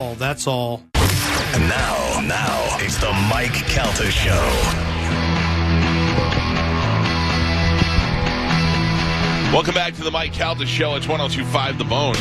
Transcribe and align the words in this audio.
Oh, 0.00 0.16
that's 0.16 0.48
all. 0.48 0.82
And 0.96 1.68
now, 1.68 2.20
now, 2.26 2.76
it's 2.80 2.96
the 2.98 3.12
Mike 3.30 3.52
Calta 3.52 4.10
Show. 4.10 4.32
Welcome 9.54 9.74
back 9.74 9.94
to 9.94 10.02
the 10.02 10.10
Mike 10.10 10.32
Calta 10.32 10.66
Show. 10.66 10.96
It's 10.96 11.06
1025 11.06 11.78
The 11.78 11.84
Bone. 11.84 12.16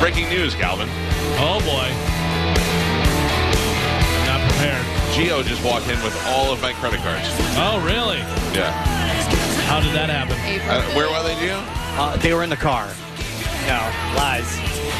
Breaking 0.00 0.30
news, 0.30 0.54
Calvin. 0.54 0.88
Oh 1.36 1.60
boy. 1.60 1.92
Not 4.24 4.40
prepared. 4.48 4.86
Geo 5.14 5.42
just 5.42 5.62
walked 5.62 5.86
in 5.88 6.02
with 6.02 6.16
all 6.28 6.50
of 6.50 6.62
my 6.62 6.72
credit 6.72 7.00
cards. 7.00 7.28
Oh 7.58 7.78
really? 7.84 8.20
Yeah. 8.56 8.72
How 9.68 9.80
did 9.80 9.92
that 9.92 10.08
happen? 10.08 10.32
Uh, 10.70 10.82
where 10.96 11.10
were 11.10 11.22
they, 11.22 11.38
Geo? 11.44 11.62
Uh, 12.00 12.16
they 12.16 12.32
were 12.32 12.42
in 12.42 12.48
the 12.48 12.56
car. 12.56 12.88
No, 13.68 13.78
lies. 14.16 14.91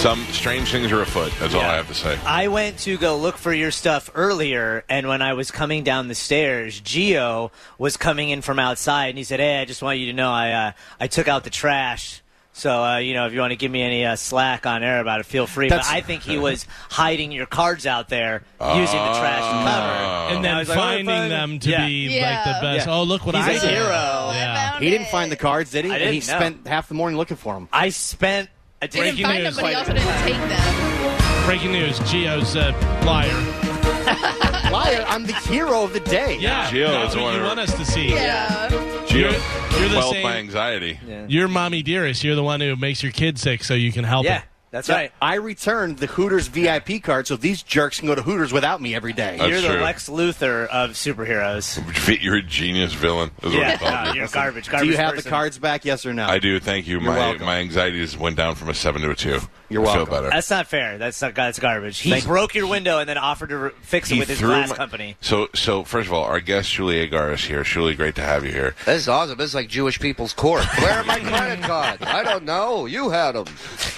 Some 0.00 0.24
strange 0.32 0.72
things 0.72 0.90
are 0.90 1.00
afoot. 1.02 1.32
That's 1.38 1.54
all 1.54 1.60
I 1.60 1.76
have 1.76 1.86
to 1.86 1.94
say. 1.94 2.18
I 2.26 2.48
went 2.48 2.78
to 2.80 2.96
go 2.98 3.16
look 3.18 3.36
for 3.36 3.52
your 3.52 3.70
stuff 3.70 4.10
earlier, 4.16 4.84
and 4.88 5.06
when 5.06 5.22
I 5.22 5.34
was 5.34 5.52
coming 5.52 5.84
down 5.84 6.08
the 6.08 6.16
stairs, 6.16 6.80
Geo 6.80 7.52
was 7.78 7.96
coming 7.96 8.30
in 8.30 8.42
from 8.42 8.58
outside, 8.58 9.10
and 9.10 9.18
he 9.18 9.22
said, 9.22 9.38
"Hey, 9.38 9.60
I 9.60 9.64
just 9.64 9.80
want 9.80 10.00
you 10.00 10.06
to 10.06 10.12
know 10.12 10.30
I 10.32 10.50
uh, 10.52 10.72
I 10.98 11.06
took 11.06 11.28
out 11.28 11.44
the 11.44 11.50
trash." 11.50 12.20
So 12.52 12.82
uh, 12.82 12.96
you 12.98 13.14
know, 13.14 13.26
if 13.26 13.32
you 13.32 13.38
want 13.38 13.52
to 13.52 13.56
give 13.56 13.70
me 13.70 13.80
any 13.80 14.04
uh, 14.04 14.16
slack 14.16 14.66
on 14.66 14.82
air 14.82 15.00
about 15.00 15.20
it, 15.20 15.26
feel 15.26 15.46
free. 15.46 15.68
That's- 15.68 15.86
but 15.88 15.94
I 15.96 16.00
think 16.00 16.22
he 16.22 16.36
was 16.36 16.66
hiding 16.90 17.30
your 17.30 17.46
cards 17.46 17.86
out 17.86 18.08
there 18.08 18.42
using 18.60 18.98
the 18.98 19.12
trash 19.20 19.44
to 19.44 19.70
cover. 19.70 20.34
And 20.34 20.44
then 20.44 20.56
was 20.58 20.68
like, 20.68 20.78
"Oh, 20.78 20.80
finding 20.80 21.06
fine." 21.06 21.28
them 21.28 21.58
to 21.60 21.70
Yeah. 21.70 21.86
be 21.86 22.08
Yeah. 22.18 22.42
like 22.44 22.56
the 22.56 22.60
best. 22.66 22.86
Yeah. 22.88 22.92
Oh, 22.94 23.04
look 23.04 23.24
what 23.24 23.36
He's 23.36 23.44
I 23.46 23.50
a 23.52 23.60
did. 23.60 23.70
hero. 23.70 24.30
Yeah. 24.34 24.78
He 24.80 24.90
didn't 24.90 25.08
find 25.10 25.30
the 25.30 25.36
cards, 25.36 25.70
did 25.70 25.84
he? 25.84 25.92
I 25.92 25.94
And 25.98 26.12
he 26.12 26.18
didn't 26.18 26.28
know. 26.32 26.36
spent 26.38 26.66
half 26.66 26.88
the 26.88 26.94
morning 26.94 27.16
looking 27.16 27.36
for 27.36 27.54
them. 27.54 27.68
I 27.72 27.90
spent 27.90 28.48
a 28.82 28.86
He 28.86 28.88
didn't 28.88 29.04
Breaking 29.16 29.24
find 29.26 29.44
news. 29.44 29.56
them, 29.56 29.64
but 29.64 29.70
he 29.70 29.76
also 29.76 29.92
didn't 29.92 30.22
take 30.22 30.48
them. 30.48 31.46
Breaking 31.46 31.72
news: 31.72 31.98
Geo's 32.10 32.54
a 32.56 32.70
liar. 33.04 33.32
Liar, 34.72 35.04
I'm 35.06 35.26
the 35.26 35.34
hero 35.34 35.82
of 35.84 35.92
the 35.92 36.00
day. 36.00 36.38
Yeah, 36.40 36.70
Geo 36.70 37.02
is 37.06 37.14
what 37.14 37.24
one 37.24 37.34
you 37.36 37.42
want 37.42 37.60
us 37.60 37.74
to 37.76 37.84
see. 37.84 38.08
Yeah. 38.10 38.68
Geo 39.06 39.30
You're- 39.30 39.32
you're 39.78 39.88
the 39.90 39.96
quelled 39.96 40.14
same- 40.14 40.22
my 40.22 40.36
anxiety. 40.38 40.98
You're 41.28 41.48
mommy 41.48 41.82
dearest. 41.82 42.24
You're 42.24 42.36
the 42.36 42.42
one 42.42 42.60
who 42.62 42.74
makes 42.76 43.02
your 43.02 43.12
kid 43.12 43.38
sick 43.38 43.64
so 43.64 43.74
you 43.74 43.92
can 43.92 44.04
help 44.04 44.24
yeah, 44.24 44.38
it. 44.38 44.44
That's 44.72 44.88
Yeah, 44.88 44.94
right. 44.96 45.12
I 45.22 45.34
returned 45.36 45.98
the 45.98 46.06
Hooters 46.08 46.48
VIP 46.48 47.00
card 47.02 47.28
so 47.28 47.36
these 47.36 47.62
jerks 47.62 48.00
can 48.00 48.08
go 48.08 48.16
to 48.16 48.22
Hooters 48.22 48.52
without 48.52 48.82
me 48.82 48.94
every 48.96 49.12
day. 49.12 49.36
That's 49.38 49.48
You're 49.50 49.60
the 49.60 49.68
true. 49.68 49.82
Lex 49.84 50.08
Luthor 50.08 50.66
of 50.66 50.90
superheroes. 50.92 51.78
You're 52.22 52.36
a 52.36 52.42
genius 52.42 52.92
villain. 52.92 53.30
Is 53.42 53.44
what 53.44 53.52
Yeah, 53.54 53.78
I 53.80 54.04
no, 54.06 54.12
you. 54.12 54.18
you're 54.20 54.28
garbage. 54.28 54.68
Do 54.68 54.86
you 54.86 54.96
have 54.96 55.10
person. 55.14 55.24
the 55.24 55.30
cards 55.30 55.58
back? 55.58 55.84
Yes 55.84 56.04
or 56.04 56.12
no? 56.12 56.26
I 56.26 56.38
do. 56.40 56.58
Thank 56.58 56.88
you. 56.88 56.98
my 56.98 57.16
welcome. 57.16 57.46
my 57.46 57.58
anxiety 57.58 58.00
just 58.00 58.18
went 58.18 58.36
down 58.36 58.56
from 58.56 58.68
a 58.70 58.74
seven 58.74 59.02
to 59.02 59.10
a 59.10 59.14
two. 59.14 59.38
You're 59.72 59.82
I 59.82 59.84
welcome. 59.86 60.06
Feel 60.06 60.14
better. 60.14 60.30
That's 60.30 60.50
not 60.50 60.66
fair. 60.68 60.98
That's 60.98 61.20
not 61.22 61.34
that's 61.34 61.58
garbage. 61.58 61.98
He 61.98 62.10
Thank- 62.10 62.26
broke 62.26 62.54
your 62.54 62.66
window 62.66 62.98
and 62.98 63.08
then 63.08 63.18
offered 63.18 63.48
to 63.48 63.56
re- 63.58 63.70
fix 63.82 64.10
it 64.10 64.14
He 64.14 64.20
with 64.20 64.28
his 64.28 64.38
threw 64.38 64.48
glass 64.50 64.70
my- 64.70 64.76
company. 64.76 65.16
So, 65.20 65.48
so 65.54 65.84
first 65.84 66.06
of 66.08 66.12
all, 66.12 66.24
our 66.24 66.40
guest 66.40 66.68
Shuli 66.70 67.08
Egar 67.08 67.32
is 67.34 67.44
here. 67.44 67.62
Shuli, 67.64 67.96
great 67.96 68.14
to 68.16 68.22
have 68.22 68.44
you 68.44 68.52
here. 68.52 68.74
This 68.86 69.02
is 69.02 69.08
awesome. 69.08 69.38
This 69.38 69.48
is 69.50 69.54
like 69.54 69.68
Jewish 69.68 69.98
People's 69.98 70.32
Court. 70.32 70.64
Where 70.78 70.92
are 71.00 71.04
my 71.04 71.18
credit 71.20 71.62
cards? 71.64 72.02
I 72.04 72.22
don't 72.22 72.44
know. 72.44 72.86
You 72.86 73.10
had 73.10 73.32
them. 73.32 73.46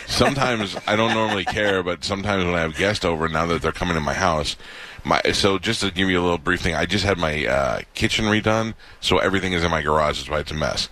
Sometimes 0.07 0.77
I 0.87 0.97
don't 0.97 1.15
normally 1.15 1.45
care, 1.45 1.83
but 1.83 2.05
sometimes 2.05 2.45
when 2.45 2.55
I 2.55 2.61
have 2.61 2.77
guests 2.77 3.05
over, 3.05 3.29
now 3.29 3.47
that 3.47 3.63
they're 3.63 3.73
coming 3.73 3.95
to 3.95 4.01
my 4.01 4.15
house, 4.15 4.57
my 5.05 5.21
so 5.33 5.59
just 5.59 5.81
to 5.81 5.91
give 5.91 6.09
you 6.09 6.21
a 6.21 6.23
little 6.23 6.39
brief 6.39 6.61
thing, 6.61 6.75
I 6.75 6.87
just 6.87 7.05
had 7.05 7.19
my 7.19 7.47
uh, 7.47 7.81
kitchen 7.95 8.25
redone, 8.27 8.75
so 9.01 9.19
everything 9.19 9.53
is 9.53 9.65
in 9.65 9.71
my 9.71 9.83
garage. 9.83 10.19
That's 10.19 10.31
why 10.31 10.39
it's 10.41 10.51
a 10.51 10.55
mess. 10.55 10.89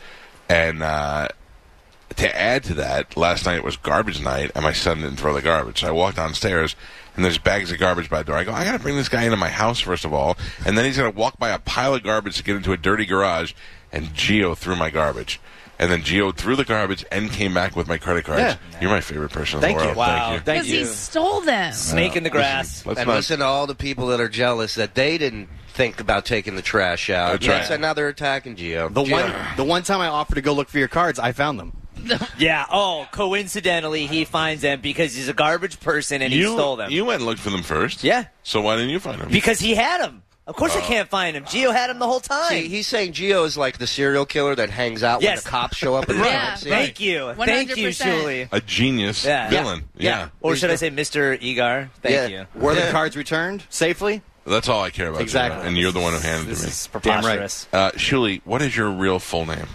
And 0.49 0.83
uh, 0.83 1.29
to 2.17 2.39
add 2.41 2.65
to 2.65 2.75
that, 2.75 3.17
last 3.17 3.47
night 3.47 3.65
was 3.65 3.77
garbage 3.77 4.21
night, 4.23 4.51
and 4.55 4.65
my 4.65 4.73
son 4.73 5.01
didn't 5.01 5.17
throw 5.17 5.35
the 5.35 5.43
garbage. 5.43 5.81
So 5.81 5.89
I 5.89 5.91
walked 5.91 6.17
downstairs, 6.17 6.75
and 7.17 7.25
there's 7.25 7.39
bags 7.39 7.71
of 7.73 7.79
garbage 7.79 8.09
by 8.11 8.19
the 8.19 8.25
door. 8.25 8.37
I 8.37 8.45
go, 8.45 8.53
I 8.53 8.65
got 8.65 8.73
to 8.73 8.79
bring 8.79 8.97
this 8.97 9.09
guy 9.09 9.25
into 9.25 9.37
my 9.37 9.49
house 9.49 9.81
first 9.81 10.05
of 10.05 10.13
all, 10.13 10.37
and 10.67 10.77
then 10.77 10.85
he's 10.85 10.97
going 10.97 11.11
to 11.13 11.19
walk 11.19 11.39
by 11.39 11.51
a 11.51 11.59
pile 11.59 11.95
of 11.95 12.03
garbage 12.03 12.37
to 12.39 12.43
get 12.43 12.57
into 12.57 12.73
a 12.73 12.77
dirty 12.77 13.07
garage. 13.07 13.53
And 13.95 14.15
Geo 14.15 14.55
threw 14.55 14.75
my 14.75 14.89
garbage. 14.89 15.39
And 15.79 15.91
then 15.91 16.03
Geo 16.03 16.33
threw 16.33 16.57
the 16.57 16.65
garbage 16.65 17.05
and 17.13 17.31
came 17.31 17.53
back 17.53 17.77
with 17.77 17.89
my 17.89 17.99
credit 17.99 18.25
cards. 18.25 18.41
Yeah. 18.41 18.57
You're 18.81 18.89
my 18.91 19.01
favorite 19.03 19.33
person 19.33 19.59
in 19.59 19.61
Thank 19.63 19.79
the 19.79 19.83
you. 19.83 19.89
world. 19.89 19.97
Wow. 19.99 20.07
Thank 20.29 20.33
you. 20.33 20.41
Thank 20.45 20.63
Because 20.63 20.71
you. 20.73 20.79
he 20.79 20.85
stole 20.87 21.41
them. 21.43 21.73
Snake 21.75 22.17
in 22.17 22.23
the 22.23 22.31
grass. 22.31 22.87
Let's 22.87 23.01
and 23.01 23.09
not- 23.09 23.17
listen 23.17 23.41
to 23.41 23.45
all 23.45 23.67
the 23.67 23.75
people 23.75 24.07
that 24.07 24.21
are 24.21 24.29
jealous 24.31 24.77
that 24.77 24.95
they 24.95 25.19
didn't 25.19 25.49
think 25.75 26.01
about 26.01 26.25
taking 26.25 26.57
the 26.57 26.63
trash 26.63 27.11
out. 27.11 27.33
That's 27.33 27.47
yes, 27.47 27.69
right. 27.69 27.75
and 27.75 27.83
now 27.83 27.93
they're 27.95 28.09
attacking 28.09 28.57
Geo. 28.57 28.89
The 28.89 29.03
Geo. 29.05 29.17
one, 29.17 29.35
the 29.57 29.65
one 29.65 29.83
time 29.83 30.01
I 30.01 30.07
offered 30.07 30.37
to 30.37 30.41
go 30.43 30.53
look 30.55 30.69
for 30.71 30.79
your 30.79 30.89
cards, 30.89 31.19
I 31.19 31.33
found 31.33 31.59
them. 31.59 31.77
Yeah. 32.39 32.67
Oh, 32.71 33.07
coincidentally, 33.13 34.07
he 34.07 34.25
finds 34.25 34.63
them 34.63 34.81
because 34.81 35.15
he's 35.15 35.29
a 35.29 35.33
garbage 35.35 35.81
person 35.81 36.23
and 36.23 36.33
he 36.33 36.41
you, 36.41 36.53
stole 36.55 36.77
them. 36.77 36.91
You 36.91 37.05
went 37.05 37.21
and 37.21 37.27
looked 37.27 37.41
for 37.41 37.51
them 37.51 37.63
first. 37.63 38.03
Yeah. 38.05 38.27
So 38.43 38.61
why 38.61 38.77
didn't 38.77 38.91
you 38.91 39.01
find 39.01 39.21
them? 39.21 39.31
because 39.31 39.61
he 39.61 39.75
had 39.75 40.01
them. 40.03 40.23
Of 40.45 40.57
course, 40.57 40.75
I 40.75 40.81
can't 40.81 41.09
find 41.09 41.37
him. 41.37 41.45
Geo 41.49 41.71
had 41.71 41.89
him 41.89 42.01
the 42.01 42.07
whole 42.07 42.19
time. 42.19 42.49
See, 42.51 42.67
he's 42.67 42.89
saying 42.89 43.13
Geo 43.13 43.45
is 43.45 43.57
like 43.57 43.79
the 43.79 43.87
serial 43.87 44.27
killer 44.27 44.57
that 44.57 44.71
hangs 44.71 45.05
out 45.05 45.23
Yes. 45.23 45.37
when 45.37 45.45
the 45.45 45.51
cops 45.51 45.77
show 45.77 45.95
up 45.95 46.09
in 46.11 46.17
the 46.17 46.23
Right. 46.23 46.31
crime 46.33 46.57
scene. 46.57 46.73
Thank 46.73 46.99
you. 47.01 47.33
Thank 47.35 47.77
you, 47.77 47.89
100%. 47.91 48.05
Julie. 48.05 48.49
a 48.51 48.61
genius 48.61 49.25
Yeah. 49.25 49.49
villain. 49.51 49.85
Yeah. 49.97 50.29
Or 50.41 50.57
should 50.57 50.71
I 50.71 50.75
say 50.75 50.91
Mr. 50.91 51.41
Egar? 51.41 51.91
Thank 52.03 52.15
Yeah. 52.15 52.27
you. 52.55 52.61
Were 52.61 52.75
the 52.75 52.91
cards 52.91 53.17
returned 53.17 53.63
safely? 53.69 54.21
That's 54.45 54.69
all 54.69 54.83
I 54.83 54.91
care 54.91 55.11
about. 55.11 55.21
Exactly. 55.21 55.63
Gio, 55.63 55.67
And 55.69 55.79
you're 55.79 55.93
the 55.93 56.01
one 56.01 56.13
who 56.13 56.19
handed 56.19 56.49
This 56.49 56.59
it 56.59 56.91
to 56.91 56.99
me. 56.99 56.99
is 56.99 57.03
Damn 57.23 57.25
right. 57.25 57.67
Uh, 57.73 57.93
Shuli, 57.93 58.41
what 58.45 58.61
is 58.63 58.77
your 58.77 58.91
real 58.91 59.21
full 59.21 59.47
name? 59.47 59.69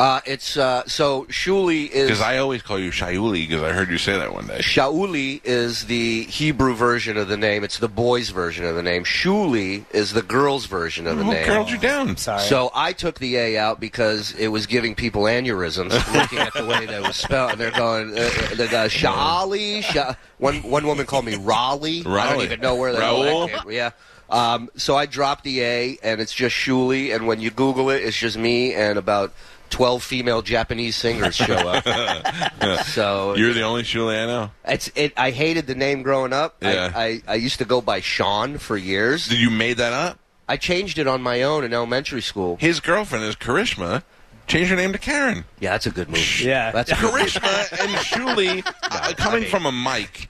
Uh, 0.00 0.18
it's 0.24 0.56
uh, 0.56 0.82
so 0.86 1.24
Shuli 1.26 1.90
is 1.90 2.06
Because 2.06 2.22
I 2.22 2.38
always 2.38 2.62
call 2.62 2.78
you 2.78 2.90
Shaiuli 2.90 3.46
because 3.46 3.62
I 3.62 3.72
heard 3.72 3.90
you 3.90 3.98
say 3.98 4.16
that 4.16 4.32
one 4.32 4.46
day. 4.46 4.60
Shauli 4.60 5.42
is 5.44 5.84
the 5.84 6.22
Hebrew 6.24 6.74
version 6.74 7.18
of 7.18 7.28
the 7.28 7.36
name. 7.36 7.64
It's 7.64 7.80
the 7.80 7.88
boy's 7.88 8.30
version 8.30 8.64
of 8.64 8.76
the 8.76 8.82
name. 8.82 9.04
Shuli 9.04 9.84
is 9.92 10.14
the 10.14 10.22
girl's 10.22 10.64
version 10.64 11.06
of 11.06 11.18
the 11.18 11.24
Who 11.24 11.32
name. 11.32 11.44
curled 11.44 11.68
you 11.70 11.76
down? 11.76 12.16
Sorry. 12.16 12.40
So 12.40 12.70
I 12.74 12.94
took 12.94 13.18
the 13.18 13.36
A 13.36 13.58
out 13.58 13.78
because 13.78 14.32
it 14.36 14.48
was 14.48 14.64
giving 14.64 14.94
people 14.94 15.24
aneurysms 15.24 15.90
looking 16.18 16.38
at 16.38 16.54
the 16.54 16.64
way 16.64 16.86
that 16.86 17.02
was 17.02 17.16
spelled. 17.16 17.50
And 17.50 17.60
they're 17.60 17.70
going, 17.70 18.16
uh, 18.16 18.22
uh, 18.22 18.54
they 18.54 18.68
go, 18.68 18.86
Shali. 18.86 19.82
Sha-. 19.82 20.14
One 20.38 20.62
one 20.62 20.86
woman 20.86 21.04
called 21.04 21.26
me 21.26 21.36
Raleigh. 21.36 22.04
Raleigh. 22.04 22.20
I 22.22 22.32
don't 22.32 22.42
even 22.44 22.60
know 22.60 22.74
where 22.76 22.92
the 22.92 23.02
hell 23.02 23.22
Raoul? 23.22 23.48
that 23.48 23.64
came. 23.64 23.72
Yeah. 23.72 23.90
Um, 24.30 24.70
so 24.76 24.96
I 24.96 25.04
dropped 25.04 25.44
the 25.44 25.60
A, 25.60 25.98
and 26.02 26.22
it's 26.22 26.32
just 26.32 26.56
Shuli. 26.56 27.14
And 27.14 27.26
when 27.26 27.40
you 27.40 27.50
Google 27.50 27.90
it, 27.90 28.02
it's 28.02 28.16
just 28.16 28.38
me 28.38 28.72
and 28.72 28.96
about 28.98 29.34
twelve 29.70 30.02
female 30.02 30.42
Japanese 30.42 30.96
singers 30.96 31.34
show 31.36 31.54
up. 31.54 31.84
so 32.84 33.34
You're 33.36 33.52
the 33.54 33.62
only 33.62 33.82
Shuli 33.82 34.22
I 34.22 34.26
know. 34.26 34.50
it's 34.66 34.90
it. 34.94 35.12
I 35.16 35.30
hated 35.30 35.66
the 35.66 35.74
name 35.74 36.02
growing 36.02 36.32
up. 36.32 36.56
Yeah. 36.62 36.92
I, 36.94 37.02
I 37.04 37.22
I 37.28 37.34
used 37.36 37.58
to 37.58 37.64
go 37.64 37.80
by 37.80 38.00
Sean 38.00 38.58
for 38.58 38.76
years. 38.76 39.28
Did 39.28 39.40
you 39.40 39.50
made 39.50 39.78
that 39.78 39.92
up? 39.92 40.18
I 40.48 40.56
changed 40.56 40.98
it 40.98 41.06
on 41.06 41.22
my 41.22 41.42
own 41.42 41.62
in 41.64 41.72
elementary 41.72 42.22
school. 42.22 42.56
His 42.60 42.80
girlfriend 42.80 43.24
is 43.24 43.36
Karishma. 43.36 44.02
Change 44.50 44.68
your 44.68 44.76
name 44.76 44.90
to 44.92 44.98
Karen. 44.98 45.44
Yeah, 45.60 45.70
that's 45.70 45.86
a 45.86 45.92
good 45.92 46.08
move. 46.08 46.40
Yeah. 46.40 46.72
that's 46.72 46.90
a 46.90 46.96
good 46.96 47.14
Karishma 47.14 47.80
and 47.80 47.92
Shuli, 47.98 48.66
uh, 48.90 49.12
coming 49.16 49.44
from 49.44 49.64
a 49.64 49.70
Mike, 49.70 50.28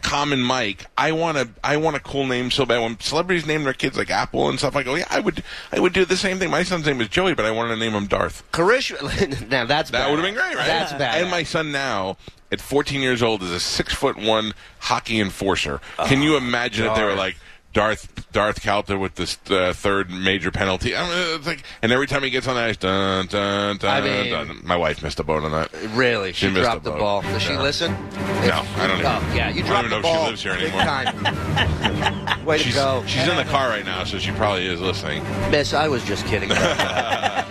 common 0.00 0.40
Mike. 0.40 0.86
I 0.96 1.12
want 1.12 1.36
a, 1.36 1.50
I 1.62 1.76
want 1.76 1.94
a 1.94 2.00
cool 2.00 2.26
name 2.26 2.50
so 2.50 2.64
bad. 2.64 2.80
When 2.80 2.98
celebrities 3.00 3.46
name 3.46 3.64
their 3.64 3.74
kids 3.74 3.98
like 3.98 4.10
Apple 4.10 4.48
and 4.48 4.58
stuff, 4.58 4.76
I 4.76 4.82
go, 4.82 4.94
yeah, 4.94 5.04
I 5.10 5.20
would, 5.20 5.44
I 5.70 5.78
would 5.78 5.92
do 5.92 6.06
the 6.06 6.16
same 6.16 6.38
thing. 6.38 6.50
My 6.50 6.62
son's 6.62 6.86
name 6.86 7.02
is 7.02 7.08
Joey, 7.08 7.34
but 7.34 7.44
I 7.44 7.50
wanted 7.50 7.74
to 7.74 7.76
name 7.76 7.92
him 7.92 8.06
Darth. 8.06 8.50
Karishma. 8.50 9.48
now 9.50 9.66
that's 9.66 9.90
That 9.90 10.06
bad. 10.06 10.10
would 10.10 10.20
have 10.20 10.24
been 10.26 10.34
great, 10.34 10.56
right? 10.56 10.66
That's 10.66 10.94
bad. 10.94 11.20
And 11.20 11.30
my 11.30 11.42
son 11.42 11.70
now, 11.70 12.16
at 12.50 12.62
14 12.62 13.02
years 13.02 13.22
old, 13.22 13.42
is 13.42 13.50
a 13.50 13.60
six 13.60 13.92
foot 13.92 14.16
one 14.16 14.54
hockey 14.78 15.20
enforcer. 15.20 15.82
Can 16.06 16.22
you 16.22 16.38
imagine 16.38 16.86
if 16.86 16.94
they 16.96 17.04
were 17.04 17.14
like 17.14 17.36
Darth 17.74 18.30
Darth 18.32 18.62
Calta 18.62 18.96
with 18.96 19.16
this 19.16 19.36
uh, 19.50 19.74
third 19.74 20.08
major 20.10 20.50
penalty? 20.50 20.96
I 20.96 21.02
mean, 21.06 21.36
it's 21.36 21.46
like, 21.46 21.62
and 21.82 21.92
every 21.92 22.06
time 22.06 22.22
he 22.22 22.30
gets 22.30 22.48
on 22.48 22.54
the 22.54 22.62
ice, 22.62 22.76
dun 22.78 23.26
dun 23.26 23.76
dun. 23.76 23.90
I 23.90 24.00
mean- 24.00 24.30
dun. 24.30 24.60
My 24.64 24.76
wife 24.76 25.02
missed 25.02 25.20
a 25.20 25.24
boat 25.24 25.44
on 25.44 25.50
that. 25.52 25.70
really, 25.90 26.32
she, 26.32 26.48
She 26.48 26.54
dropped 26.54 26.84
the 26.84 26.90
the 26.92 26.96
boat. 26.96 27.00
ball. 27.00 27.22
Does 27.22 27.42
she 27.42 27.52
No. 27.52 27.62
listen? 27.62 27.92
No, 27.92 28.64
I 28.76 28.86
don't 28.86 28.98
even. 29.00 29.06
Oh 29.06 29.32
yeah, 29.34 29.50
you 29.50 29.62
I 29.64 29.66
dropped 29.66 29.90
don't 29.90 29.92
even 29.92 30.02
know 30.02 30.02
the 30.02 30.06
if 30.06 30.06
she 30.06 30.16
ball. 30.16 30.26
lives 30.28 30.42
here 30.42 30.52
anymore. 30.52 30.80
time. 30.82 32.44
Way 32.46 32.58
to 32.58 32.64
She's, 32.64 32.74
go, 32.74 33.02
she's 33.06 33.26
in 33.28 33.36
the 33.36 33.44
car 33.44 33.68
right 33.68 33.84
now, 33.84 34.04
so 34.04 34.18
she 34.18 34.30
probably 34.32 34.66
is 34.66 34.80
listening. 34.80 35.22
Miss. 35.50 35.72
I 35.74 35.88
was 35.88 36.02
just 36.04 36.24
kidding. 36.26 36.50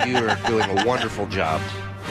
You 0.08 0.18
are 0.18 0.36
doing 0.48 0.70
a 0.78 0.86
wonderful 0.86 1.28
job 1.28 1.62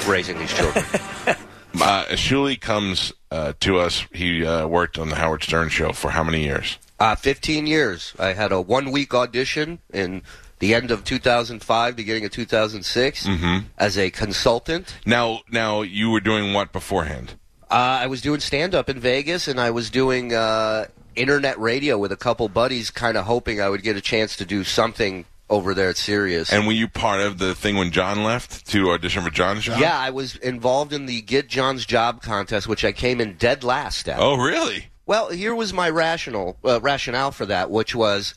raising 0.07 0.39
these 0.39 0.53
children. 0.53 0.85
Uh, 1.81 2.05
Shuli 2.11 2.61
comes 2.61 3.15
uh, 3.31 3.55
to 3.61 3.79
us. 3.79 4.05
He 4.13 4.45
uh, 4.45 4.67
worked 4.67 4.99
on 4.99 5.09
the 5.09 5.15
Howard 5.17 5.43
Stern 5.43 5.71
show 5.71 5.93
for 5.93 6.11
how 6.11 6.23
many 6.23 6.45
years? 6.45 6.79
Uh, 7.03 7.15
15 7.17 7.67
years. 7.67 8.15
I 8.19 8.33
had 8.33 8.53
a 8.53 8.61
one 8.61 8.93
week 8.93 9.13
audition 9.13 9.81
in 9.93 10.23
the 10.61 10.73
end 10.75 10.91
of 10.93 11.03
2005, 11.03 11.97
beginning 11.97 12.25
of 12.25 12.31
2006, 12.31 13.27
Mm-hmm. 13.27 13.59
as 13.79 13.99
a 13.99 14.11
consultant. 14.11 14.95
Now, 15.05 15.41
now 15.51 15.83
you 15.83 16.11
were 16.11 16.21
doing 16.21 16.53
what 16.53 16.73
beforehand? 16.73 17.35
Uh, 17.71 18.05
I 18.05 18.07
was 18.07 18.21
doing 18.21 18.39
stand 18.41 18.75
up 18.75 18.89
in 18.89 19.01
Vegas, 19.01 19.49
and 19.49 19.59
I 19.61 19.71
was 19.71 19.91
doing 19.91 20.33
uh, 20.33 20.87
internet 21.17 21.59
radio 21.59 21.99
with 21.99 22.13
a 22.13 22.17
couple 22.17 22.49
buddies, 22.49 22.91
kind 22.91 23.17
of 23.17 23.25
hoping 23.25 23.61
I 23.61 23.69
would 23.69 23.83
get 23.83 23.97
a 23.97 24.01
chance 24.01 24.37
to 24.37 24.45
do 24.45 24.63
something 24.63 25.25
over 25.51 25.75
there 25.75 25.89
at 25.89 25.97
Sirius. 25.97 26.53
And 26.53 26.67
were 26.67 26.73
you 26.73 26.87
part 26.87 27.21
of 27.21 27.39
the 27.39 27.55
thing 27.55 27.77
when 27.77 27.91
John 27.91 28.23
left 28.25 28.67
to 28.69 28.91
audition 28.93 29.25
for 29.25 29.31
John's 29.31 29.65
job? 29.65 29.81
yeah, 29.81 29.99
I 29.99 30.11
was 30.11 30.37
involved 30.37 30.93
in 30.93 31.07
the 31.07 31.21
Get 31.23 31.49
John's 31.49 31.85
Job 31.85 32.23
contest, 32.23 32.69
which 32.69 32.85
I 32.85 32.93
came 32.93 33.21
in 33.21 33.35
dead 33.35 33.65
last 33.65 34.09
at. 34.09 34.19
Oh, 34.21 34.37
really? 34.37 34.87
Well, 35.07 35.31
here 35.31 35.55
was 35.55 35.73
my 35.73 35.91
rational 35.91 36.57
uh, 36.65 36.81
rationale 36.81 37.33
for 37.33 37.47
that, 37.47 37.71
which 37.71 37.95
was 37.95 38.35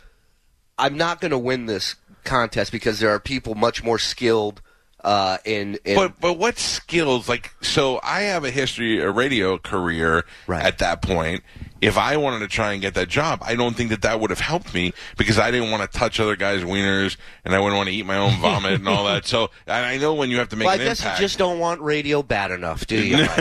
I'm 0.77 0.97
not 0.97 1.21
going 1.21 1.31
to 1.31 1.37
win 1.37 1.65
this 1.67 1.95
contest 2.23 2.71
because 2.71 2.99
there 2.99 3.09
are 3.11 3.19
people 3.19 3.55
much 3.55 3.83
more 3.83 3.99
skilled 3.99 4.61
uh, 5.03 5.37
in. 5.45 5.77
in 5.85 5.95
But 5.95 6.19
but 6.19 6.37
what 6.39 6.57
skills 6.57 7.29
like 7.29 7.51
so 7.61 7.99
I 8.03 8.21
have 8.21 8.43
a 8.43 8.51
history 8.51 8.99
a 8.99 9.11
radio 9.11 9.57
career 9.57 10.25
Right. 10.47 10.63
at 10.65 10.79
that 10.79 11.01
point. 11.01 11.43
If 11.81 11.97
I 11.97 12.17
wanted 12.17 12.39
to 12.39 12.47
try 12.47 12.73
and 12.73 12.81
get 12.81 12.93
that 12.95 13.09
job, 13.09 13.41
I 13.43 13.55
don't 13.55 13.75
think 13.75 13.89
that 13.89 14.01
that 14.03 14.19
would 14.19 14.29
have 14.29 14.39
helped 14.39 14.73
me 14.73 14.93
because 15.17 15.37
I 15.37 15.51
didn't 15.51 15.71
want 15.71 15.89
to 15.89 15.97
touch 15.97 16.19
other 16.19 16.35
guys' 16.35 16.63
wieners 16.63 17.17
and 17.43 17.53
I 17.53 17.59
wouldn't 17.59 17.75
want 17.77 17.89
to 17.89 17.95
eat 17.95 18.05
my 18.05 18.17
own 18.17 18.39
vomit 18.39 18.73
and 18.73 18.87
all 18.87 19.05
that. 19.05 19.25
So 19.25 19.51
I 19.67 19.97
know 19.97 20.13
when 20.13 20.29
you 20.29 20.37
have 20.37 20.49
to 20.49 20.55
make 20.55 20.65
well, 20.67 20.75
I 20.75 20.81
an 20.81 20.87
guess 20.87 21.01
impact. 21.01 21.19
you 21.19 21.25
just 21.25 21.37
don't 21.37 21.59
want 21.59 21.81
radio 21.81 22.23
bad 22.23 22.51
enough, 22.51 22.87
do 22.87 23.03
you? 23.03 23.27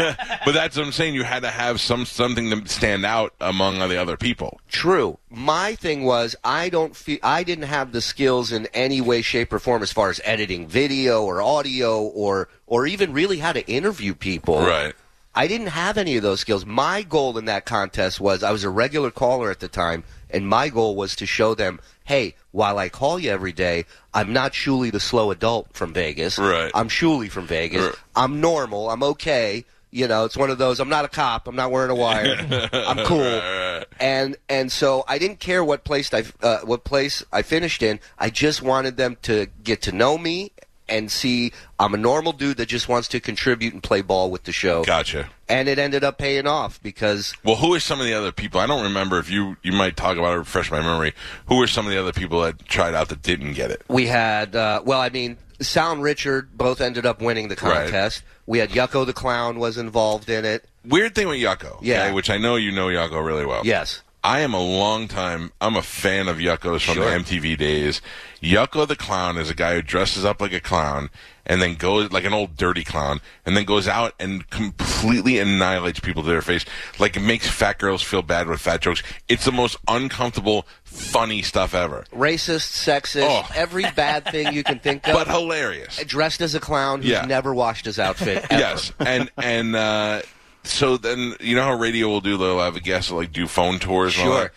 But 0.45 0.53
that's 0.53 0.77
what 0.77 0.85
I'm 0.85 0.93
saying. 0.93 1.15
You 1.15 1.23
had 1.25 1.43
to 1.43 1.51
have 1.51 1.81
some 1.81 2.05
something 2.05 2.51
to 2.51 2.69
stand 2.69 3.07
out 3.07 3.33
among 3.41 3.79
the 3.79 3.97
other 3.97 4.17
people. 4.19 4.61
True. 4.69 5.19
My 5.31 5.75
thing 5.75 6.05
was 6.05 6.37
I 6.45 6.69
don't 6.69 6.95
feel 6.95 7.19
I 7.23 7.45
didn't 7.45 7.65
have 7.65 7.93
the 7.93 8.01
skills 8.03 8.53
in 8.53 8.67
any 8.75 9.01
way, 9.01 9.23
shape, 9.23 9.53
or 9.53 9.59
form 9.59 9.83
as 9.83 9.91
far 9.91 10.11
as 10.11 10.21
editing 10.25 10.69
video 10.69 11.23
or 11.23 11.41
audio 11.41 12.03
or 12.03 12.49
or 12.67 12.87
even 12.87 13.13
really 13.13 13.39
how 13.39 13.53
to 13.53 13.67
interview 13.67 14.15
people. 14.15 14.59
Right. 14.61 14.95
I 15.35 15.47
didn't 15.47 15.69
have 15.69 15.99
any 15.99 16.17
of 16.17 16.23
those 16.23 16.41
skills. 16.41 16.65
My 16.65 17.03
goal 17.03 17.37
in 17.39 17.47
that 17.47 17.65
contest 17.65 18.21
was 18.21 18.43
I 18.43 18.53
was 18.53 18.65
a 18.65 18.71
regular 18.71 19.11
caller 19.11 19.51
at 19.51 19.61
the 19.61 19.69
time, 19.69 20.05
and 20.31 20.47
my 20.47 20.69
goal 20.69 20.95
was 20.95 21.17
to 21.17 21.27
show 21.27 21.55
them, 21.55 21.81
hey, 22.05 22.37
while 22.53 22.79
I 22.79 22.89
call 22.89 23.19
you 23.19 23.31
every 23.31 23.53
day, 23.53 23.85
I'm 24.13 24.33
not 24.33 24.53
Shuli 24.53 24.93
the 24.93 25.01
slow 25.01 25.31
adult 25.33 25.69
from 25.73 25.93
Vegas. 25.93 26.39
Right. 26.39 26.71
I'm 26.75 26.89
Shuli 26.89 27.31
from 27.31 27.47
Vegas. 27.47 27.83
Right. 27.83 27.95
I'm 28.15 28.41
normal. 28.41 28.91
I'm 28.91 29.03
okay. 29.03 29.65
You 29.91 30.09
know, 30.09 30.25
it's 30.25 30.37
one 30.37 30.51
of 30.51 30.59
those. 30.59 30.81
I'm 30.81 30.89
not 30.89 31.05
a 31.05 31.09
cop. 31.09 31.47
I'm 31.47 31.55
not 31.55 31.71
wearing 31.71 31.91
a 31.91 31.95
wire. 31.95 32.37
I'm 32.73 33.05
cool. 33.07 33.21
Right. 33.21 33.85
And 34.01 34.37
and 34.49 34.71
so 34.71 35.05
I 35.07 35.19
didn't 35.19 35.39
care 35.39 35.65
what 35.65 35.85
place 35.85 36.13
I 36.13 36.25
uh, 36.43 36.61
what 36.65 36.83
place 36.83 37.25
I 37.33 37.43
finished 37.43 37.81
in. 37.81 38.01
I 38.19 38.31
just 38.31 38.61
wanted 38.61 38.97
them 38.97 39.17
to 39.23 39.47
get 39.63 39.83
to 39.83 39.93
know 39.93 40.19
me 40.19 40.51
and 40.89 41.11
see 41.11 41.53
I'm 41.79 41.95
a 41.95 41.97
normal 41.97 42.33
dude 42.33 42.57
that 42.59 42.67
just 42.67 42.89
wants 42.89 43.09
to 43.09 43.21
contribute 43.21 43.73
and 43.73 43.83
play 43.83 44.03
ball 44.03 44.31
with 44.31 44.45
the 44.45 44.53
show. 44.53 44.85
Gotcha. 44.85 45.29
And 45.49 45.69
it 45.69 45.79
ended 45.79 46.05
up 46.05 46.19
paying 46.19 46.47
off 46.47 46.83
because 46.83 47.35
Well, 47.45 47.57
who 47.57 47.75
are 47.75 47.81
some 47.81 48.01
of 48.01 48.07
the 48.07 48.15
other 48.15 48.33
people? 48.33 48.61
I 48.61 48.67
don't 48.67 48.83
remember 48.83 49.19
if 49.19 49.31
you 49.31 49.57
you 49.63 49.73
might 49.73 49.97
talk 49.97 50.17
about 50.17 50.35
it, 50.35 50.39
refresh 50.39 50.71
my 50.71 50.81
memory. 50.81 51.15
Who 51.47 51.61
are 51.63 51.67
some 51.67 51.87
of 51.87 51.93
the 51.93 51.99
other 52.01 52.13
people 52.13 52.41
that 52.43 52.65
tried 52.67 52.95
out 52.95 53.09
that 53.09 53.23
didn't 53.23 53.55
get 53.55 53.71
it? 53.71 53.83
we 53.89 54.07
had 54.07 54.55
uh, 54.57 54.83
well, 54.85 55.01
I 55.01 55.09
mean, 55.11 55.37
Sal 55.61 55.93
and 55.93 56.03
Richard 56.03 56.57
both 56.57 56.81
ended 56.81 57.07
up 57.07 57.21
winning 57.23 57.49
the 57.49 57.55
Right. 57.63 57.83
contest. 57.85 58.23
We 58.47 58.59
had 58.59 58.71
Yucko 58.71 59.07
the 59.07 59.13
clown 59.15 59.59
was 59.59 59.79
involved 59.79 60.29
in 60.29 60.45
it. 60.45 60.67
Weird 60.85 61.15
thing 61.15 61.29
with 61.29 61.39
Yucko, 61.39 61.79
Yeah. 61.81 62.05
okay, 62.05 62.13
which 62.13 62.29
I 62.29 62.37
know 62.37 62.57
you 62.57 62.71
know 62.73 62.89
Yucko 62.89 63.25
really 63.25 63.47
well. 63.47 63.63
Yes. 63.65 64.03
I 64.25 64.41
am 64.41 64.55
a 64.55 64.61
long 64.61 65.07
time. 65.07 65.53
I'm 65.61 65.77
a 65.77 65.83
fan 65.83 66.29
of 66.29 66.39
Yucko's 66.39 66.83
from 66.83 66.95
Sure. 66.95 67.05
the 67.11 67.11
MTV 67.23 67.59
days. 67.59 68.01
Yucko 68.43 68.89
the 68.89 68.97
clown 68.97 69.37
is 69.37 69.51
a 69.51 69.55
guy 69.55 69.75
who 69.75 69.83
dresses 69.83 70.25
up 70.25 70.41
like 70.41 70.53
a 70.55 70.61
clown 70.61 71.11
and 71.47 71.61
then 71.61 71.75
goes 71.75 72.11
like 72.11 72.25
an 72.25 72.33
old 72.33 72.57
dirty 72.57 72.85
clown 72.85 73.21
and 73.45 73.55
then 73.55 73.65
goes 73.65 73.87
out 73.87 74.15
and 74.19 74.49
completely 74.49 75.39
annihilates 75.39 76.01
people 76.01 76.23
to 76.23 76.29
their 76.31 76.41
face. 76.41 76.65
Like 76.99 77.17
it 77.19 77.21
makes 77.21 77.47
fat 77.49 77.79
girls 77.79 78.03
feel 78.03 78.23
bad 78.23 78.47
with 78.49 78.61
fat 78.61 78.81
jokes. 78.81 79.03
It's 79.29 79.45
the 79.45 79.53
most 79.53 79.77
uncomfortable, 79.89 80.67
funny 80.85 81.43
stuff 81.43 81.75
ever, 81.75 82.05
Racist, 82.11 82.73
sexist, 82.83 83.27
Oh. 83.29 83.47
every 83.55 83.85
bad 83.91 84.25
thing 84.25 84.55
you 84.55 84.65
can 84.65 84.79
think 84.79 85.07
of. 85.09 85.15
but 85.15 85.29
hilarious. 85.29 86.03
dressed 86.07 86.41
as 86.41 86.55
a 86.55 86.61
clown 86.61 87.03
who's 87.03 87.11
Yeah. 87.11 87.27
never 87.27 87.55
washed 87.55 87.85
his 87.85 87.99
outfit. 87.99 88.45
Ever. 88.51 88.59
Yes, 88.61 88.93
and 89.01 89.31
and 89.37 89.77
uh, 89.77 90.23
so 90.65 90.97
then 90.97 91.35
you 91.41 91.55
know 91.55 91.63
how 91.63 91.75
radio 91.75 92.09
will 92.09 92.21
do. 92.21 92.37
They'll 92.37 92.59
have 92.61 92.77
a 92.77 92.81
guest 92.81 93.11
like 93.11 93.33
do 93.33 93.47
phone 93.47 93.79
tours. 93.79 94.19
And 94.19 94.29
all 94.29 94.35
Sure. 94.35 94.43
that? 94.45 94.53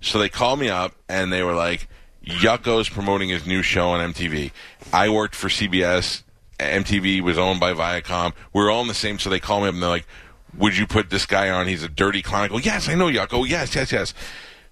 So 0.00 0.18
they 0.18 0.28
called 0.28 0.58
me 0.58 0.68
up 0.68 0.94
and 1.08 1.32
they 1.32 1.42
were 1.42 1.52
like, 1.54 1.88
"Yucko's 2.26 2.88
promoting 2.88 3.28
his 3.28 3.46
new 3.46 3.62
show 3.62 3.88
on 3.90 4.00
MTV." 4.00 4.50
I 4.92 5.08
worked 5.08 5.34
for 5.34 5.48
CBS. 5.48 6.22
MTV 6.58 7.20
was 7.22 7.38
owned 7.38 7.60
by 7.60 7.72
Viacom. 7.72 8.32
We 8.52 8.62
were 8.62 8.70
all 8.70 8.82
in 8.82 8.88
the 8.88 8.94
same. 8.94 9.18
So 9.18 9.30
they 9.30 9.40
called 9.40 9.62
me 9.62 9.68
up 9.68 9.74
and 9.74 9.82
they're 9.82 9.90
like, 9.90 10.06
"Would 10.56 10.76
you 10.76 10.86
put 10.86 11.10
this 11.10 11.26
guy 11.26 11.50
on? 11.50 11.66
He's 11.68 11.82
a 11.82 11.88
dirty 11.88 12.22
clown." 12.22 12.44
I 12.44 12.48
go, 12.48 12.58
"Yes, 12.58 12.88
I 12.88 12.94
know 12.94 13.06
Yucko. 13.08 13.48
Yes, 13.48 13.74
yes, 13.74 13.92
yes." 13.92 14.14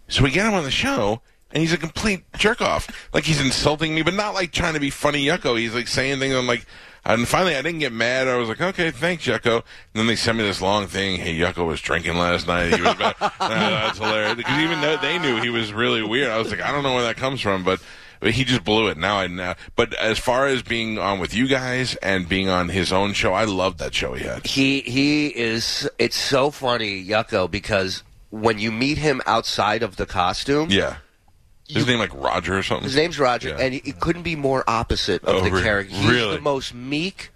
So 0.08 0.22
we 0.24 0.30
get 0.30 0.46
him 0.46 0.54
on 0.54 0.64
the 0.64 0.70
show. 0.70 1.20
And 1.50 1.62
he's 1.62 1.72
a 1.72 1.78
complete 1.78 2.24
jerk 2.36 2.60
off. 2.60 3.08
Like 3.14 3.24
he's 3.24 3.40
insulting 3.40 3.94
me, 3.94 4.02
but 4.02 4.12
not 4.12 4.34
like 4.34 4.52
trying 4.52 4.74
to 4.74 4.80
be 4.80 4.90
funny 4.90 5.24
Yucko. 5.24 5.58
He's 5.58 5.74
like 5.74 5.88
saying 5.88 6.18
things 6.18 6.34
I'm 6.34 6.46
like, 6.46 6.66
and 7.08 7.26
finally 7.26 7.56
I 7.56 7.62
didn't 7.62 7.80
get 7.80 7.92
mad. 7.92 8.28
I 8.28 8.36
was 8.36 8.48
like, 8.48 8.60
okay, 8.60 8.90
thanks, 8.92 9.26
Yucko. 9.26 9.56
And 9.56 9.64
then 9.94 10.06
they 10.06 10.14
sent 10.14 10.38
me 10.38 10.44
this 10.44 10.60
long 10.62 10.86
thing. 10.86 11.18
Hey, 11.18 11.36
Yucko 11.36 11.66
was 11.66 11.80
drinking 11.80 12.14
last 12.16 12.46
night. 12.46 12.74
He 12.74 12.80
was 12.80 12.94
bad. 12.94 13.16
That's 13.40 13.98
hilarious. 13.98 14.34
Because 14.36 14.58
even 14.62 14.80
though 14.80 14.96
they 14.98 15.18
knew 15.18 15.40
he 15.40 15.50
was 15.50 15.72
really 15.72 16.02
weird, 16.02 16.28
I 16.30 16.38
was 16.38 16.50
like, 16.50 16.60
I 16.60 16.70
don't 16.70 16.84
know 16.84 16.94
where 16.94 17.02
that 17.04 17.16
comes 17.16 17.40
from, 17.40 17.64
but. 17.64 17.80
But 18.20 18.32
he 18.32 18.42
just 18.42 18.64
blew 18.64 18.88
it. 18.88 18.96
Now 18.98 19.18
I 19.18 19.28
now. 19.28 19.54
But 19.76 19.94
as 19.94 20.18
far 20.18 20.48
as 20.48 20.60
being 20.64 20.98
on 20.98 21.20
with 21.20 21.32
you 21.34 21.46
guys 21.46 21.94
and 22.02 22.28
being 22.28 22.48
on 22.48 22.68
his 22.68 22.92
own 22.92 23.12
show, 23.12 23.32
I 23.32 23.44
love 23.44 23.78
that 23.78 23.94
show 23.94 24.14
he 24.14 24.24
had. 24.24 24.44
He 24.44 24.80
he 24.80 25.28
is. 25.28 25.88
It's 26.00 26.16
so 26.16 26.50
funny, 26.50 27.04
Yucko, 27.06 27.48
because 27.48 28.02
when 28.30 28.58
you 28.58 28.72
meet 28.72 28.98
him 28.98 29.22
outside 29.24 29.84
of 29.84 29.94
the 29.94 30.04
costume, 30.04 30.68
Yeah. 30.68 30.96
His 31.68 31.86
name 31.86 31.98
like 31.98 32.14
Roger 32.14 32.56
or 32.56 32.62
something. 32.62 32.84
his 32.84 32.96
name's 32.96 33.18
Roger, 33.18 33.50
Yeah. 33.50 33.58
and 33.58 33.74
he, 33.74 33.80
he 33.84 33.92
couldn't 33.92 34.22
be 34.22 34.36
more 34.36 34.64
opposite 34.66 35.22
of 35.24 35.36
Oh, 35.36 35.40
the 35.48 35.62
character. 35.62 35.94
He's 35.94 36.10
really? 36.10 36.36
the 36.36 36.42
most 36.42 36.74
meek, 36.74 37.30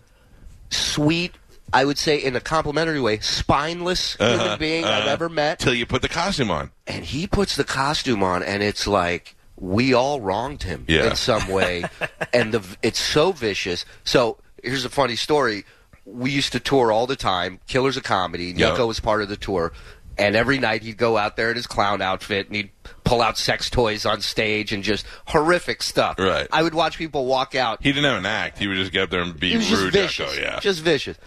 sweet. 0.71 1.35
I 1.75 1.85
would 1.87 1.97
say, 1.97 2.19
in 2.19 2.37
a 2.37 2.41
complimentary 2.41 3.01
way, 3.01 3.19
spineless 3.21 4.17
uh-huh. 4.21 4.39
human 4.39 4.59
being 4.59 4.85
I've 4.85 5.03
uh-huh. 5.05 5.11
ever 5.11 5.29
met. 5.31 5.59
Till 5.59 5.73
you 5.75 5.87
put 5.87 6.03
the 6.03 6.09
costume 6.09 6.51
on. 6.51 6.71
and 6.87 7.05
he 7.05 7.27
puts 7.27 7.57
the 7.57 7.65
costume 7.65 8.23
on, 8.23 8.43
and 8.43 8.63
it's 8.63 8.87
like 8.87 9.35
we 9.57 9.95
all 9.95 10.21
wronged 10.21 10.65
him 10.65 10.85
Yeah. 10.89 11.11
in 11.11 11.17
some 11.17 11.49
way, 11.49 11.85
and 12.35 12.53
the 12.53 12.63
it's 12.83 13.01
so 13.01 13.33
vicious. 13.33 13.85
So 14.05 14.37
here's 14.63 14.85
a 14.85 14.91
funny 14.91 15.17
story: 15.17 15.65
we 16.05 16.31
used 16.31 16.53
to 16.53 16.61
tour 16.61 16.93
all 16.93 17.07
the 17.07 17.17
time. 17.17 17.59
Killers 17.67 17.97
of 17.97 18.03
Comedy. 18.03 18.53
Yucko 18.53 18.87
was 18.87 19.01
part 19.01 19.23
of 19.23 19.31
the 19.31 19.37
tour, 19.37 19.73
and 20.19 20.37
every 20.37 20.59
night 20.59 20.83
he'd 20.83 20.97
go 20.97 21.17
out 21.17 21.37
there 21.37 21.51
in 21.51 21.57
his 21.57 21.67
clown 21.67 22.03
outfit, 22.03 22.47
and 22.49 22.57
he'd 22.57 22.71
pull 23.05 23.21
out 23.23 23.37
sex 23.39 23.69
toys 23.71 24.05
on 24.07 24.21
stage 24.21 24.73
and 24.73 24.83
just 24.83 25.07
horrific 25.27 25.83
stuff. 25.83 26.19
Right. 26.19 26.47
I 26.53 26.63
would 26.63 26.75
watch 26.75 26.99
people 26.99 27.27
walk 27.27 27.55
out. 27.55 27.83
He 27.83 27.93
didn't 27.93 28.05
have 28.11 28.19
an 28.19 28.27
act. 28.27 28.59
He 28.59 28.67
would 28.69 28.77
just 28.77 28.93
get 28.93 29.03
up 29.05 29.11
there 29.11 29.23
and 29.23 29.39
be 29.39 29.51
He 29.51 29.57
was 29.57 29.69
just 29.69 29.83
rude. 29.83 29.93
vicious. 29.93 30.35
Yucko, 30.35 30.41
yeah. 30.43 30.61
Just 30.61 30.81
vicious. 30.83 31.19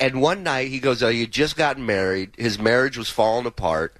And 0.00 0.20
one 0.22 0.42
night 0.42 0.68
he 0.68 0.78
goes, 0.78 1.02
oh, 1.02 1.08
he 1.08 1.22
had 1.22 1.32
just 1.32 1.56
gotten 1.56 1.84
married. 1.84 2.30
His 2.38 2.58
marriage 2.58 2.96
was 2.96 3.10
falling 3.10 3.46
apart. 3.46 3.96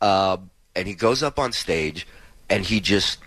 Uh, 0.00 0.36
and 0.76 0.86
he 0.86 0.94
goes 0.94 1.22
up 1.22 1.38
on 1.38 1.52
stage 1.52 2.06
and 2.48 2.64
he 2.64 2.80
just 2.80 3.18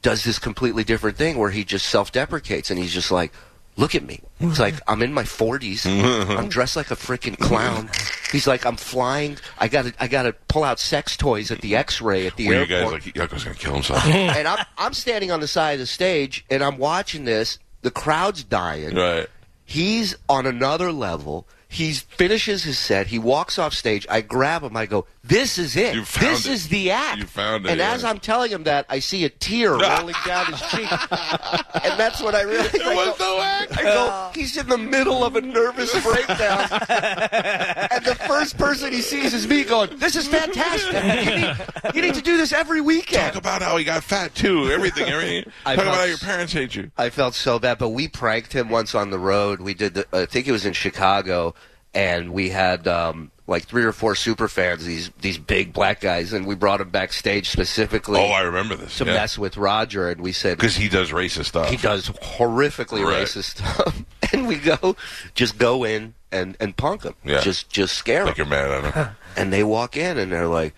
does 0.00 0.22
this 0.24 0.38
completely 0.38 0.84
different 0.84 1.16
thing 1.16 1.36
where 1.36 1.50
he 1.50 1.64
just 1.64 1.86
self 1.86 2.12
deprecates 2.12 2.70
and 2.70 2.78
he's 2.78 2.92
just 2.92 3.10
like, 3.10 3.32
look 3.76 3.94
at 3.94 4.02
me. 4.04 4.20
He's 4.38 4.60
like, 4.60 4.74
I'm 4.86 5.02
in 5.02 5.12
my 5.12 5.22
40s. 5.22 5.86
I'm 6.38 6.48
dressed 6.48 6.76
like 6.76 6.90
a 6.90 6.96
freaking 6.96 7.38
clown. 7.38 7.90
He's 8.30 8.46
like, 8.46 8.66
I'm 8.66 8.76
flying. 8.76 9.38
I 9.58 9.68
got 9.68 9.86
to 9.86 9.94
I 9.98 10.08
gotta 10.08 10.32
pull 10.48 10.64
out 10.64 10.78
sex 10.80 11.16
toys 11.16 11.50
at 11.50 11.60
the 11.60 11.76
x 11.76 12.00
ray 12.00 12.26
at 12.26 12.36
the 12.36 12.48
Were 12.48 12.54
you 12.54 12.60
airport 12.60 13.02
guys 13.02 13.14
like 13.14 13.14
Yucko's 13.14 13.44
gonna 13.44 13.56
kill 13.56 13.74
himself? 13.74 14.04
and 14.06 14.46
I'm, 14.48 14.64
I'm 14.76 14.92
standing 14.92 15.30
on 15.30 15.40
the 15.40 15.48
side 15.48 15.74
of 15.74 15.80
the 15.80 15.86
stage 15.86 16.44
and 16.50 16.62
I'm 16.62 16.78
watching 16.78 17.24
this. 17.24 17.58
The 17.82 17.90
crowd's 17.90 18.44
dying. 18.44 18.94
right. 18.94 19.28
He's 19.66 20.16
on 20.28 20.46
another 20.46 20.92
level. 20.92 21.46
He 21.68 21.92
finishes 21.92 22.64
his 22.64 22.78
set. 22.78 23.08
He 23.08 23.18
walks 23.18 23.58
off 23.58 23.72
stage. 23.74 24.06
I 24.10 24.20
grab 24.20 24.62
him. 24.62 24.76
I 24.76 24.86
go, 24.86 25.06
"This 25.24 25.58
is 25.58 25.74
it. 25.76 25.94
This 26.20 26.46
it. 26.46 26.52
is 26.52 26.68
the 26.68 26.90
act." 26.90 27.18
You 27.18 27.26
found 27.26 27.64
it, 27.66 27.70
And 27.70 27.78
yeah. 27.80 27.92
as 27.92 28.04
I'm 28.04 28.18
telling 28.18 28.50
him 28.50 28.64
that, 28.64 28.86
I 28.88 28.98
see 28.98 29.24
a 29.24 29.30
tear 29.30 29.70
rolling 29.78 30.14
down 30.26 30.46
his 30.52 30.60
cheek, 30.70 30.90
and 30.90 31.98
that's 31.98 32.22
what 32.22 32.34
I 32.34 32.42
really. 32.42 32.68
There 32.68 32.86
I 32.86 32.94
was 32.94 33.18
go, 33.18 33.36
no 33.36 33.42
act. 33.42 33.78
I 33.78 33.82
go, 33.82 34.30
he's 34.34 34.56
in 34.56 34.68
the 34.68 34.78
middle 34.78 35.24
of 35.24 35.36
a 35.36 35.40
nervous 35.40 35.90
breakdown, 36.04 36.68
and 36.70 38.04
the 38.04 38.16
first 38.26 38.58
person 38.58 38.92
he 38.92 39.00
sees 39.00 39.34
is 39.34 39.48
me 39.48 39.64
going, 39.64 39.96
"This 39.98 40.16
is 40.16 40.28
fantastic. 40.28 40.92
You 40.94 41.36
need, 41.36 41.56
you 41.94 42.02
need 42.02 42.14
to 42.14 42.22
do 42.22 42.36
this 42.36 42.52
every 42.52 42.80
weekend." 42.80 43.32
Talk 43.32 43.36
about 43.36 43.62
how 43.62 43.76
he 43.76 43.84
got 43.84 44.04
fat 44.04 44.34
too. 44.34 44.70
Everything. 44.70 45.08
Everything. 45.08 45.50
I 45.66 45.74
Talk 45.76 45.84
about 45.84 45.94
felt 45.94 45.96
how 45.96 46.04
your 46.04 46.18
parents 46.18 46.52
hate 46.52 46.74
you. 46.74 46.90
I 46.96 47.10
felt 47.10 47.34
so 47.34 47.58
bad, 47.58 47.78
but 47.78 47.90
we 47.90 48.08
pranked 48.08 48.52
him 48.52 48.68
once 48.68 48.94
on 48.94 49.10
the 49.10 49.18
road. 49.18 49.60
We 49.60 49.74
did, 49.74 49.94
the, 49.94 50.06
I 50.12 50.26
think 50.26 50.46
it 50.46 50.52
was 50.52 50.66
in 50.66 50.72
Chicago, 50.72 51.54
and 51.94 52.32
we 52.32 52.50
had 52.50 52.86
um, 52.88 53.30
like 53.46 53.64
three 53.66 53.84
or 53.84 53.92
four 53.92 54.14
super 54.14 54.48
fans, 54.48 54.84
these 54.86 55.10
these 55.20 55.36
big 55.38 55.72
black 55.72 56.00
guys, 56.00 56.32
and 56.32 56.46
we 56.46 56.54
brought 56.54 56.80
him 56.80 56.88
backstage 56.90 57.50
specifically 57.50 58.18
Oh, 58.20 58.26
I 58.32 58.40
remember 58.42 58.74
this. 58.74 58.96
to 58.98 59.04
mess 59.04 59.36
with 59.38 59.56
Roger, 59.56 60.08
and 60.08 60.20
we 60.20 60.32
said 60.32 60.56
because 60.56 60.76
he 60.76 60.88
does 60.88 61.10
racist 61.10 61.46
stuff. 61.46 61.68
he 61.70 61.76
does 61.76 62.08
horrifically 62.08 63.04
Right. 63.04 63.26
racist 63.26 63.56
stuff, 63.60 64.02
and 64.32 64.46
we 64.48 64.56
go 64.56 64.96
just 65.34 65.58
go 65.58 65.84
in 65.84 66.14
and 66.32 66.56
and 66.58 66.76
punk 66.76 67.02
him, 67.04 67.14
Yeah. 67.24 67.40
just 67.40 67.68
just 67.70 67.94
scare 67.96 68.24
Like 68.24 68.36
him, 68.36 68.48
you're 68.48 68.50
mad 68.50 68.84
at 68.84 68.94
him. 68.94 69.08
and 69.36 69.52
they 69.52 69.62
walk 69.64 69.96
in 69.96 70.18
and 70.18 70.32
they're 70.32 70.48
like, 70.48 70.74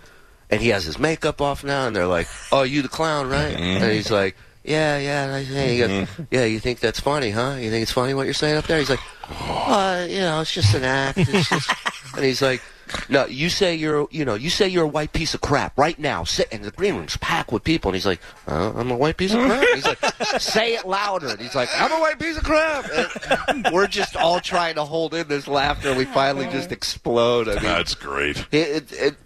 and 0.50 0.60
he 0.60 0.68
has 0.70 0.84
his 0.84 0.98
makeup 0.98 1.40
off 1.40 1.62
now, 1.64 1.86
and 1.86 1.94
they're 1.94 2.06
like, 2.06 2.26
"Oh, 2.52 2.62
you 2.62 2.82
the 2.82 2.88
clown, 2.88 3.28
right?" 3.28 3.54
Mm-hmm. 3.56 3.82
And 3.84 3.92
he's 3.92 4.10
like. 4.10 4.36
yeah, 4.64 4.98
yeah. 4.98 5.24
And 5.26 5.32
I 5.32 5.44
say, 5.44 5.78
Mm-hmm. 5.78 6.22
yeah, 6.32 6.44
you 6.44 6.58
think 6.58 6.80
that's 6.80 6.98
funny, 6.98 7.30
huh? 7.30 7.54
You 7.60 7.70
think 7.70 7.82
it's 7.84 7.92
funny 7.92 8.14
what 8.14 8.24
you're 8.26 8.34
saying 8.34 8.56
up 8.56 8.66
there? 8.66 8.80
He's 8.80 8.90
like, 8.90 8.98
uh, 9.30 10.04
you 10.10 10.18
know, 10.18 10.40
it's 10.40 10.52
just 10.52 10.74
an 10.74 10.82
act. 10.82 11.18
It's 11.18 11.48
just, 11.48 11.70
and 12.16 12.24
he's 12.24 12.42
like, 12.42 12.62
no, 13.08 13.26
you 13.26 13.48
say 13.48 13.74
you're, 13.74 14.06
you 14.10 14.24
know, 14.24 14.34
you 14.34 14.48
say 14.48 14.68
you're 14.68 14.84
a 14.84 14.88
white 14.88 15.12
piece 15.12 15.34
of 15.34 15.40
crap 15.40 15.76
right 15.76 15.98
now. 15.98 16.22
Sit, 16.24 16.48
in 16.52 16.62
the 16.62 16.70
green 16.70 16.94
room's 16.94 17.16
packed 17.16 17.50
with 17.52 17.64
people, 17.64 17.88
and 17.88 17.96
he's 17.96 18.06
like, 18.06 18.20
uh, 18.46 18.72
I'm 18.76 18.90
a 18.90 18.96
white 18.96 19.16
piece 19.16 19.34
of 19.34 19.40
crap. 19.44 19.66
He's 19.74 19.84
like, 19.86 19.98
say 20.40 20.74
it 20.74 20.86
louder. 20.86 21.28
And 21.28 21.40
he's 21.40 21.54
like, 21.54 21.68
I'm 21.76 21.90
a 21.92 22.00
white 22.00 22.18
piece 22.18 22.36
of 22.36 22.44
crap. 22.44 22.86
And 23.48 23.66
we're 23.72 23.88
just 23.88 24.16
all 24.16 24.38
trying 24.40 24.76
to 24.76 24.84
hold 24.84 25.14
in 25.14 25.26
this 25.28 25.48
laughter. 25.48 25.88
and 25.88 25.98
We 25.98 26.04
finally 26.04 26.46
just 26.46 26.70
explode. 26.70 27.48
I 27.48 27.54
mean, 27.54 27.62
That's 27.64 27.94
great. 27.96 28.38
it, 28.38 28.46
it, 28.52 28.92
it, 28.92 28.92
it, 28.92 29.16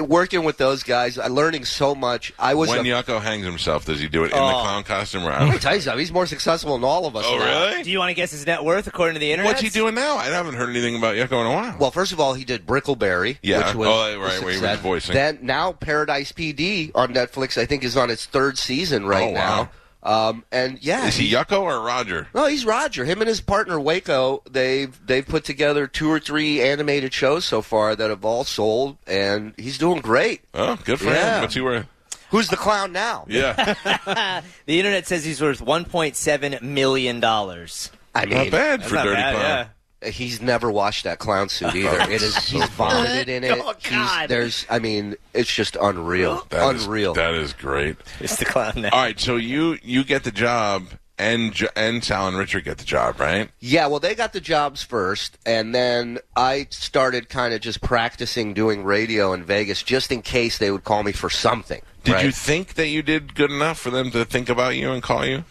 working 0.00 0.44
with 0.44 0.56
those 0.58 0.82
guys, 0.82 1.18
I 1.18 1.26
learning 1.28 1.64
so 1.64 1.94
much. 1.94 2.32
I 2.38 2.54
was. 2.54 2.70
When 2.70 2.80
a, 2.80 2.82
Yucko 2.82 3.20
hangs 3.20 3.44
himself, 3.44 3.84
does 3.84 4.00
he 4.00 4.08
do 4.08 4.22
it 4.24 4.26
in 4.26 4.30
the 4.30 4.36
clown 4.36 4.84
costume 4.84 5.24
or 5.24 5.30
Let 5.30 5.48
me 5.52 5.58
tell 5.58 5.74
you 5.74 5.80
something. 5.80 5.98
He's 6.00 6.12
more 6.12 6.26
successful 6.26 6.74
than 6.74 6.84
all 6.84 7.06
of 7.06 7.16
us. 7.16 7.24
Oh, 7.26 7.38
now. 7.38 7.44
really? 7.70 7.82
Do 7.82 7.90
you 7.90 7.98
want 7.98 8.10
to 8.10 8.14
guess 8.14 8.30
his 8.30 8.46
net 8.46 8.64
worth 8.64 8.86
according 8.86 9.14
to 9.14 9.20
the 9.20 9.30
internet? 9.32 9.50
What's 9.50 9.60
he 9.62 9.68
doing 9.68 9.94
now? 9.94 10.16
I 10.16 10.24
haven't 10.26 10.54
heard 10.54 10.70
anything 10.70 10.96
about 10.96 11.14
Yucko 11.16 11.40
in 11.40 11.46
a 11.46 11.54
while. 11.54 11.76
Well, 11.78 11.90
first 11.90 12.12
of 12.12 12.20
all, 12.20 12.34
he 12.34 12.44
did 12.44 12.66
Brickleberry, 12.66 13.38
Yeah. 13.42 13.66
which 13.66 13.76
was 13.76 13.88
Oh, 13.88 14.18
right, 14.18 14.18
where 14.18 14.38
he 14.38 14.44
was 14.44 14.54
success. 14.56 14.78
voicing. 14.80 15.14
Then 15.14 15.38
now 15.42 15.72
Paradise 15.72 16.32
PD 16.32 16.90
on 16.94 17.12
Netflix, 17.14 17.56
I 17.56 17.66
think, 17.66 17.84
is 17.84 17.96
on 17.96 18.10
its 18.10 18.26
third 18.26 18.58
season 18.58 19.06
right 19.06 19.24
Oh, 19.24 19.32
wow. 19.32 19.32
now. 19.62 19.70
Um, 20.06 20.44
and 20.52 20.78
yeah, 20.82 21.06
Is 21.08 21.16
he 21.16 21.28
Yucko 21.30 21.62
or 21.62 21.80
Roger? 21.80 22.28
No, 22.34 22.46
he's 22.46 22.64
Roger. 22.64 23.04
Him 23.04 23.20
and 23.20 23.28
his 23.28 23.40
partner 23.40 23.80
Waco, 23.80 24.42
they've 24.48 24.96
they've 25.04 25.26
put 25.26 25.44
together 25.44 25.86
two 25.88 26.08
or 26.08 26.20
three 26.20 26.62
animated 26.62 27.12
shows 27.12 27.44
so 27.44 27.60
far 27.60 27.96
that 27.96 28.08
have 28.10 28.24
all 28.24 28.44
sold, 28.44 28.98
and 29.08 29.52
he's 29.56 29.78
doing 29.78 30.00
great. 30.00 30.42
Oh, 30.54 30.78
good 30.84 31.00
for 31.00 31.06
Yeah. 31.06 31.36
him. 31.36 31.40
What's 31.42 31.54
he 31.54 31.60
worth? 31.60 31.86
Who's 32.30 32.48
the 32.48 32.56
clown 32.56 32.92
now? 32.92 33.24
Yeah, 33.28 33.74
The 34.66 34.78
internet 34.78 35.06
says 35.06 35.24
he's 35.24 35.40
worth 35.40 35.60
1.7 35.60 36.62
million 36.62 37.20
dollars. 37.20 37.90
I 38.14 38.26
mean, 38.26 38.38
not 38.38 38.50
bad 38.50 38.84
for 38.84 38.94
not 38.94 39.04
Dirty 39.04 39.16
bad, 39.16 39.34
Clown. 39.34 39.44
yeah. 39.44 39.66
He's 40.04 40.40
never 40.40 40.70
washed 40.70 41.04
that 41.04 41.18
clown 41.18 41.48
suit 41.48 41.74
either. 41.74 42.00
it 42.10 42.22
is 42.22 42.36
he's 42.36 42.64
vomited 42.70 43.28
in 43.28 43.44
it. 43.44 43.52
Oh, 43.62 43.72
He's- 43.78 43.90
God. 43.90 44.28
there's, 44.28 44.66
I 44.68 44.78
mean, 44.78 45.16
it's 45.34 45.52
just 45.52 45.76
unreal, 45.80 46.46
That 46.50 46.74
is- 46.76 46.84
unreal. 46.84 47.14
that 47.14 47.34
is 47.34 47.52
great. 47.52 47.96
It's 48.20 48.36
the 48.36 48.44
clown 48.44 48.74
now. 48.76 48.90
All 48.92 49.00
right, 49.02 49.18
so 49.18 49.36
you 49.36 49.78
you 49.82 50.04
get 50.04 50.24
the 50.24 50.30
job, 50.30 50.84
and 51.18 51.52
Jo- 51.54 51.68
and 51.74 52.04
Sal 52.04 52.28
and 52.28 52.36
Richard 52.36 52.64
get 52.64 52.76
the 52.78 52.84
job, 52.84 53.18
right? 53.18 53.48
Yeah, 53.58 53.86
well, 53.86 54.00
they 54.00 54.14
got 54.14 54.32
the 54.34 54.40
jobs 54.40 54.82
first, 54.82 55.38
and 55.46 55.74
then 55.74 56.18
I 56.36 56.66
started 56.70 57.28
kind 57.30 57.54
of 57.54 57.60
just 57.62 57.80
practicing 57.80 58.52
doing 58.52 58.84
radio 58.84 59.32
in 59.32 59.44
Vegas 59.44 59.82
just 59.82 60.12
in 60.12 60.20
case 60.20 60.58
they 60.58 60.70
would 60.70 60.84
call 60.84 61.02
me 61.02 61.12
for 61.12 61.30
something. 61.30 61.80
Did 62.04 62.12
right? 62.14 62.24
you 62.26 62.32
think 62.32 62.74
that 62.74 62.88
you 62.88 63.02
did 63.02 63.34
good 63.34 63.50
enough 63.50 63.78
for 63.78 63.90
them 63.90 64.10
to 64.12 64.24
think 64.26 64.48
about 64.50 64.76
you 64.76 64.92
and 64.92 65.02
call 65.02 65.24
you? 65.24 65.44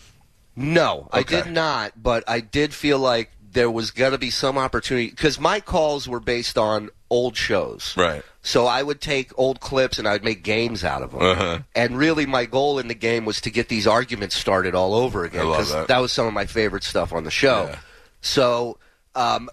No, 0.56 1.10
I 1.12 1.20
Okay. 1.20 1.42
did 1.42 1.52
not, 1.52 1.92
but 2.02 2.24
I 2.28 2.40
did 2.40 2.74
feel 2.74 2.98
like 3.00 3.30
there 3.56 3.72
was 3.72 3.90
going 3.90 4.12
to 4.12 4.20
be 4.20 4.30
some 4.30 4.58
opportunity 4.58 5.10
because 5.10 5.40
my 5.40 5.60
calls 5.60 6.08
were 6.08 6.20
based 6.20 6.58
on 6.60 6.92
old 7.10 7.36
shows. 7.36 7.96
Right. 7.98 8.22
So 8.44 8.68
I 8.68 8.84
would 8.84 9.02
take 9.02 9.32
old 9.40 9.60
clips 9.60 9.98
and 9.98 10.08
I 10.08 10.12
would 10.14 10.24
make 10.24 10.44
games 10.44 10.84
out 10.84 11.02
of 11.02 11.12
them. 11.12 11.22
Uh-huh. 11.24 11.60
And 11.76 11.98
really, 11.98 12.28
my 12.28 12.46
goal 12.46 12.78
in 12.78 12.88
the 12.88 12.94
game 12.94 13.26
was 13.26 13.42
to 13.42 13.50
get 13.50 13.70
these 13.70 13.88
arguments 13.88 14.36
started 14.36 14.76
all 14.76 14.94
over 14.94 15.24
again. 15.26 15.48
because 15.48 15.72
'cause 15.72 15.88
that. 15.88 16.00
was 16.00 16.12
some 16.12 16.28
of 16.28 16.34
my 16.34 16.46
favorite 16.46 16.84
stuff 16.84 17.12
on 17.12 17.24
the 17.24 17.32
show. 17.32 17.70
Yeah. 17.72 17.80
So 18.22 18.78
um, 19.16 19.50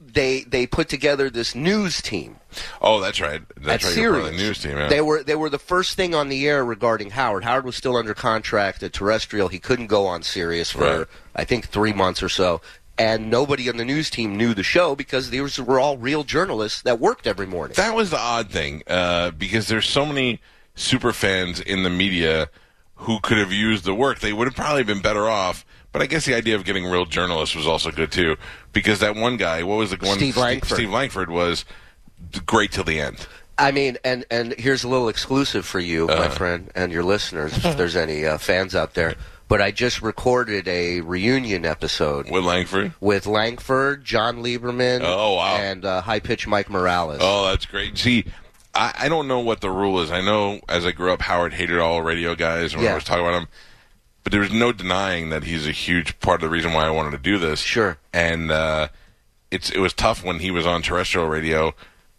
they 0.00 0.42
they 0.42 0.66
put 0.66 0.88
together 0.88 1.30
this 1.30 1.54
news 1.54 2.02
team 2.02 2.36
Oh, 2.82 3.00
that's 3.00 3.20
right. 3.20 3.42
That's 3.60 3.84
at 3.84 3.88
right. 3.90 3.96
You're 3.96 4.12
part 4.12 4.22
Sirius. 4.24 4.26
of 4.26 4.32
the 4.36 4.42
news 4.42 4.58
team. 4.62 4.76
Yeah. 4.76 4.88
They 4.88 5.00
were 5.00 5.22
they 5.22 5.36
were 5.36 5.50
the 5.50 5.58
first 5.58 5.94
thing 5.96 6.14
on 6.16 6.28
the 6.30 6.48
air 6.48 6.64
regarding 6.64 7.10
Howard. 7.10 7.44
Howard 7.44 7.64
was 7.64 7.76
still 7.76 7.96
under 7.96 8.12
contract 8.12 8.82
at 8.82 8.92
terrestrial. 8.92 9.46
He 9.48 9.60
couldn't 9.60 9.86
go 9.86 10.06
on 10.06 10.22
Sirius 10.24 10.72
for 10.72 10.98
Right. 10.98 11.06
I 11.36 11.44
think 11.44 11.68
three 11.68 11.92
months 11.92 12.22
or 12.24 12.28
so. 12.28 12.60
And 13.00 13.30
nobody 13.30 13.68
on 13.70 13.78
the 13.78 13.84
news 13.84 14.10
team 14.10 14.36
knew 14.36 14.52
the 14.52 14.62
show 14.62 14.94
because 14.94 15.30
these 15.30 15.58
were 15.58 15.80
all 15.80 15.96
real 15.96 16.22
journalists 16.22 16.82
that 16.82 17.00
worked 17.00 17.26
every 17.26 17.46
morning. 17.46 17.74
That 17.76 17.94
was 17.94 18.10
the 18.10 18.18
odd 18.18 18.50
thing 18.50 18.82
uh, 18.86 19.30
because 19.30 19.68
there's 19.68 19.88
so 19.88 20.04
many 20.04 20.40
super 20.74 21.12
fans 21.12 21.60
in 21.60 21.82
the 21.82 21.88
media 21.90 22.50
who 22.96 23.18
could 23.20 23.38
have 23.38 23.52
used 23.52 23.84
the 23.84 23.94
work. 23.94 24.18
They 24.20 24.34
would 24.34 24.46
have 24.46 24.54
probably 24.54 24.84
been 24.84 25.00
better 25.00 25.28
off. 25.30 25.64
But 25.92 26.02
I 26.02 26.06
guess 26.06 26.26
the 26.26 26.34
idea 26.34 26.54
of 26.56 26.64
getting 26.64 26.84
real 26.84 27.06
journalists 27.06 27.56
was 27.56 27.66
also 27.66 27.90
good 27.90 28.12
too, 28.12 28.36
because 28.72 29.00
that 29.00 29.16
one 29.16 29.36
guy, 29.38 29.62
what 29.62 29.76
was 29.78 29.90
the 29.90 29.96
one? 29.96 30.16
Steve 30.18 30.36
Langford. 30.36 30.76
Steve 30.76 30.90
Langford 30.90 31.30
was 31.30 31.64
great 32.46 32.70
till 32.72 32.84
the 32.84 33.00
end. 33.00 33.26
I 33.58 33.72
mean, 33.72 33.96
and 34.04 34.24
and 34.30 34.54
here's 34.58 34.84
a 34.84 34.88
little 34.88 35.08
exclusive 35.08 35.66
for 35.66 35.80
you, 35.80 36.06
my 36.06 36.14
Uh-huh. 36.14 36.28
friend, 36.30 36.70
and 36.74 36.92
your 36.92 37.02
listeners, 37.02 37.52
if 37.64 37.76
there's 37.76 37.96
any 37.96 38.24
uh, 38.24 38.38
fans 38.38 38.74
out 38.74 38.94
there. 38.94 39.16
But 39.50 39.60
I 39.60 39.72
just 39.72 40.00
recorded 40.00 40.66
a 40.68 41.00
reunion 41.00 41.66
episode 41.66 42.30
With 42.30 42.44
Langford. 42.44 42.92
with 43.00 43.26
Langford, 43.26 44.04
John 44.04 44.44
Leiberman, 44.44 45.00
Oh, 45.04 45.34
wow. 45.34 45.56
and 45.56 45.84
uh, 45.84 46.00
high 46.02 46.20
pitch 46.20 46.46
Mike 46.46 46.70
Morales. 46.70 47.18
Oh, 47.20 47.48
that's 47.48 47.66
great. 47.66 47.98
See, 47.98 48.24
I, 48.76 48.94
I 48.96 49.08
don't 49.08 49.26
know 49.26 49.40
what 49.40 49.60
the 49.60 49.68
rule 49.70 50.00
is. 50.00 50.12
I 50.12 50.20
know 50.20 50.60
as 50.68 50.86
I 50.86 50.92
grew 50.92 51.12
up, 51.12 51.22
Howard 51.22 51.52
hated 51.54 51.80
all 51.80 52.00
radio 52.00 52.36
guys 52.36 52.76
when 52.76 52.86
I 52.86 52.94
was 52.94 53.02
talking 53.02 53.26
about 53.26 53.42
him. 53.42 53.48
But 54.22 54.30
there's 54.32 54.52
no 54.52 54.70
denying 54.70 55.30
that 55.30 55.42
he's 55.42 55.66
a 55.66 55.72
huge 55.72 56.20
part 56.20 56.36
of 56.44 56.48
the 56.48 56.54
reason 56.54 56.72
why 56.72 56.84
I 56.86 56.90
wanted 56.90 57.10
to 57.10 57.18
do 57.18 57.36
this. 57.36 57.58
Sure. 57.60 57.98
And 58.12 58.52
uh, 58.52 58.86
it's 59.50 59.70
it 59.70 59.80
was 59.80 59.92
tough 59.92 60.22
when 60.22 60.38
he 60.38 60.52
was 60.52 60.64
on 60.64 60.80
terrestrial 60.82 61.26
radio 61.26 61.74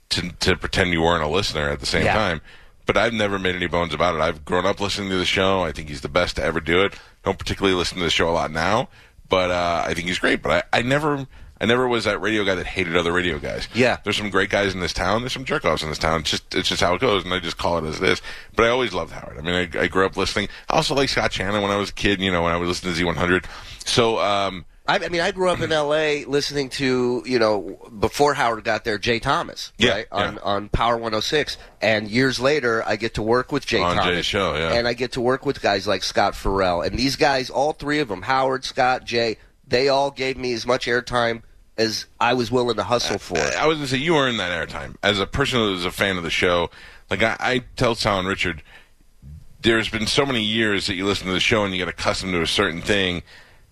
to 0.10 0.32
to 0.42 0.58
pretend 0.58 0.90
you 0.90 1.02
weren't 1.02 1.24
a 1.24 1.28
listener 1.30 1.70
at 1.70 1.80
the 1.80 1.86
same 1.86 2.04
Yeah. 2.04 2.14
time. 2.16 2.42
But 2.92 3.00
I've 3.00 3.14
never 3.14 3.40
made 3.40 3.56
any 3.56 3.68
bones 3.68 3.94
about 3.94 4.16
it. 4.16 4.22
I've 4.22 4.44
grown 4.44 4.66
up 4.66 4.82
listening 4.82 5.10
to 5.12 5.16
the 5.16 5.24
show. 5.24 5.62
I 5.62 5.72
think 5.72 5.88
he's 5.88 6.02
the 6.02 6.10
best 6.10 6.36
to 6.36 6.44
ever 6.44 6.60
do 6.60 6.84
it. 6.84 6.94
Don't 7.24 7.40
particularly 7.40 7.74
listen 7.74 7.98
to 8.00 8.04
the 8.04 8.10
show 8.10 8.28
a 8.28 8.32
lot 8.32 8.52
now, 8.52 8.90
but 9.30 9.50
uh, 9.50 9.86
I 9.88 9.94
think 9.94 10.10
he's 10.10 10.20
great. 10.20 10.42
But 10.42 10.68
I, 10.74 10.80
I 10.80 10.82
never. 10.82 11.26
I 11.62 11.66
never 11.66 11.88
was 11.88 12.06
that 12.06 12.20
radio 12.20 12.44
guy 12.44 12.56
that 12.56 12.66
hated 12.66 12.98
other 12.98 13.14
radio 13.14 13.38
guys. 13.38 13.70
Yeah. 13.76 14.00
There's 14.04 14.18
some 14.18 14.32
great 14.32 14.50
guys 14.50 14.74
in 14.74 14.80
this 14.82 14.94
town. 14.94 15.22
There's 15.22 15.32
some 15.32 15.46
jerk 15.46 15.64
offs 15.64 15.84
in 15.84 15.90
this 15.90 16.00
town. 16.00 16.22
It's 16.22 16.32
just 16.32 16.54
it's 16.54 16.68
just 16.68 16.82
how 16.82 16.96
it 16.96 17.00
goes, 17.02 17.24
and 17.24 17.34
I 17.34 17.40
just 17.40 17.58
call 17.58 17.78
it 17.78 17.88
as 17.88 18.02
it 18.02 18.10
is. 18.10 18.22
But 18.58 18.66
I 18.66 18.70
always 18.70 18.94
loved 18.94 19.14
Howard. 19.14 19.38
I 19.38 19.42
mean, 19.42 19.56
I, 19.56 19.84
I 19.84 19.88
grew 19.88 20.06
up 20.06 20.18
listening. 20.18 20.50
I 20.70 20.76
also 20.76 20.94
like 20.96 21.08
Scott 21.08 21.32
Shannon 21.32 21.62
when 21.62 21.72
I 21.72 21.78
was 21.78 21.92
a 21.92 21.94
kid. 21.94 22.20
You 22.20 22.30
know, 22.30 22.42
when 22.42 22.52
I 22.52 22.58
was 22.58 22.68
listening 22.68 22.96
to 22.96 23.06
Z100. 23.06 23.46
So 23.86 24.20
um, 24.20 24.66
I, 24.88 24.96
I 24.98 25.10
mean, 25.10 25.22
I 25.22 25.32
grew 25.32 25.50
up 25.50 25.62
in 25.62 25.72
L.A. 25.72 26.26
listening 26.26 26.70
to 26.70 27.24
you 27.26 27.40
know 27.40 27.80
before 28.00 28.34
Howard 28.34 28.64
got 28.64 28.84
there, 28.84 28.98
Jay 28.98 29.20
Thomas, 29.20 29.72
Yeah, 29.78 29.92
right 29.92 30.08
on 30.12 30.34
yeah. 30.36 30.40
on 30.44 30.70
Power 30.70 30.96
106, 30.96 31.58
and 31.82 32.10
years 32.10 32.40
later, 32.40 32.84
I 32.86 32.96
get 32.96 33.14
to 33.16 33.22
work 33.22 33.52
with 33.52 33.66
Jay 33.66 33.82
On 33.82 33.96
Thomas, 33.96 34.16
Jay's 34.16 34.26
show, 34.26 34.56
yeah. 34.56 34.74
and 34.74 34.88
I 34.88 34.94
get 34.94 35.14
to 35.14 35.22
work 35.22 35.46
with 35.46 35.62
guys 35.62 35.88
like 35.88 36.04
Scott 36.04 36.36
Ferrall, 36.36 36.82
and 36.82 36.98
these 36.98 37.16
guys, 37.16 37.50
all 37.50 37.74
three 37.74 38.00
of 38.00 38.08
them, 38.08 38.24
Howard, 38.24 38.66
Scott, 38.66 39.06
Jay, 39.06 39.38
they 39.68 39.88
all 39.88 40.10
gave 40.12 40.38
me 40.38 40.54
as 40.54 40.66
much 40.66 40.88
airtime 40.88 41.44
as 41.78 42.06
I 42.20 42.34
was 42.34 42.52
willing 42.52 42.76
to 42.76 42.84
hustle 42.84 43.18
for. 43.20 43.38
I 43.38 43.68
was 43.68 43.78
gonna 43.78 43.88
say 43.88 43.98
you 43.98 44.18
earned 44.18 44.40
that 44.40 44.52
airtime 44.68 44.96
as 45.04 45.20
a 45.20 45.28
person 45.28 45.60
who 45.60 45.74
is 45.74 45.86
a 45.86 45.92
fan 45.92 46.18
of 46.18 46.24
the 46.24 46.30
show. 46.30 46.70
Like 47.10 47.24
I, 47.24 47.38
I 47.40 47.64
tell 47.76 47.96
Sal 47.96 48.20
and 48.20 48.28
Richard, 48.28 48.64
there's 49.62 49.90
been 49.90 50.08
so 50.08 50.26
many 50.26 50.44
years 50.44 50.88
that 50.88 50.96
you 50.96 51.06
listen 51.06 51.28
to 51.28 51.34
the 51.34 51.40
show 51.40 51.64
and 51.64 51.74
you 51.74 51.80
get 51.80 51.88
accustomed 51.88 52.34
to 52.34 52.42
a 52.42 52.48
certain 52.48 52.82
thing. 52.82 53.22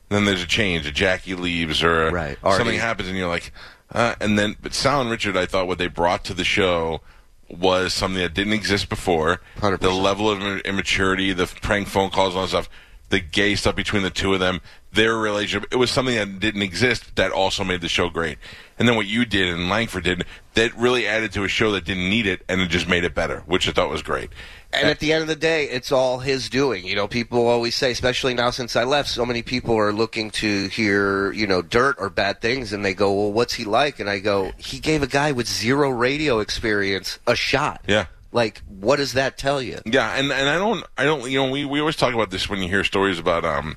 Then 0.09 0.25
there's 0.25 0.43
a 0.43 0.47
change. 0.47 0.85
A 0.87 0.91
Jackie 0.91 1.35
leaves 1.35 1.83
or 1.83 2.09
Right. 2.11 2.37
something 2.43 2.79
happens 2.79 3.07
and 3.09 3.17
you're 3.17 3.27
like, 3.27 3.51
uh, 3.93 4.15
and 4.19 4.37
then 4.37 4.55
but 4.61 4.73
Sal 4.73 5.01
and 5.01 5.09
Richard, 5.09 5.37
I 5.37 5.45
thought 5.45 5.67
what 5.67 5.77
they 5.77 5.87
brought 5.87 6.23
to 6.25 6.33
the 6.33 6.43
show 6.43 7.01
was 7.47 7.93
something 7.93 8.21
that 8.21 8.33
didn't 8.33 8.53
exist 8.53 8.89
before. 8.89 9.41
100%. 9.59 9.79
The 9.81 9.91
level 9.91 10.29
of 10.29 10.41
immaturity, 10.61 11.33
the 11.33 11.47
prank 11.47 11.87
phone 11.87 12.09
calls, 12.11 12.33
and 12.33 12.37
all 12.39 12.43
that 12.43 12.49
stuff, 12.49 12.69
the 13.09 13.19
gay 13.19 13.55
stuff 13.55 13.75
between 13.75 14.03
the 14.03 14.09
two 14.09 14.33
of 14.33 14.39
them, 14.39 14.61
their 14.91 15.17
relationship. 15.17 15.71
It 15.71 15.77
was 15.77 15.91
something 15.91 16.15
that 16.15 16.39
didn't 16.39 16.61
exist 16.61 17.15
that 17.15 17.31
also 17.31 17.63
made 17.63 17.81
the 17.81 17.89
show 17.89 18.09
great. 18.09 18.37
And 18.77 18.87
then 18.87 18.95
what 18.95 19.07
you 19.07 19.25
did 19.25 19.47
and 19.53 19.69
Langford 19.69 20.05
did, 20.05 20.23
that 20.53 20.75
really 20.75 21.05
added 21.05 21.31
to 21.33 21.43
a 21.43 21.47
show 21.47 21.71
that 21.73 21.85
didn't 21.85 22.09
need 22.09 22.25
it, 22.25 22.43
and 22.47 22.61
it 22.61 22.69
just 22.69 22.87
made 22.87 23.03
it 23.03 23.13
better, 23.13 23.43
which 23.45 23.67
I 23.67 23.71
thought 23.71 23.89
was 23.89 24.01
great. 24.01 24.29
And 24.71 24.87
at 24.87 24.99
the 24.99 25.13
end 25.13 25.23
of 25.23 25.27
the 25.27 25.35
day, 25.35 25.65
it's 25.65 25.91
all 25.91 26.19
his 26.19 26.47
doing. 26.47 26.85
You 26.85 26.95
know, 26.95 27.07
people 27.07 27.47
always 27.47 27.75
say, 27.75 27.91
especially 27.91 28.35
now 28.35 28.51
since 28.51 28.75
I 28.75 28.83
left, 28.83 29.09
so 29.09 29.25
many 29.25 29.41
people 29.41 29.75
are 29.75 29.91
looking 29.91 30.29
to 30.31 30.67
hear, 30.67 31.31
you 31.31 31.47
know, 31.47 31.63
dirt 31.63 31.95
or 31.99 32.09
bad 32.09 32.39
things, 32.39 32.71
and 32.71 32.85
they 32.85 32.93
go, 32.93 33.11
"Well, 33.11 33.31
what's 33.31 33.55
he 33.55 33.65
like?" 33.65 33.99
And 33.99 34.09
I 34.09 34.19
go, 34.19 34.51
"He 34.57 34.79
gave 34.79 35.01
a 35.01 35.07
guy 35.07 35.31
with 35.31 35.47
zero 35.47 35.89
radio 35.89 36.39
experience 36.39 37.17
a 37.25 37.35
shot." 37.35 37.81
Yeah. 37.87 38.05
Like, 38.31 38.61
what 38.67 38.97
does 38.97 39.13
that 39.13 39.37
tell 39.37 39.61
you? 39.61 39.79
Yeah, 39.85 40.15
and, 40.15 40.31
and 40.31 40.47
I 40.49 40.57
don't 40.57 40.85
I 40.97 41.03
don't 41.05 41.29
you 41.29 41.39
know 41.39 41.49
we, 41.51 41.65
we 41.65 41.79
always 41.79 41.95
talk 41.95 42.13
about 42.13 42.29
this 42.29 42.49
when 42.49 42.61
you 42.61 42.67
hear 42.69 42.83
stories 42.83 43.17
about 43.19 43.43
um 43.43 43.75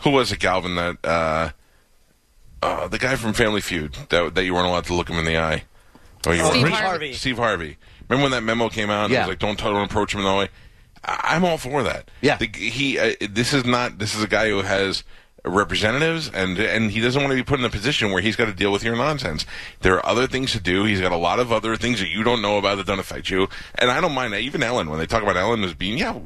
who 0.00 0.10
was 0.10 0.30
it 0.32 0.38
Galvin 0.38 0.74
that 0.76 0.96
uh, 1.04 1.50
uh 2.62 2.88
the 2.88 2.98
guy 2.98 3.16
from 3.16 3.32
Family 3.32 3.60
Feud 3.60 3.94
that 4.10 4.34
that 4.34 4.44
you 4.44 4.54
weren't 4.54 4.66
allowed 4.66 4.84
to 4.84 4.94
look 4.94 5.08
him 5.08 5.18
in 5.18 5.24
the 5.24 5.38
eye. 5.38 5.64
Oh, 6.26 6.32
you 6.32 6.44
Steve 6.44 6.62
weren't? 6.64 6.74
Harvey. 6.74 7.12
Steve 7.14 7.38
Harvey. 7.38 7.78
Remember 8.08 8.24
when 8.24 8.32
that 8.32 8.42
memo 8.42 8.68
came 8.68 8.90
out? 8.90 9.04
And 9.04 9.12
it 9.12 9.16
Yeah. 9.16 9.22
was 9.22 9.28
like 9.30 9.38
don't 9.38 9.58
don't 9.58 9.84
approach 9.84 10.12
him 10.14 10.20
in 10.20 10.26
that 10.26 10.36
way. 10.36 10.48
I, 11.04 11.34
I'm 11.36 11.44
all 11.44 11.56
for 11.58 11.82
that. 11.84 12.10
Yeah. 12.20 12.36
The, 12.36 12.48
he 12.54 12.98
uh, 12.98 13.14
this 13.30 13.52
is 13.54 13.64
not 13.64 13.98
this 13.98 14.14
is 14.14 14.22
a 14.22 14.28
guy 14.28 14.48
who 14.50 14.62
has 14.62 15.04
representatives, 15.46 16.28
and 16.28 16.58
and 16.58 16.90
he 16.90 17.00
doesn't 17.00 17.20
want 17.20 17.30
to 17.30 17.36
be 17.36 17.42
put 17.42 17.58
in 17.58 17.64
a 17.64 17.70
position 17.70 18.10
where 18.10 18.20
he's 18.20 18.36
got 18.36 18.46
to 18.46 18.52
deal 18.52 18.72
with 18.72 18.82
your 18.82 18.96
nonsense. 18.96 19.46
There 19.80 19.94
are 19.94 20.06
other 20.06 20.26
things 20.26 20.52
to 20.52 20.60
do. 20.60 20.84
He's 20.84 21.00
got 21.00 21.12
a 21.12 21.16
lot 21.16 21.38
of 21.38 21.52
other 21.52 21.76
things 21.76 22.00
that 22.00 22.08
you 22.08 22.22
don't 22.22 22.42
know 22.42 22.58
about 22.58 22.76
that 22.76 22.86
don't 22.86 22.98
affect 22.98 23.30
you. 23.30 23.48
And 23.76 23.90
I 23.90 24.00
don't 24.00 24.12
mind 24.12 24.32
that. 24.32 24.40
Even 24.40 24.62
Ellen, 24.62 24.90
when 24.90 24.98
they 24.98 25.06
talk 25.06 25.22
about 25.22 25.36
Ellen 25.36 25.62
as 25.64 25.74
being, 25.74 25.98
yeah, 25.98 26.18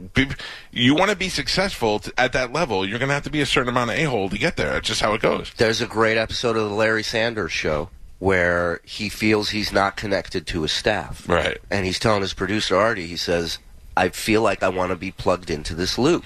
you 0.70 0.94
want 0.94 1.10
to 1.10 1.16
be 1.16 1.28
successful 1.28 2.00
t- 2.00 2.12
at 2.16 2.32
that 2.32 2.52
level, 2.52 2.86
you're 2.86 2.98
going 2.98 3.08
to 3.08 3.14
have 3.14 3.24
to 3.24 3.30
be 3.30 3.40
a 3.40 3.46
certain 3.46 3.68
amount 3.68 3.90
of 3.90 3.98
a 3.98 4.04
hole 4.04 4.28
to 4.28 4.38
get 4.38 4.56
there. 4.56 4.76
It's 4.78 4.88
just 4.88 5.00
how 5.00 5.14
it 5.14 5.22
goes. 5.22 5.52
There's 5.56 5.80
a 5.80 5.86
great 5.86 6.16
episode 6.16 6.56
of 6.56 6.68
the 6.68 6.74
Larry 6.74 7.02
Sanders 7.02 7.52
Show 7.52 7.90
where 8.18 8.80
he 8.84 9.08
feels 9.08 9.50
he's 9.50 9.72
not 9.72 9.96
connected 9.96 10.46
to 10.46 10.62
his 10.62 10.72
staff. 10.72 11.26
Right. 11.28 11.58
And 11.70 11.86
he's 11.86 11.98
telling 11.98 12.20
his 12.20 12.34
producer, 12.34 12.76
Artie, 12.76 13.06
he 13.06 13.16
says, 13.16 13.58
I 13.96 14.10
feel 14.10 14.42
like 14.42 14.62
I 14.62 14.68
want 14.68 14.90
to 14.90 14.96
be 14.96 15.10
plugged 15.10 15.50
into 15.50 15.74
this 15.74 15.98
loop. 15.98 16.24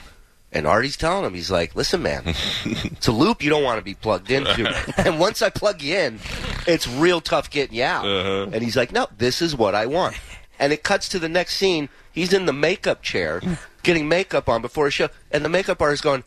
And 0.54 0.68
Artie's 0.68 0.96
telling 0.96 1.24
him, 1.24 1.34
he's 1.34 1.50
like, 1.50 1.74
listen, 1.74 2.02
man, 2.02 2.22
it's 2.64 3.08
a 3.08 3.12
loop 3.12 3.42
you 3.42 3.50
don't 3.50 3.64
want 3.64 3.78
to 3.78 3.84
be 3.84 3.94
plugged 3.94 4.30
into. 4.30 4.72
and 4.96 5.18
once 5.18 5.42
I 5.42 5.50
plug 5.50 5.82
you 5.82 5.96
in, 5.96 6.20
it's 6.66 6.86
real 6.86 7.20
tough 7.20 7.50
getting 7.50 7.76
you 7.76 7.82
out. 7.82 8.06
Uh-huh. 8.06 8.50
And 8.52 8.62
he's 8.62 8.76
like, 8.76 8.92
no, 8.92 9.08
this 9.18 9.42
is 9.42 9.56
what 9.56 9.74
I 9.74 9.86
want. 9.86 10.16
And 10.60 10.72
it 10.72 10.84
cuts 10.84 11.08
to 11.10 11.18
the 11.18 11.28
next 11.28 11.56
scene. 11.56 11.88
He's 12.12 12.32
in 12.32 12.46
the 12.46 12.52
makeup 12.52 13.02
chair 13.02 13.42
getting 13.82 14.08
makeup 14.08 14.48
on 14.48 14.62
before 14.62 14.86
a 14.86 14.90
show. 14.90 15.08
And 15.32 15.44
the 15.44 15.48
makeup 15.48 15.82
artist 15.82 16.04
going, 16.04 16.22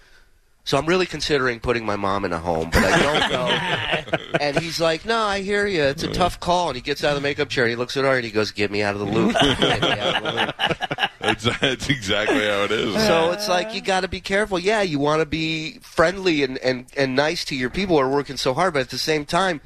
so 0.67 0.77
I'm 0.77 0.86
really 0.86 1.05
considering 1.05 1.62
putting 1.62 1.86
my 1.86 1.95
mom 1.95 2.25
in 2.25 2.33
a 2.33 2.39
home, 2.39 2.69
but 2.71 2.83
I 2.83 3.01
don't 3.01 3.31
know. 4.12 4.38
and 4.41 4.59
he's 4.59 4.81
like, 4.81 5.05
"No, 5.05 5.17
I 5.17 5.39
hear 5.41 5.65
you. 5.65 5.81
It's 5.83 6.03
a 6.03 6.12
tough 6.12 6.41
call." 6.41 6.67
And 6.67 6.75
he 6.75 6.81
gets 6.81 7.05
out 7.05 7.12
of 7.12 7.15
the 7.15 7.21
makeup 7.21 7.47
chair 7.47 7.63
and 7.63 7.69
he 7.69 7.77
looks 7.77 7.95
at 7.95 8.03
her 8.03 8.15
and 8.15 8.25
he 8.25 8.31
goes, 8.31 8.51
"Get 8.51 8.69
me 8.69 8.83
out 8.83 8.93
of 8.93 9.00
the 9.00 9.05
loop." 9.05 9.33
Get 9.39 9.59
me 9.81 9.88
out 9.91 10.15
of 10.15 10.24
the 10.24 10.31
loop. 10.33 11.09
That's, 11.21 11.59
that's 11.59 11.89
exactly 11.89 12.45
how 12.45 12.63
it 12.65 12.71
is. 12.71 12.93
So 13.05 13.31
it's 13.31 13.47
like 13.47 13.74
you 13.74 13.79
got 13.81 14.01
to 14.01 14.07
be 14.09 14.19
careful. 14.19 14.59
Yeah, 14.59 14.81
you 14.81 15.00
want 15.00 15.21
to 15.21 15.25
be 15.25 15.79
friendly 15.79 16.43
and, 16.43 16.57
and, 16.59 16.86
and 16.97 17.15
nice 17.15 17.45
to 17.45 17.55
your 17.55 17.69
people 17.69 17.95
who 17.95 18.01
are 18.01 18.09
working 18.09 18.38
so 18.38 18.53
hard, 18.53 18.74
but 18.74 18.81
at 18.81 18.89
the 18.89 18.97
same 18.97 19.25
time, 19.25 19.62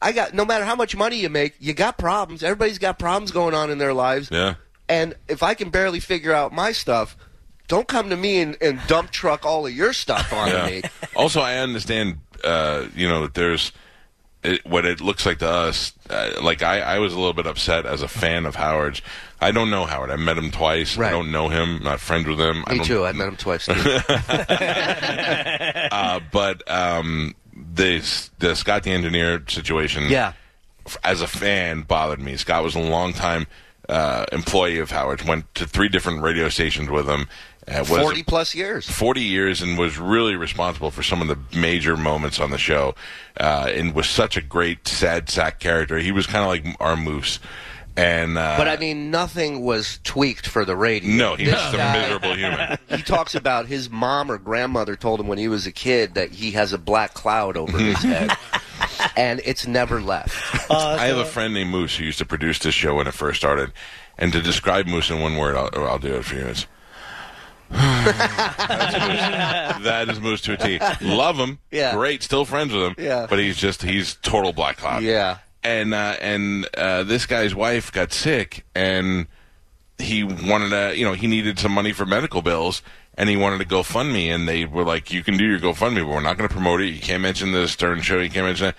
I 0.00 0.12
got 0.12 0.32
no 0.32 0.44
matter 0.44 0.64
how 0.64 0.76
much 0.76 0.94
money 0.96 1.16
you 1.16 1.28
make, 1.28 1.54
you 1.58 1.74
got 1.74 1.98
problems. 1.98 2.42
Everybody's 2.42 2.78
got 2.78 2.98
problems 2.98 3.30
going 3.32 3.54
on 3.54 3.70
in 3.70 3.78
their 3.78 3.94
lives. 3.94 4.28
yeah. 4.30 4.54
And 4.88 5.14
if 5.26 5.42
I 5.42 5.54
can 5.54 5.70
barely 5.70 5.98
figure 5.98 6.32
out 6.32 6.52
my 6.52 6.70
stuff, 6.70 7.16
don't 7.68 7.88
come 7.88 8.10
to 8.10 8.16
me 8.16 8.40
and, 8.40 8.56
and 8.60 8.80
dump 8.86 9.10
truck 9.10 9.44
all 9.44 9.66
of 9.66 9.72
your 9.74 9.92
stuff 9.92 10.32
on 10.32 10.48
Yeah. 10.48 10.66
me. 10.66 10.82
Also, 11.14 11.40
I 11.40 11.56
understand, 11.58 12.18
uh, 12.44 12.86
you 12.94 13.08
know, 13.08 13.22
that 13.22 13.34
there's 13.34 13.72
it, 14.42 14.64
what 14.64 14.84
it 14.84 15.00
looks 15.00 15.26
like 15.26 15.38
to 15.38 15.48
us. 15.48 15.92
Uh, 16.08 16.30
like 16.42 16.62
I, 16.62 16.80
I 16.80 16.98
was 17.00 17.12
a 17.12 17.16
little 17.16 17.32
bit 17.32 17.46
upset 17.46 17.84
as 17.86 18.02
a 18.02 18.08
fan 18.08 18.46
of 18.46 18.54
Howard's. 18.54 19.02
I 19.40 19.50
don't 19.50 19.70
know 19.70 19.84
Howard. 19.86 20.10
I 20.10 20.16
met 20.16 20.38
him 20.38 20.50
twice. 20.50 20.96
Right. 20.96 21.08
I 21.08 21.10
don't 21.10 21.32
know 21.32 21.48
him. 21.48 21.76
I'm 21.78 21.82
not 21.82 22.00
friends 22.00 22.26
with 22.28 22.38
him. 22.40 22.62
I 22.66 22.72
Me 22.72 22.78
don't- 22.78 22.86
too. 22.86 23.04
I 23.04 23.12
met 23.12 23.28
him 23.28 23.36
twice. 23.36 23.68
Uh, 24.88 26.20
but 26.32 26.68
um, 26.70 27.34
this 27.54 28.30
the 28.38 28.54
Scott 28.54 28.82
the 28.84 28.90
engineer 28.90 29.42
situation. 29.48 30.04
yeah. 30.08 30.32
as 31.04 31.20
a 31.22 31.26
fan 31.26 31.82
bothered 31.82 32.20
me. 32.20 32.36
Scott 32.36 32.62
was 32.62 32.74
a 32.74 32.80
long 32.80 33.12
time 33.12 33.46
uh, 33.88 34.26
employee 34.32 34.78
of 34.78 34.90
Howard's. 34.90 35.24
Went 35.24 35.52
to 35.56 35.66
three 35.66 35.88
different 35.88 36.22
radio 36.22 36.48
stations 36.48 36.88
with 36.90 37.06
him. 37.08 37.28
Uh, 37.68 37.78
was 37.80 38.00
40 38.00 38.22
plus 38.22 38.54
years. 38.54 38.88
40 38.88 39.20
years 39.22 39.60
and 39.60 39.76
was 39.76 39.98
really 39.98 40.36
responsible 40.36 40.90
for 40.92 41.02
some 41.02 41.20
of 41.20 41.26
the 41.28 41.58
major 41.58 41.96
moments 41.96 42.38
on 42.38 42.50
the 42.50 42.58
show 42.58 42.94
uh, 43.40 43.68
and 43.72 43.92
was 43.94 44.08
such 44.08 44.36
a 44.36 44.40
great 44.40 44.86
sad 44.86 45.28
sack 45.28 45.58
character. 45.58 45.98
He 45.98 46.12
was 46.12 46.26
kind 46.26 46.44
of 46.44 46.48
like 46.48 46.76
our 46.80 46.96
moose. 46.96 47.40
And 47.96 48.36
uh, 48.36 48.56
But 48.58 48.68
I 48.68 48.76
mean, 48.76 49.10
nothing 49.10 49.62
was 49.62 49.98
tweaked 50.04 50.46
for 50.46 50.64
the 50.66 50.76
radio. 50.76 51.10
no, 51.10 51.34
he's 51.34 51.50
was 51.50 51.74
a 51.74 51.76
miserable 51.78 52.34
human. 52.36 52.78
He 52.90 53.02
talks 53.02 53.34
about 53.34 53.66
his 53.66 53.88
mom 53.90 54.30
or 54.30 54.36
grandmother 54.38 54.96
told 54.96 55.18
him 55.18 55.26
when 55.28 55.38
he 55.38 55.48
was 55.48 55.66
a 55.66 55.72
kid 55.72 56.14
that 56.14 56.30
he 56.30 56.50
has 56.52 56.72
a 56.74 56.78
black 56.78 57.14
cloud 57.14 57.56
over 57.56 57.78
his 57.78 57.96
head, 58.02 58.30
and 59.16 59.40
it's 59.46 59.66
never 59.66 60.00
left. 60.02 60.70
I 60.70 61.06
have 61.06 61.16
a 61.16 61.24
friend 61.24 61.54
named 61.54 61.70
Moose 61.70 61.96
who 61.96 62.04
used 62.04 62.18
to 62.18 62.26
produce 62.26 62.58
this 62.58 62.74
show 62.74 62.96
when 62.96 63.06
it 63.06 63.14
first 63.14 63.40
started. 63.40 63.72
And 64.18 64.30
to 64.34 64.42
describe 64.42 64.86
Moose 64.86 65.10
in 65.10 65.20
one 65.20 65.36
word, 65.36 65.56
I'll, 65.56 65.70
I'll 65.86 65.98
do 65.98 66.14
it 66.16 66.24
for 66.26 66.34
you. 66.36 66.46
It's. 66.46 66.66
that 69.82 70.06
is 70.08 70.20
Moose 70.20 70.40
to 70.42 70.52
a 70.52 70.56
T. 70.56 70.78
Love 71.04 71.36
him, 71.36 71.58
Yeah. 71.70 71.94
great, 71.94 72.22
still 72.22 72.44
friends 72.44 72.72
with 72.72 72.82
him. 72.84 72.94
Yeah. 72.98 73.26
but 73.28 73.38
he's 73.38 73.56
just 73.56 73.82
he's 73.82 74.14
total 74.16 74.52
black 74.52 74.76
cloud. 74.78 75.02
Yeah. 75.02 75.38
and 75.62 75.94
uh, 75.94 76.16
and 76.20 76.68
uh, 76.76 77.02
this 77.04 77.26
guy's 77.26 77.54
wife 77.54 77.92
got 77.92 78.12
sick, 78.12 78.64
and 78.74 79.26
he 79.98 80.24
wanted 80.24 80.70
to, 80.70 80.96
you 80.96 81.04
know, 81.04 81.12
he 81.14 81.26
needed 81.26 81.58
some 81.58 81.72
money 81.72 81.92
for 81.92 82.04
medical 82.06 82.42
bills, 82.42 82.82
and 83.14 83.28
he 83.28 83.36
wanted 83.36 83.58
to 83.58 83.64
GoFundMe, 83.74 84.26
and 84.34 84.48
they 84.48 84.64
were 84.64 84.84
like, 84.84 85.12
"You 85.12 85.22
can 85.22 85.36
do 85.36 85.44
your 85.44 85.58
GoFundMe, 85.58 85.96
but 86.04 86.08
we're 86.08 86.20
not 86.20 86.36
going 86.36 86.48
to 86.48 86.52
promote 86.54 86.80
it. 86.82 86.86
You 86.88 87.00
can't 87.00 87.22
mention 87.22 87.52
the 87.52 87.66
Stern 87.68 88.02
Show. 88.02 88.18
You 88.18 88.30
can't 88.30 88.46
mention 88.46 88.68
it." 88.68 88.74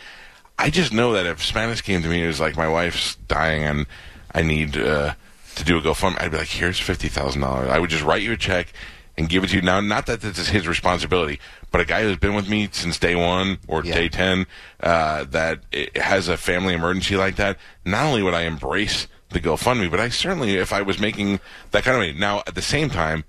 I 0.59 0.69
just 0.71 0.91
know 0.91 1.13
that 1.13 1.25
if 1.27 1.43
Spanish 1.43 1.81
came 1.81 2.01
to 2.01 2.07
me, 2.07 2.23
it 2.23 2.27
was 2.27 2.39
like 2.39 2.55
my 2.57 2.67
wife's 2.67 3.15
dying, 3.27 3.63
and 3.63 3.85
I 4.33 4.41
need 4.41 4.75
uh, 4.77 5.13
to 5.55 5.63
do 5.63 5.77
a 5.77 5.81
GoFundMe. 5.81 6.21
I'd 6.21 6.31
be 6.31 6.37
like, 6.37 6.47
"Here's 6.47 6.79
fifty 6.79 7.09
thousand 7.09 7.41
dollars." 7.41 7.69
I 7.69 7.79
would 7.79 7.89
just 7.89 8.03
write 8.03 8.21
you 8.21 8.31
a 8.33 8.37
check 8.37 8.71
and 9.17 9.27
give 9.29 9.43
it 9.43 9.47
to 9.47 9.55
you. 9.55 9.61
Now, 9.61 9.79
not 9.79 10.05
that 10.05 10.21
this 10.21 10.37
is 10.37 10.49
his 10.49 10.67
responsibility, 10.67 11.39
but 11.71 11.81
a 11.81 11.85
guy 11.85 12.03
who's 12.03 12.17
been 12.17 12.35
with 12.35 12.47
me 12.49 12.69
since 12.71 12.99
day 12.99 13.15
one 13.15 13.57
or 13.67 13.83
Yeah. 13.83 13.93
day 13.95 14.09
ten 14.09 14.45
uh, 14.81 15.23
that 15.25 15.61
it 15.71 15.97
has 15.97 16.27
a 16.27 16.37
family 16.37 16.73
emergency 16.73 17.15
like 17.15 17.35
that. 17.37 17.57
Not 17.83 18.05
only 18.05 18.21
would 18.21 18.33
I 18.35 18.41
embrace 18.41 19.07
the 19.29 19.39
GoFundMe, 19.39 19.89
but 19.91 19.99
I 19.99 20.09
certainly, 20.09 20.55
if 20.55 20.71
I 20.71 20.81
was 20.81 20.99
making 20.99 21.39
that 21.71 21.83
kind 21.83 21.95
of 21.95 22.01
money. 22.01 22.13
Now, 22.13 22.43
at 22.47 22.55
the 22.55 22.61
same 22.61 22.89
time, 22.89 23.25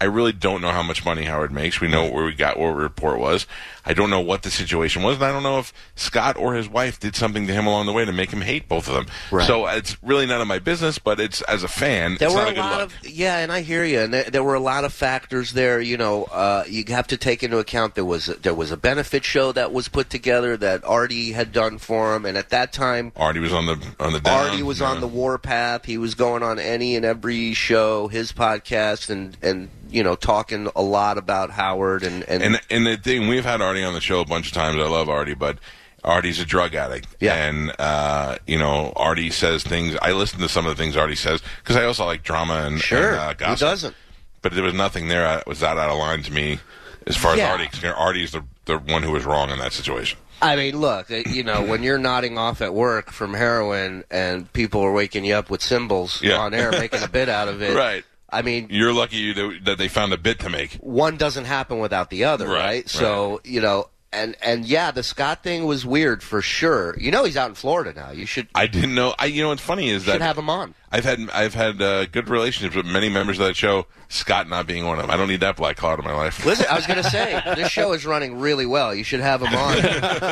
I 0.00 0.06
really 0.06 0.32
don't 0.32 0.62
know 0.62 0.70
how 0.70 0.82
much 0.82 1.04
money 1.04 1.24
Howard 1.24 1.52
makes. 1.52 1.80
We 1.80 1.88
know 1.88 2.10
where 2.10 2.24
we 2.24 2.34
got 2.34 2.58
what 2.58 2.68
the 2.68 2.74
report 2.74 3.18
was. 3.18 3.46
I 3.84 3.94
don't 3.94 4.10
know 4.10 4.20
what 4.20 4.42
the 4.42 4.50
situation 4.50 5.02
was, 5.02 5.16
and 5.16 5.24
I 5.24 5.32
don't 5.32 5.42
know 5.42 5.58
if 5.58 5.72
Scott 5.94 6.36
or 6.36 6.54
his 6.54 6.68
wife 6.68 7.00
did 7.00 7.16
something 7.16 7.46
to 7.46 7.52
him 7.52 7.66
along 7.66 7.86
the 7.86 7.92
way 7.92 8.04
to 8.04 8.12
make 8.12 8.30
him 8.30 8.40
hate 8.42 8.68
both 8.68 8.88
of 8.88 8.94
them. 8.94 9.06
Right. 9.30 9.46
So 9.46 9.66
it's 9.66 9.96
really 10.02 10.26
none 10.26 10.40
of 10.40 10.46
my 10.46 10.58
business, 10.58 10.98
but 10.98 11.18
it's 11.20 11.42
as 11.42 11.62
a 11.62 11.68
fan, 11.68 12.16
There 12.18 12.28
it's 12.28 12.34
were 12.34 12.42
not 12.42 12.48
a 12.48 12.50
a 12.50 12.54
good 12.54 12.60
lot 12.60 12.80
look. 12.80 12.90
of 13.04 13.08
yeah, 13.08 13.38
and 13.38 13.50
I 13.52 13.60
hear 13.62 13.84
you. 13.84 14.00
And 14.00 14.12
there, 14.12 14.24
there 14.24 14.44
were 14.44 14.54
a 14.54 14.60
lot 14.60 14.84
of 14.84 14.92
factors 14.92 15.52
there. 15.52 15.80
You 15.80 15.96
know, 15.96 16.24
uh, 16.24 16.64
you 16.68 16.84
have 16.88 17.06
to 17.08 17.16
take 17.16 17.42
into 17.42 17.58
account 17.58 17.94
there 17.94 18.04
was 18.04 18.26
there 18.26 18.54
was 18.54 18.70
a 18.70 18.76
benefit 18.76 19.24
show 19.24 19.52
that 19.52 19.72
was 19.72 19.88
put 19.88 20.10
together 20.10 20.56
that 20.58 20.84
Artie 20.84 21.32
had 21.32 21.52
done 21.52 21.78
for 21.78 22.14
him, 22.14 22.24
and 22.26 22.36
at 22.36 22.50
that 22.50 22.72
time, 22.72 23.12
Artie 23.16 23.40
was 23.40 23.52
on 23.52 23.66
the 23.66 23.78
on 23.98 24.12
the 24.12 24.20
down. 24.20 24.50
Artie 24.50 24.62
was 24.62 24.80
yeah. 24.80 24.88
on 24.88 25.00
the 25.00 25.08
warpath. 25.08 25.84
He 25.84 25.98
was 25.98 26.14
going 26.14 26.42
on 26.42 26.58
any 26.58 26.96
and 26.96 27.04
every 27.04 27.54
show, 27.54 28.08
his 28.08 28.32
podcast, 28.32 29.10
and 29.10 29.36
and 29.42 29.68
you 29.90 30.02
know 30.02 30.14
talking 30.14 30.68
a 30.76 30.82
lot 30.82 31.18
about 31.18 31.50
Howard 31.50 32.02
and 32.04 32.22
and, 32.28 32.42
And 32.42 32.60
and 32.70 32.86
the 32.86 32.96
thing 32.96 33.26
we've 33.28 33.44
had 33.44 33.60
Artie 33.70 33.84
on 33.84 33.94
the 33.94 34.00
show 34.00 34.20
a 34.20 34.24
bunch 34.24 34.48
of 34.48 34.52
times. 34.52 34.76
I 34.78 34.88
love 34.88 35.08
Artie, 35.08 35.34
but 35.34 35.58
Artie's 36.02 36.40
a 36.40 36.44
drug 36.44 36.74
addict. 36.74 37.06
Yeah. 37.20 37.34
And 37.34 37.72
uh, 37.78 38.36
you 38.46 38.58
know, 38.58 38.92
Artie 38.96 39.30
says 39.30 39.62
things. 39.62 39.96
I 40.02 40.10
listen 40.12 40.40
to 40.40 40.48
some 40.48 40.66
of 40.66 40.76
the 40.76 40.82
things 40.82 40.96
Artie 40.96 41.14
says 41.14 41.40
because 41.62 41.76
I 41.76 41.84
also 41.84 42.04
like 42.04 42.22
drama 42.24 42.64
and 42.66 42.80
sure, 42.80 43.10
and, 43.10 43.16
uh, 43.16 43.28
who 43.28 43.34
gossip. 43.36 43.60
doesn't? 43.60 43.96
But 44.42 44.54
there 44.54 44.64
was 44.64 44.74
nothing 44.74 45.06
there 45.08 45.22
that 45.22 45.46
was 45.46 45.60
that 45.60 45.78
out 45.78 45.88
of 45.90 45.98
line 45.98 46.22
to 46.24 46.32
me 46.32 46.58
as 47.06 47.16
far 47.16 47.36
Yeah. 47.36 47.54
as 47.54 47.60
Artie. 47.84 47.88
Artie's 47.88 48.32
the 48.32 48.42
the 48.64 48.78
one 48.78 49.02
who 49.04 49.12
was 49.12 49.24
wrong 49.24 49.50
in 49.50 49.58
that 49.60 49.72
situation. 49.72 50.18
I 50.42 50.56
mean, 50.56 50.78
look, 50.80 51.10
you 51.10 51.44
know, 51.44 51.62
when 51.62 51.82
you're 51.82 51.98
nodding 51.98 52.38
off 52.38 52.62
at 52.62 52.72
work 52.72 53.10
from 53.10 53.34
heroin 53.34 54.04
and 54.10 54.50
people 54.54 54.80
are 54.80 54.92
waking 54.92 55.24
you 55.26 55.34
up 55.34 55.50
with 55.50 55.60
cymbals 55.62 56.22
Yeah. 56.22 56.38
on 56.38 56.54
air, 56.54 56.70
making 56.72 57.02
a 57.02 57.08
bit 57.08 57.28
out 57.28 57.48
of 57.48 57.60
it, 57.60 57.76
Right. 57.76 58.04
I 58.32 58.42
mean, 58.42 58.68
You're 58.70 58.92
lucky 58.92 59.32
that- 59.32 59.76
they 59.78 59.88
found 59.88 60.12
a 60.12 60.18
bit 60.18 60.38
to 60.40 60.48
make. 60.50 60.74
one 60.80 61.16
doesn't 61.16 61.46
happen 61.46 61.78
without 61.80 62.10
the 62.10 62.24
other, 62.24 62.46
Right, 62.46 62.54
right? 62.54 62.64
right. 62.74 62.88
So 62.88 63.40
you 63.44 63.60
know, 63.60 63.88
and 64.12 64.36
and 64.42 64.64
yeah, 64.64 64.90
the 64.90 65.02
Scott 65.02 65.42
thing 65.42 65.64
was 65.66 65.86
weird 65.86 66.22
for 66.22 66.42
sure. 66.42 66.96
You 66.98 67.10
know, 67.10 67.24
he's 67.24 67.36
out 67.36 67.48
in 67.48 67.54
Florida 67.54 67.92
now. 67.92 68.10
You 68.10 68.26
should 68.26 68.48
I 68.54 68.66
didn't 68.66 68.94
know. 68.94 69.14
I 69.18 69.26
you 69.26 69.42
know 69.42 69.50
what's 69.50 69.62
funny 69.62 69.88
is 69.88 70.04
that 70.06 70.12
You 70.12 70.14
should 70.14 70.22
have 70.22 70.38
him 70.38 70.50
on. 70.50 70.74
I've 70.90 71.04
had 71.04 71.20
I've 71.30 71.54
had 71.54 71.80
uh, 71.80 72.06
good 72.06 72.28
relationships 72.28 72.74
with 72.74 72.86
many 72.86 73.08
members 73.08 73.38
of 73.38 73.46
that 73.46 73.54
show. 73.54 73.86
Scott 74.08 74.48
not 74.48 74.66
being 74.66 74.84
one 74.84 74.98
of 74.98 75.04
them. 75.04 75.10
I 75.12 75.16
don't 75.16 75.28
need 75.28 75.40
that 75.40 75.56
black 75.56 75.76
cloud 75.76 76.00
in 76.00 76.04
my 76.04 76.12
life. 76.14 76.44
Listen, 76.44 76.66
I 76.68 76.74
was 76.74 76.86
going 76.88 77.00
to 77.00 77.08
say 77.08 77.40
this 77.54 77.70
show 77.70 77.92
is 77.92 78.04
running 78.04 78.40
really 78.40 78.66
well. 78.66 78.92
You 78.92 79.04
should 79.04 79.20
have 79.20 79.40
him 79.42 79.54
on. 79.54 79.74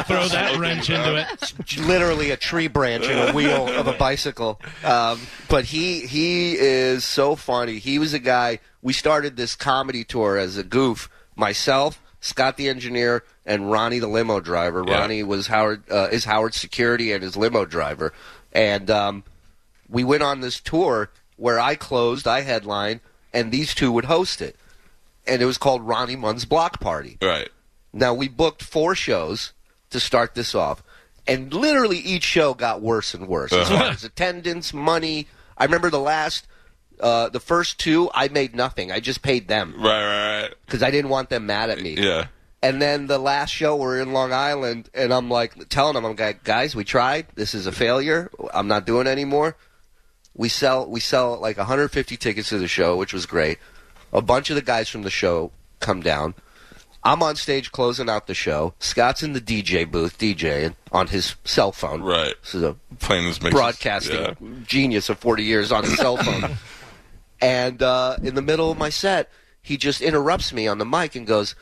Throw 0.04 0.26
that 0.26 0.56
wrench 0.58 0.90
into 0.90 1.14
it. 1.14 1.78
Literally 1.78 2.32
a 2.32 2.36
tree 2.36 2.66
branch 2.66 3.06
and 3.06 3.30
a 3.30 3.32
wheel 3.32 3.68
of 3.68 3.86
a 3.86 3.92
bicycle. 3.92 4.60
Um, 4.82 5.20
but 5.48 5.64
he 5.66 6.00
he 6.06 6.54
is 6.56 7.04
so 7.04 7.36
funny. 7.36 7.78
He 7.78 8.00
was 8.00 8.12
a 8.12 8.18
guy. 8.18 8.58
We 8.82 8.92
started 8.92 9.36
this 9.36 9.54
comedy 9.54 10.02
tour 10.02 10.36
as 10.36 10.56
a 10.56 10.64
goof. 10.64 11.08
Myself, 11.36 12.02
Scott 12.20 12.56
the 12.56 12.68
engineer, 12.68 13.24
and 13.46 13.70
Ronnie 13.70 13.98
the 14.00 14.08
limo 14.08 14.40
driver. 14.40 14.84
Yeah. 14.86 14.98
Ronnie 15.00 15.22
was 15.22 15.46
Howard 15.46 15.82
uh, 15.90 16.08
is 16.10 16.24
Howard's 16.24 16.56
security 16.56 17.12
and 17.12 17.22
his 17.22 17.36
limo 17.36 17.64
driver. 17.64 18.12
And 18.52 18.90
um, 18.90 19.24
we 19.88 20.02
went 20.04 20.22
on 20.22 20.40
this 20.40 20.60
tour 20.60 21.10
where 21.36 21.60
I 21.60 21.74
closed, 21.76 22.26
I 22.26 22.40
headlined, 22.40 23.00
and 23.32 23.52
these 23.52 23.74
two 23.74 23.92
would 23.92 24.06
host 24.06 24.40
it. 24.42 24.56
And 25.26 25.40
it 25.42 25.44
was 25.44 25.58
called 25.58 25.82
Ronnie 25.82 26.16
Mund's 26.16 26.44
Block 26.44 26.80
Party. 26.80 27.18
Right. 27.22 27.48
Now 27.92 28.14
we 28.14 28.28
booked 28.28 28.62
four 28.64 28.94
shows 28.94 29.52
to 29.90 30.00
start 30.00 30.34
this 30.34 30.54
off, 30.54 30.82
and 31.26 31.52
literally 31.54 31.98
each 31.98 32.24
show 32.24 32.52
got 32.54 32.80
worse 32.82 33.14
and 33.14 33.28
worse 33.28 33.52
as 33.52 33.70
Uh-huh. 33.70 33.78
far 33.78 33.90
as 33.92 34.04
attendance, 34.04 34.74
money. 34.74 35.26
I 35.56 35.64
remember 35.64 35.90
the 35.90 36.00
last, 36.00 36.46
uh, 37.00 37.28
the 37.28 37.40
first 37.40 37.78
two, 37.78 38.10
I 38.14 38.28
made 38.28 38.54
nothing. 38.54 38.90
I 38.92 39.00
just 39.00 39.22
paid 39.22 39.48
them 39.48 39.74
Right. 39.78 40.40
Right. 40.42 40.50
because 40.66 40.82
I 40.82 40.90
didn't 40.90 41.10
want 41.10 41.30
them 41.30 41.46
mad 41.46 41.70
at 41.70 41.80
me. 41.80 41.94
Yeah. 41.98 42.26
And 42.62 42.82
then 42.82 43.06
the 43.06 43.18
last 43.18 43.50
show, 43.50 43.76
we're 43.76 44.00
in 44.00 44.12
Long 44.12 44.32
Island, 44.32 44.90
and 44.92 45.12
I'm 45.14 45.30
like 45.30 45.68
telling 45.68 45.94
them, 45.94 46.04
I'm 46.04 46.16
like, 46.16 46.42
guys, 46.42 46.74
we 46.74 46.82
tried. 46.84 47.26
This 47.36 47.54
is 47.54 47.66
a 47.66 47.72
failure. 47.72 48.30
I'm 48.52 48.66
not 48.66 48.84
doing 48.84 49.06
it 49.06 49.10
anymore. 49.10 49.56
We 50.34 50.48
sell 50.48 50.88
we 50.88 51.00
sell 51.00 51.38
like 51.38 51.56
150 51.56 52.16
tickets 52.16 52.48
to 52.50 52.58
the 52.58 52.68
show, 52.68 52.96
which 52.96 53.12
was 53.12 53.26
great. 53.26 53.58
A 54.12 54.22
bunch 54.22 54.50
of 54.50 54.56
the 54.56 54.62
guys 54.62 54.88
from 54.88 55.02
the 55.02 55.10
show 55.10 55.52
come 55.80 56.00
down. 56.00 56.34
I'm 57.04 57.22
on 57.22 57.36
stage 57.36 57.70
closing 57.70 58.08
out 58.10 58.26
the 58.26 58.34
show. 58.34 58.74
Scott's 58.80 59.22
in 59.22 59.32
the 59.32 59.40
DJ 59.40 59.88
booth 59.88 60.18
DJing 60.18 60.74
on 60.90 61.06
his 61.06 61.36
cell 61.44 61.70
phone. 61.70 62.02
Right. 62.02 62.34
This 62.42 62.54
is 62.56 62.62
a 62.64 62.74
Playing 62.98 63.26
this 63.26 63.40
mix. 63.40 63.54
broadcasting 63.54 64.16
Yeah. 64.20 64.34
genius 64.66 65.08
of 65.08 65.18
40 65.18 65.44
years 65.44 65.70
on 65.70 65.84
his 65.84 65.96
cell 65.96 66.16
phone. 66.16 66.56
and 67.40 67.82
uh, 67.82 68.16
in 68.22 68.34
the 68.34 68.42
middle 68.42 68.70
of 68.70 68.78
my 68.78 68.88
set, 68.88 69.30
he 69.62 69.76
just 69.76 70.00
interrupts 70.00 70.52
me 70.52 70.66
on 70.66 70.78
the 70.78 70.86
mic 70.86 71.14
and 71.14 71.26
goes, 71.26 71.54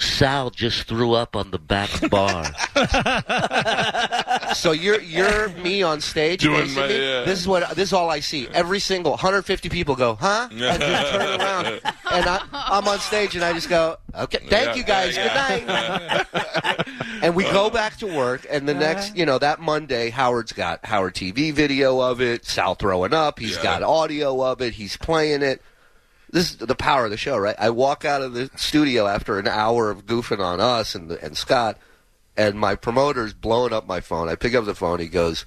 Sal 0.00 0.50
just 0.50 0.84
threw 0.84 1.12
up 1.14 1.34
on 1.34 1.50
the 1.50 1.58
back 1.58 1.90
bar. 2.08 2.44
so 4.54 4.70
you're 4.70 5.00
you're 5.00 5.48
me 5.48 5.82
on 5.82 6.00
stage. 6.00 6.42
Doing 6.42 6.72
my- 6.74 6.86
yeah. 6.86 7.24
This 7.24 7.40
is 7.40 7.48
what 7.48 7.68
this 7.70 7.88
is 7.88 7.92
all 7.92 8.08
I 8.08 8.20
see. 8.20 8.46
Every 8.52 8.78
single 8.78 9.12
150 9.12 9.68
people 9.68 9.96
go, 9.96 10.14
huh? 10.14 10.48
And 10.50 10.58
just 10.60 11.12
turn 11.12 11.40
around, 11.40 11.66
and 11.66 11.82
I, 12.28 12.44
I'm 12.52 12.86
on 12.86 12.98
stage, 13.00 13.34
and 13.34 13.44
I 13.44 13.52
just 13.52 13.68
go, 13.68 13.96
okay, 14.14 14.38
thank 14.48 14.68
Yeah, 14.68 14.74
you 14.74 14.84
guys, 14.84 15.16
yeah, 15.16 15.58
good 15.58 15.66
night. 15.66 16.88
and 17.22 17.34
we 17.34 17.42
go 17.44 17.68
back 17.68 17.96
to 17.98 18.06
work, 18.06 18.46
and 18.48 18.68
the 18.68 18.74
next, 18.74 19.06
uh-huh. 19.06 19.14
you 19.16 19.26
know, 19.26 19.38
that 19.38 19.60
Monday, 19.60 20.10
Howard's 20.10 20.52
got 20.52 20.84
Howard 20.84 21.14
TV 21.14 21.52
video 21.52 22.00
of 22.00 22.20
it. 22.20 22.44
Sal 22.46 22.76
throwing 22.76 23.12
up. 23.14 23.38
He's 23.40 23.56
Yeah. 23.56 23.62
got 23.64 23.82
audio 23.82 24.42
of 24.44 24.60
it. 24.62 24.74
He's 24.74 24.96
playing 24.96 25.42
it. 25.42 25.60
This 26.30 26.50
is 26.52 26.56
the 26.58 26.74
power 26.74 27.04
of 27.06 27.10
the 27.10 27.16
show, 27.16 27.36
right? 27.38 27.56
I 27.58 27.70
walk 27.70 28.04
out 28.04 28.22
of 28.22 28.34
the 28.34 28.50
studio 28.56 29.06
after 29.06 29.38
an 29.38 29.48
hour 29.48 29.90
of 29.90 30.06
goofing 30.06 30.40
on 30.40 30.60
us 30.60 30.94
and 30.94 31.10
and 31.10 31.36
Scott, 31.36 31.78
and 32.36 32.58
my 32.58 32.74
promoter's 32.74 33.32
blowing 33.34 33.72
up 33.72 33.86
my 33.86 34.00
phone. 34.00 34.28
I 34.28 34.34
pick 34.34 34.54
up 34.54 34.64
the 34.66 34.74
phone. 34.74 35.00
He 35.00 35.08
goes, 35.08 35.46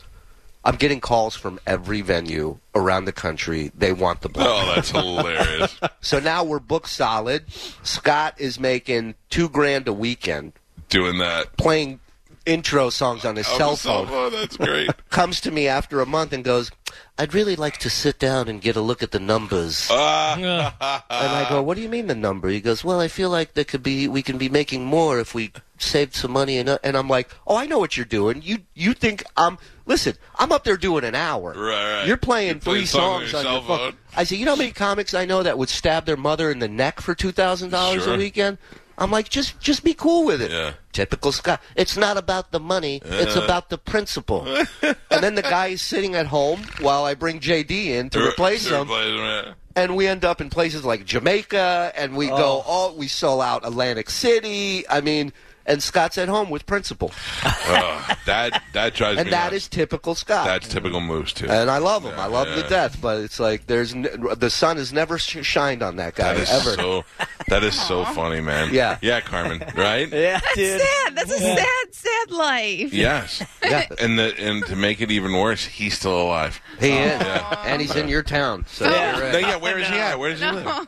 "I'm 0.63 0.75
getting 0.77 0.99
calls 0.99 1.35
from 1.35 1.59
every 1.67 2.01
venue 2.01 2.57
around 2.73 3.05
the 3.05 3.11
country. 3.11 3.71
They 3.77 3.93
want 3.93 4.21
the 4.21 4.29
book." 4.29 4.43
Oh, 4.45 4.71
that's 4.75 4.91
hilarious. 4.91 5.79
So 6.01 6.19
now 6.19 6.43
we're 6.43 6.59
booked 6.59 6.89
solid. 6.89 7.43
Scott 7.83 8.33
is 8.39 8.59
making 8.59 9.13
two 9.29 9.47
grand 9.49 9.87
a 9.87 9.93
weekend 9.93 10.53
Doing 10.89 11.19
that. 11.19 11.55
playing 11.57 11.99
intro 12.45 12.89
songs 12.89 13.23
on 13.25 13.35
his 13.35 13.47
on 13.49 13.57
cell 13.57 13.71
the 13.71 13.77
cell 13.77 14.05
phone. 14.05 14.07
phone. 14.07 14.31
That's 14.39 14.57
great. 14.57 14.89
Comes 15.09 15.41
to 15.41 15.51
me 15.51 15.67
after 15.67 16.01
a 16.01 16.05
month 16.05 16.33
and 16.33 16.43
goes, 16.43 16.71
"I'd 17.17 17.33
really 17.33 17.55
like 17.55 17.77
to 17.79 17.89
sit 17.89 18.17
down 18.19 18.47
and 18.47 18.61
get 18.61 18.75
a 18.75 18.81
look 18.81 19.03
at 19.03 19.11
the 19.11 19.19
numbers." 19.19 19.87
Ah, 19.91 20.35
And 21.09 21.31
I 21.31 21.47
go, 21.49 21.61
"What 21.61 21.75
do 21.75 21.81
you 21.83 21.89
mean 21.89 22.07
the 22.07 22.15
number?" 22.15 22.49
He 22.49 22.61
goes, 22.61 22.83
"Well, 22.83 22.99
I 22.99 23.07
feel 23.07 23.29
like 23.29 23.53
there 23.53 23.63
could 23.65 23.83
be 23.83 24.07
we 24.07 24.21
can 24.21 24.37
be 24.37 24.49
making 24.49 24.85
more 24.85 25.19
if 25.19 25.33
we 25.35 25.51
saved 25.77 26.15
some 26.15 26.31
money." 26.31 26.57
And 26.57 26.79
and 26.83 26.97
I'm 26.97 27.07
like, 27.09 27.29
"Oh, 27.45 27.55
I 27.55 27.65
know 27.67 27.79
what 27.79 27.95
you're 27.97 28.05
doing. 28.05 28.41
You 28.43 28.59
you 28.73 28.93
think 28.93 29.23
I'm 29.37 29.57
listen? 29.85 30.15
I'm 30.39 30.51
up 30.51 30.63
there 30.63 30.77
doing 30.77 31.03
an 31.03 31.15
hour. 31.15 31.53
Right, 31.55 31.97
right. 31.99 32.07
You're 32.07 32.17
playing 32.17 32.47
You're 32.47 32.59
playing 32.59 32.79
three 32.81 32.85
songs 32.87 33.33
on 33.33 33.43
your 33.43 33.49
on 33.53 33.57
your 33.59 33.63
phone." 33.67 33.91
phone. 33.91 33.97
I 34.15 34.23
say, 34.23 34.35
"You 34.37 34.45
know 34.45 34.51
how 34.53 34.57
many 34.57 34.71
comics 34.71 35.13
I 35.13 35.25
know 35.25 35.43
that 35.43 35.57
would 35.57 35.69
stab 35.69 36.05
their 36.05 36.17
mother 36.17 36.49
in 36.49 36.59
the 36.59 36.67
neck 36.67 37.01
for 37.01 37.13
two 37.13 37.31
thousand 37.31 37.69
dollars 37.69 38.03
Sure. 38.05 38.15
a 38.15 38.17
weekend?" 38.17 38.57
I'm 38.97 39.11
like, 39.11 39.29
just 39.29 39.59
just 39.59 39.83
be 39.83 39.93
cool 39.93 40.25
with 40.25 40.41
it. 40.41 40.51
Yeah. 40.51 40.73
Typical 40.91 41.31
Scott. 41.31 41.61
It's 41.75 41.97
not 41.97 42.17
about 42.17 42.51
the 42.51 42.59
money. 42.59 43.01
It's 43.03 43.35
uh-huh. 43.35 43.45
about 43.45 43.69
the 43.69 43.77
principle. 43.77 44.45
and 44.81 44.95
then 45.21 45.35
the 45.35 45.41
guy 45.41 45.67
is 45.67 45.81
sitting 45.81 46.15
at 46.15 46.27
home 46.27 46.61
while 46.81 47.05
I 47.05 47.13
bring 47.13 47.39
JD 47.39 47.71
in 47.71 48.09
to 48.11 48.27
replace 48.27 48.65
To 48.65 48.75
him 48.75 48.81
replace 48.83 49.07
him, 49.07 49.17
yeah. 49.17 49.53
and 49.75 49.95
we 49.95 50.07
end 50.07 50.25
up 50.25 50.41
in 50.41 50.49
places 50.49 50.83
like 50.83 51.05
Jamaica, 51.05 51.93
and 51.95 52.15
we 52.15 52.27
go 52.27 52.61
oh. 52.61 52.63
all 52.65 52.95
we 52.95 53.07
sell 53.07 53.41
out 53.41 53.65
Atlantic 53.65 54.09
City. 54.09 54.87
I 54.89 55.01
mean, 55.01 55.33
and 55.65 55.81
Scott's 55.83 56.17
at 56.17 56.27
home 56.27 56.49
with 56.49 56.65
principal, 56.65 57.11
Oh, 57.43 58.15
that 58.25 58.61
that 58.73 58.93
drives 58.95 59.17
and 59.19 59.25
me 59.27 59.31
that 59.31 59.45
nuts. 59.51 59.55
is 59.65 59.67
typical 59.67 60.15
Scott. 60.15 60.45
that's 60.45 60.67
typical 60.67 61.01
moves 61.01 61.33
too. 61.33 61.47
and 61.49 61.69
I 61.69 61.77
love 61.77 62.03
him. 62.03 62.11
Yeah, 62.15 62.23
I 62.23 62.27
love 62.27 62.47
him 62.47 62.61
to 62.63 62.69
death. 62.69 62.99
But 63.01 63.21
it's 63.21 63.39
like 63.39 63.67
there's 63.67 63.93
n- 63.93 64.07
the 64.37 64.49
sun 64.49 64.77
has 64.77 64.91
never 64.93 65.17
sh- 65.17 65.45
shined 65.45 65.81
on 65.83 65.95
that 65.97 66.15
guy 66.15 66.33
That 66.33 66.41
is 66.43 66.49
ever. 66.49 66.73
so. 66.75 67.03
That 67.47 67.63
is 67.63 67.79
so 67.79 68.05
funny, 68.05 68.39
man. 68.41 68.73
Yeah. 68.73 68.97
Yeah, 69.01 69.21
Carmen. 69.21 69.63
Right. 69.75 70.07
Yeah, 70.21 70.39
dude. 70.55 70.79
Sad. 70.81 71.15
That's 71.15 71.31
a 71.31 71.37
sad, 71.39 71.93
sad 71.93 72.31
life. 72.31 72.93
Yes. 72.93 73.43
yeah, 73.63 73.87
And 73.99 74.17
the 74.19 74.33
and 74.39 74.65
to 74.67 74.75
make 74.75 75.01
it 75.01 75.11
even 75.11 75.33
worse, 75.33 75.65
he's 75.65 75.97
still 75.97 76.21
alive. 76.21 76.61
he 76.79 76.91
um, 76.91 76.97
is, 76.99 77.21
Yeah. 77.21 77.63
and 77.65 77.81
he's 77.81 77.95
in 77.95 78.07
your 78.07 78.23
town. 78.23 78.65
So 78.67 78.89
Yeah. 78.89 79.17
you're 79.17 79.31
No, 79.33 79.37
yeah. 79.39 79.55
Where 79.57 79.77
is 79.79 79.87
he 79.87 79.95
at? 79.95 80.17
Where 80.19 80.29
does 80.31 80.39
he 80.39 80.49
live? 80.51 80.87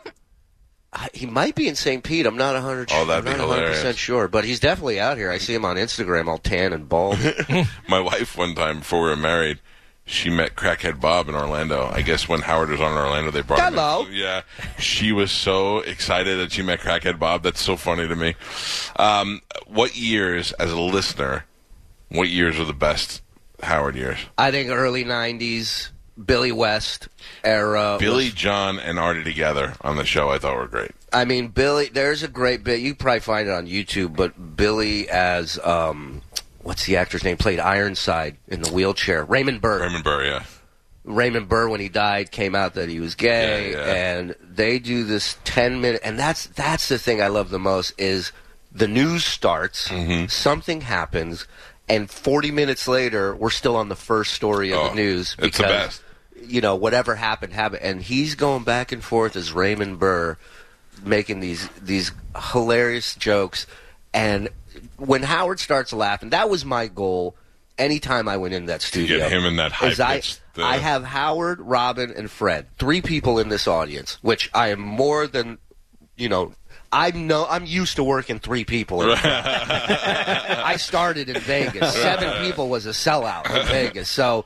He 1.14 1.26
might 1.26 1.56
be 1.56 1.68
in 1.68 1.76
St. 1.76 2.04
Pete. 2.04 2.26
I'm 2.26 2.38
not 2.38 2.54
100. 2.54 2.90
Oh, 2.94 3.06
that'd 3.06 3.26
I'm 3.28 3.34
be 3.34 3.38
not 3.38 3.48
100 3.48 3.54
hilarious. 3.62 3.78
percent 3.80 3.98
sure, 3.98 4.28
but 4.28 4.44
he's 4.46 4.60
definitely 4.60 5.00
out 5.00 5.18
here. 5.18 5.32
I 5.32 5.38
see 5.40 5.54
him 5.54 5.66
on 5.66 5.76
Instagram, 5.76 6.28
all 6.28 6.38
tan 6.38 6.72
and 6.74 6.88
bald. 6.88 7.18
My 7.90 8.00
wife 8.00 8.38
one 8.38 8.54
time 8.56 8.80
before 8.80 9.04
we 9.04 9.10
were 9.10 9.16
married, 9.16 9.60
she 10.06 10.30
met 10.30 10.56
Crackhead 10.56 11.00
Bob 11.00 11.30
in 11.30 11.36
Orlando. 11.36 11.90
I 11.92 12.02
guess 12.02 12.28
when 12.28 12.42
Howard 12.42 12.70
was 12.70 12.82
on 12.82 12.92
Orlando, 12.92 13.32
they 13.32 13.42
brought 13.42 13.60
him. 13.62 13.68
in. 13.68 13.74
Hello. 13.74 14.08
Yeah, 14.10 14.42
she 14.78 15.12
was 15.14 15.32
so 15.32 15.80
excited 15.80 16.38
that 16.40 16.52
she 16.52 16.62
met 16.62 16.80
Crackhead 16.82 17.18
Bob. 17.20 17.42
That's 17.44 17.62
so 17.62 17.76
funny 17.78 18.08
to 18.08 18.16
me. 18.16 18.36
Um, 18.98 19.42
what 19.66 19.96
years, 19.96 20.52
as 20.54 20.72
a 20.72 20.80
listener, 20.80 21.46
what 22.10 22.28
years 22.30 22.60
are 22.60 22.66
the 22.66 22.74
best 22.74 23.22
Howard 23.62 23.96
years? 23.96 24.20
I 24.38 24.52
think 24.52 24.70
early 24.70 25.06
90s, 25.06 25.90
Billy 26.24 26.52
West 26.52 27.08
era. 27.44 27.98
Billy, 28.00 28.26
was- 28.26 28.34
John, 28.34 28.80
and 28.80 29.00
Artie 29.00 29.24
together 29.24 29.74
on 29.82 29.96
the 29.98 30.06
show, 30.06 30.30
I 30.30 30.38
thought 30.40 30.56
were 30.58 30.68
great. 30.68 30.92
I 31.12 31.26
mean, 31.26 31.48
Billy. 31.50 31.90
There's 31.94 32.24
a 32.24 32.28
great 32.28 32.64
bit. 32.64 32.80
You 32.80 32.96
probably 32.96 33.20
find 33.20 33.48
it 33.48 33.52
on 33.52 33.68
YouTube. 33.68 34.16
But 34.16 34.56
Billy 34.56 35.10
as 35.10 35.60
um, 35.64 36.22
what's 36.62 36.86
the 36.86 36.98
actor's 36.98 37.24
name? 37.24 37.38
Played 37.38 37.60
Ironside 37.60 38.38
in 38.48 38.62
the 38.62 38.72
wheelchair. 38.72 39.24
Raymond 39.24 39.62
Burr. 39.62 39.82
Raymond 39.82 40.04
Burr, 40.04 40.26
yeah. 40.26 40.44
Raymond 41.06 41.50
Burr, 41.50 41.68
when 41.68 41.82
he 41.82 41.90
died, 41.90 42.32
came 42.32 42.56
out 42.56 42.76
that 42.76 42.88
he 42.88 43.00
was 43.02 43.14
gay, 43.16 43.72
Yeah, 43.74 43.78
yeah. 43.86 43.94
and 43.94 44.36
they 44.42 44.80
do 44.80 45.04
this 45.04 45.38
ten 45.44 45.82
minute. 45.82 46.00
And 46.04 46.18
that's 46.18 46.46
that's 46.48 46.88
the 46.88 46.98
thing 46.98 47.22
I 47.22 47.28
love 47.28 47.50
the 47.50 47.60
most 47.60 47.94
is 48.00 48.32
the 48.72 48.88
news 48.88 49.26
starts, 49.26 49.90
Mm-hmm. 49.90 50.28
something 50.28 50.82
happens, 50.82 51.46
and 51.90 52.10
forty 52.10 52.52
minutes 52.52 52.88
later, 52.88 53.36
we're 53.36 53.50
still 53.50 53.76
on 53.76 53.90
the 53.90 53.96
first 53.96 54.34
story 54.34 54.72
of 54.72 54.80
Oh, 54.80 54.90
the 54.90 54.96
news. 54.96 55.36
it's 55.40 55.58
the 55.58 55.64
because, 55.64 55.72
best. 55.72 56.04
You 56.46 56.62
know, 56.62 56.76
whatever 56.76 57.16
happened, 57.16 57.54
happened, 57.54 57.84
and 57.84 58.02
he's 58.02 58.36
going 58.36 58.64
back 58.64 58.92
and 58.92 59.04
forth 59.04 59.36
as 59.36 59.54
Raymond 59.54 60.00
Burr, 60.00 60.38
making 61.04 61.40
these 61.40 61.68
these 61.82 62.12
hilarious 62.52 63.16
jokes. 63.16 63.66
And 64.14 64.50
when 64.98 65.24
Howard 65.24 65.60
starts 65.60 65.94
laughing, 65.94 66.32
that 66.32 66.50
was 66.50 66.66
my 66.66 66.88
goal. 66.88 67.36
Anytime 67.78 68.28
I 68.28 68.38
went 68.38 68.54
in 68.54 68.68
that 68.68 68.84
studio, 68.84 69.18
get 69.18 69.32
him 69.32 69.46
in 69.46 69.56
that 69.56 69.72
is 69.82 70.00
I, 70.00 70.06
high-pitched, 70.06 70.42
uh, 70.60 70.64
I 70.64 70.78
have 70.78 71.04
Howard, 71.04 71.60
Robin, 71.60 72.12
and 72.16 72.30
Fred, 72.30 72.68
three 72.78 73.02
people 73.02 73.40
in 73.40 73.50
this 73.50 73.68
audience, 73.68 74.20
which 74.22 74.52
I 74.54 74.68
am 74.68 74.80
more 74.80 75.26
than, 75.26 75.58
you 76.16 76.30
know, 76.30 76.54
I'm 76.94 77.26
no, 77.26 77.48
I'm 77.50 77.66
used 77.66 77.96
to 77.96 78.04
working 78.04 78.40
three 78.40 78.66
people. 78.66 79.02
I 79.04 80.76
started 80.78 81.28
in 81.28 81.40
Vegas. 81.42 81.94
Seven 81.94 82.46
people 82.46 82.70
was 82.70 82.86
a 82.86 82.90
sellout 82.90 83.50
in 83.50 83.66
Vegas, 83.66 84.08
so 84.08 84.46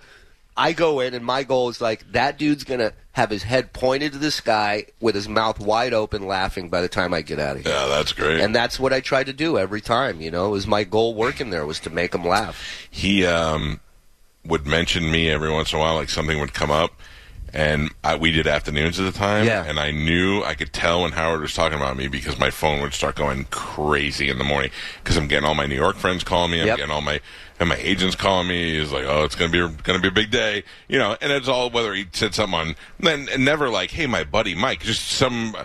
I 0.55 0.71
go 0.71 1.01
in 1.01 1.13
and 1.13 1.25
my 1.25 1.43
goal 1.43 1.67
is 1.67 1.81
like 1.81 2.09
that 2.13 2.37
dude's 2.37 2.63
gonna 2.63 2.93
have 3.11 3.29
his 3.29 3.43
head 3.43 3.73
pointed 3.73 4.13
to 4.13 4.17
the 4.17 4.31
sky 4.31 4.85
with 5.01 5.13
his 5.13 5.27
mouth 5.27 5.59
wide 5.59 5.93
open, 5.93 6.25
laughing 6.25 6.69
by 6.69 6.79
the 6.79 6.87
time 6.87 7.13
I 7.13 7.21
get 7.21 7.37
out 7.37 7.57
of 7.57 7.63
here. 7.63 7.73
Yeah, 7.73 7.87
that's 7.87 8.13
great. 8.13 8.39
And 8.39 8.55
that's 8.55 8.79
what 8.79 8.93
I 8.93 9.01
tried 9.01 9.25
to 9.25 9.33
do 9.33 9.57
every 9.57 9.81
time. 9.81 10.21
You 10.21 10.31
know, 10.31 10.47
it 10.47 10.51
was 10.51 10.65
my 10.65 10.85
goal 10.85 11.15
working 11.15 11.49
there 11.49 11.65
was 11.65 11.81
to 11.81 11.89
make 11.89 12.15
him 12.15 12.23
laugh. 12.23 12.87
he 12.89 13.25
um, 13.25 13.81
would 14.45 14.65
mention 14.65 15.11
me 15.11 15.29
every 15.29 15.51
once 15.51 15.73
in 15.73 15.79
a 15.79 15.81
while, 15.81 15.95
like 15.95 16.09
something 16.09 16.39
would 16.39 16.53
come 16.53 16.71
up, 16.71 16.93
and 17.53 17.89
I, 18.03 18.15
we 18.15 18.31
did 18.31 18.47
afternoons 18.47 18.99
at 18.99 19.05
the 19.11 19.17
time, 19.17 19.45
Yeah. 19.45 19.63
and 19.65 19.79
I 19.79 19.91
knew 19.91 20.43
I 20.43 20.53
could 20.53 20.73
tell 20.73 21.03
when 21.03 21.11
Howard 21.13 21.41
was 21.41 21.53
talking 21.53 21.77
about 21.77 21.97
me 21.97 22.07
because 22.07 22.37
my 22.39 22.49
phone 22.49 22.81
would 22.81 22.93
start 22.93 23.15
going 23.15 23.45
crazy 23.51 24.29
in 24.29 24.37
the 24.37 24.43
morning 24.43 24.71
because 25.03 25.17
I'm 25.17 25.27
getting 25.27 25.47
all 25.47 25.55
my 25.55 25.65
New 25.65 25.75
York 25.75 25.95
friends 25.97 26.23
calling 26.23 26.51
me, 26.51 26.61
I'm 26.61 26.67
Yep. 26.67 26.77
getting 26.77 26.91
all 26.93 27.01
my 27.01 27.19
and 27.59 27.69
my 27.69 27.75
agents 27.77 28.15
calling 28.15 28.47
me. 28.47 28.77
He's 28.79 28.91
like, 28.91 29.05
"Oh, 29.05 29.23
it's 29.23 29.33
gonna 29.35 29.51
be 29.51 29.67
gonna 29.83 29.97
be 29.99 30.09
a 30.09 30.11
big 30.11 30.29
day," 30.29 30.63
you 30.87 30.99
know, 30.99 31.17
and 31.21 31.31
it's 31.31 31.47
all 31.47 31.69
whether 31.71 31.93
he 31.95 32.05
said 32.13 32.35
something 32.35 32.59
on, 32.59 32.75
then 32.99 33.27
and 33.33 33.43
never 33.43 33.67
like, 33.69 33.89
"Hey, 33.91 34.05
my 34.05 34.23
buddy 34.23 34.53
Mike," 34.55 34.83
just 34.83 35.07
some. 35.07 35.55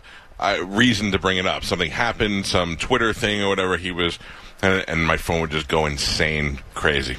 Uh, 0.41 0.57
reason 0.65 1.13
to 1.13 1.21
bring 1.21 1.37
it 1.37 1.47
up. 1.47 1.63
Something 1.63 1.91
happened, 1.93 2.47
some 2.47 2.77
Twitter 2.77 3.13
thing 3.13 3.43
or 3.43 3.49
whatever. 3.49 3.77
He 3.77 3.93
was, 3.93 4.19
and, 4.61 4.85
and 4.89 5.07
my 5.07 5.17
phone 5.17 5.41
would 5.43 5.53
just 5.53 5.69
go 5.69 5.87
insane, 5.87 6.59
crazy. 6.75 7.17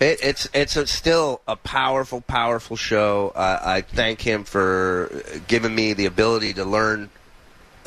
It, 0.00 0.20
it's 0.22 0.48
it's 0.54 0.76
a, 0.76 0.86
still 0.86 1.42
a 1.46 1.56
powerful, 1.56 2.22
powerful 2.22 2.76
show. 2.76 3.32
Uh, 3.34 3.60
I 3.62 3.80
thank 3.82 4.22
him 4.22 4.44
for 4.44 5.22
giving 5.46 5.74
me 5.74 5.92
the 5.92 6.06
ability 6.06 6.54
to 6.54 6.64
learn 6.64 7.10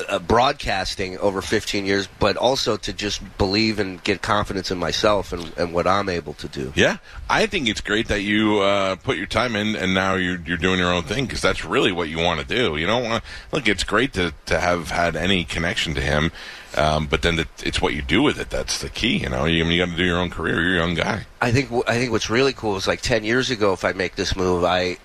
uh, 0.08 0.18
broadcasting 0.18 1.18
over 1.18 1.40
15 1.40 1.86
years, 1.86 2.08
but 2.18 2.36
also 2.36 2.76
to 2.76 2.92
just 2.92 3.20
believe 3.38 3.78
and 3.78 4.02
get 4.02 4.22
confidence 4.22 4.70
in 4.70 4.78
myself 4.78 5.32
and, 5.32 5.52
and 5.56 5.74
what 5.74 5.86
I'm 5.86 6.08
able 6.08 6.34
to 6.34 6.48
do. 6.48 6.72
Yeah, 6.74 6.98
I 7.28 7.46
think 7.46 7.68
it's 7.68 7.80
great 7.80 8.08
that 8.08 8.22
you 8.22 8.60
uh, 8.60 8.96
put 8.96 9.16
your 9.16 9.26
time 9.26 9.56
in, 9.56 9.76
and 9.76 9.94
now 9.94 10.14
you're 10.14 10.40
you're 10.40 10.56
doing 10.56 10.78
your 10.78 10.92
own 10.92 11.04
thing 11.04 11.26
because 11.26 11.40
that's 11.40 11.64
really 11.64 11.92
what 11.92 12.08
you 12.08 12.18
want 12.18 12.40
to 12.40 12.46
do. 12.46 12.76
You 12.76 12.86
don't 12.86 13.04
want 13.04 13.24
look. 13.52 13.68
It's 13.68 13.84
great 13.84 14.12
to 14.14 14.32
to 14.46 14.60
have 14.60 14.90
had 14.90 15.16
any 15.16 15.44
connection 15.44 15.94
to 15.94 16.00
him, 16.00 16.32
um, 16.76 17.06
but 17.06 17.22
then 17.22 17.36
the, 17.36 17.46
it's 17.62 17.80
what 17.80 17.94
you 17.94 18.02
do 18.02 18.22
with 18.22 18.38
it 18.40 18.50
that's 18.50 18.80
the 18.80 18.88
key. 18.88 19.18
You 19.18 19.28
know, 19.28 19.44
you, 19.44 19.64
you 19.64 19.84
got 19.84 19.90
to 19.92 19.96
do 19.96 20.04
your 20.04 20.18
own 20.18 20.30
career. 20.30 20.60
You're 20.62 20.74
a 20.82 20.86
young 20.86 20.94
guy. 20.94 21.26
I 21.40 21.50
think 21.52 21.70
I 21.86 21.96
think 21.98 22.10
what's 22.10 22.30
really 22.30 22.52
cool 22.52 22.76
is 22.76 22.86
like 22.86 23.00
10 23.00 23.24
years 23.24 23.50
ago, 23.50 23.72
if 23.72 23.84
I 23.84 23.92
make 23.92 24.16
this 24.16 24.34
move, 24.36 24.64
I. 24.64 24.98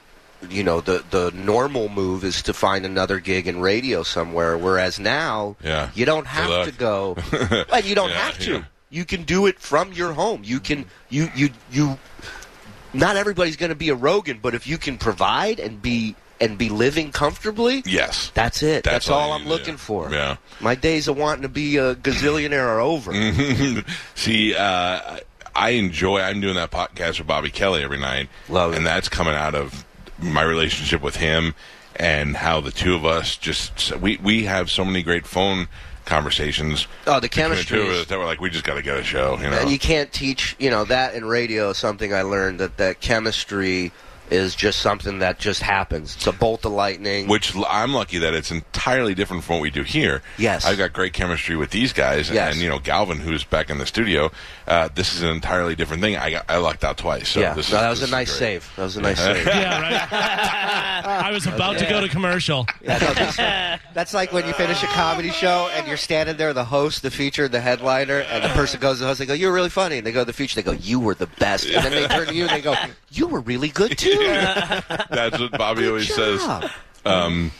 You 0.49 0.63
know 0.63 0.79
the 0.79 1.03
the 1.11 1.31
normal 1.31 1.89
move 1.89 2.23
is 2.23 2.41
to 2.43 2.53
find 2.53 2.85
another 2.85 3.19
gig 3.19 3.45
in 3.45 3.59
radio 3.59 4.03
somewhere, 4.03 4.57
whereas 4.57 4.97
now 4.97 5.57
Yeah. 5.61 5.89
you 5.93 6.05
don't 6.05 6.27
have 6.27 6.63
to 6.65 6.71
go. 6.71 7.17
and 7.73 7.83
you 7.83 7.93
don't 7.93 8.09
Yeah, 8.09 8.15
have 8.25 8.39
to. 8.39 8.51
yeah. 8.53 8.63
You 8.89 9.03
can 9.03 9.23
do 9.23 9.47
it 9.47 9.59
from 9.59 9.91
your 9.91 10.13
home. 10.13 10.43
You 10.45 10.61
can 10.61 10.85
you 11.09 11.29
you 11.35 11.49
you. 11.69 11.99
Not 12.93 13.17
everybody's 13.17 13.57
going 13.57 13.69
to 13.69 13.75
be 13.75 13.89
a 13.89 13.95
Rogan, 13.95 14.39
but 14.41 14.55
if 14.55 14.65
you 14.65 14.77
can 14.77 14.97
provide 14.97 15.59
and 15.59 15.81
be 15.81 16.15
and 16.41 16.57
be 16.57 16.69
living 16.69 17.11
comfortably, 17.11 17.83
Yes, 17.85 18.31
that's 18.33 18.63
it. 18.63 18.83
That's 18.83 18.93
That's, 19.05 19.09
all 19.09 19.19
all 19.19 19.31
I'm 19.33 19.39
to 19.41 19.45
do. 19.45 19.49
looking 19.51 19.77
for. 19.77 20.09
Yeah. 20.11 20.37
My 20.61 20.75
days 20.75 21.07
of 21.07 21.17
wanting 21.17 21.41
to 21.43 21.49
be 21.49 21.77
a 21.77 21.95
gazillionaire 21.95 22.65
are 22.65 22.79
over. 22.79 23.11
See, 24.15 24.55
uh, 24.55 25.19
I 25.55 25.69
enjoy. 25.71 26.21
I'm 26.21 26.41
doing 26.41 26.55
that 26.55 26.71
podcast 26.71 27.17
with 27.19 27.27
Bobby 27.27 27.49
Kelly 27.49 27.83
every 27.83 27.99
night, 27.99 28.29
Love 28.47 28.73
it. 28.73 28.77
and 28.77 28.85
that's 28.85 29.09
coming 29.09 29.35
out 29.35 29.55
of 29.55 29.85
my 30.17 30.41
relationship 30.43 31.01
with 31.01 31.15
him 31.17 31.55
and 31.95 32.37
how 32.37 32.61
the 32.61 32.71
two 32.71 32.95
of 32.95 33.05
us 33.05 33.35
just 33.35 33.95
we 33.97 34.17
we 34.17 34.45
have 34.45 34.69
so 34.71 34.85
many 34.85 35.03
great 35.03 35.25
phone 35.27 35.67
conversations. 36.05 36.87
Oh, 37.07 37.19
the 37.19 37.29
chemistry 37.29 37.77
two 37.77 37.83
of 37.83 37.89
is- 37.89 38.05
that 38.07 38.17
we're 38.17 38.25
like, 38.25 38.39
we 38.41 38.49
just 38.49 38.63
got 38.63 38.75
to 38.75 38.81
get 38.81 38.97
a 38.97 39.03
show. 39.03 39.37
You 39.37 39.49
know, 39.49 39.57
And 39.59 39.69
you 39.69 39.77
can't 39.79 40.11
teach, 40.11 40.55
you 40.59 40.69
know, 40.69 40.85
that 40.85 41.13
in 41.15 41.25
radio 41.25 41.73
something 41.73 42.13
I 42.13 42.21
learned 42.23 42.59
that 42.59 42.77
that 42.77 42.99
chemistry 43.01 43.91
is 44.31 44.55
just 44.55 44.79
something 44.81 45.19
that 45.19 45.39
just 45.39 45.61
happens. 45.61 46.15
It's 46.15 46.27
a 46.27 46.31
bolt 46.31 46.65
of 46.65 46.71
lightning. 46.71 47.27
Which 47.27 47.53
I'm 47.67 47.93
lucky 47.93 48.17
that 48.19 48.33
it's 48.33 48.51
entirely 48.51 49.13
different 49.15 49.43
from 49.43 49.55
what 49.57 49.61
we 49.61 49.69
do 49.71 49.83
here. 49.83 50.21
Yes. 50.37 50.65
I've 50.65 50.77
got 50.77 50.93
great 50.93 51.13
chemistry 51.13 51.55
with 51.55 51.71
these 51.71 51.93
guys, 51.93 52.29
Yes. 52.29 52.53
and 52.53 52.61
you 52.61 52.69
know 52.69 52.79
Galvin, 52.79 53.17
who's 53.19 53.43
back 53.43 53.69
in 53.69 53.77
the 53.77 53.85
studio. 53.85 54.31
Uh, 54.67 54.87
this 54.93 55.15
is 55.15 55.23
an 55.23 55.29
entirely 55.29 55.75
different 55.75 56.01
thing. 56.03 56.15
I 56.15 56.29
got, 56.31 56.45
I 56.47 56.57
lucked 56.57 56.83
out 56.83 56.97
twice. 56.97 57.29
So 57.29 57.39
yeah, 57.39 57.53
this 57.53 57.71
no, 57.71 57.77
is, 57.77 57.81
that 57.81 57.89
was 57.89 57.99
this 58.01 58.09
a 58.09 58.11
nice 58.11 58.29
great. 58.29 58.37
save. 58.39 58.71
That 58.75 58.83
was 58.83 58.97
a 58.97 59.01
nice 59.01 59.17
save. 59.23 59.45
Yeah, 59.47 59.81
right. 59.81 60.13
I 61.05 61.31
was 61.31 61.47
about 61.47 61.77
to 61.79 61.85
go 61.89 62.01
to 62.01 62.07
commercial. 62.09 62.67
Yeah, 62.81 62.97
no, 62.99 63.13
that's, 63.13 63.37
that's 63.93 64.13
like 64.13 64.31
when 64.31 64.45
you 64.45 64.53
finish 64.53 64.83
a 64.83 64.87
comedy 64.87 65.29
show 65.31 65.69
and 65.73 65.87
you're 65.87 65.97
standing 65.97 66.37
there, 66.37 66.53
the 66.53 66.65
host, 66.65 67.01
the 67.01 67.09
feature, 67.11 67.47
the 67.47 67.59
headliner, 67.61 68.19
and 68.19 68.43
the 68.43 68.49
person 68.49 68.79
goes 68.79 68.97
to 68.97 69.01
the 69.03 69.07
host. 69.07 69.19
They 69.19 69.25
go, 69.25 69.33
"You're 69.33 69.53
really 69.53 69.69
funny." 69.69 69.97
And 69.97 70.05
they 70.07 70.11
go 70.11 70.21
to 70.21 70.25
the 70.25 70.33
feature. 70.33 70.55
They 70.61 70.63
go, 70.63 70.71
"You 70.77 70.99
were 70.99 71.15
the 71.15 71.27
best." 71.39 71.65
And 71.65 71.83
then 71.83 71.91
they 71.91 72.07
turn 72.07 72.27
to 72.27 72.33
you 72.35 72.43
and 72.43 72.51
they 72.51 72.61
go, 72.61 72.75
"You 73.11 73.27
were 73.27 73.39
really 73.39 73.69
good 73.69 73.97
too." 73.97 74.18
That's 75.09 75.39
what 75.39 75.51
Bobby 75.51 75.87
always 75.87 76.13
says. 76.13 76.45
Um, 77.05 77.51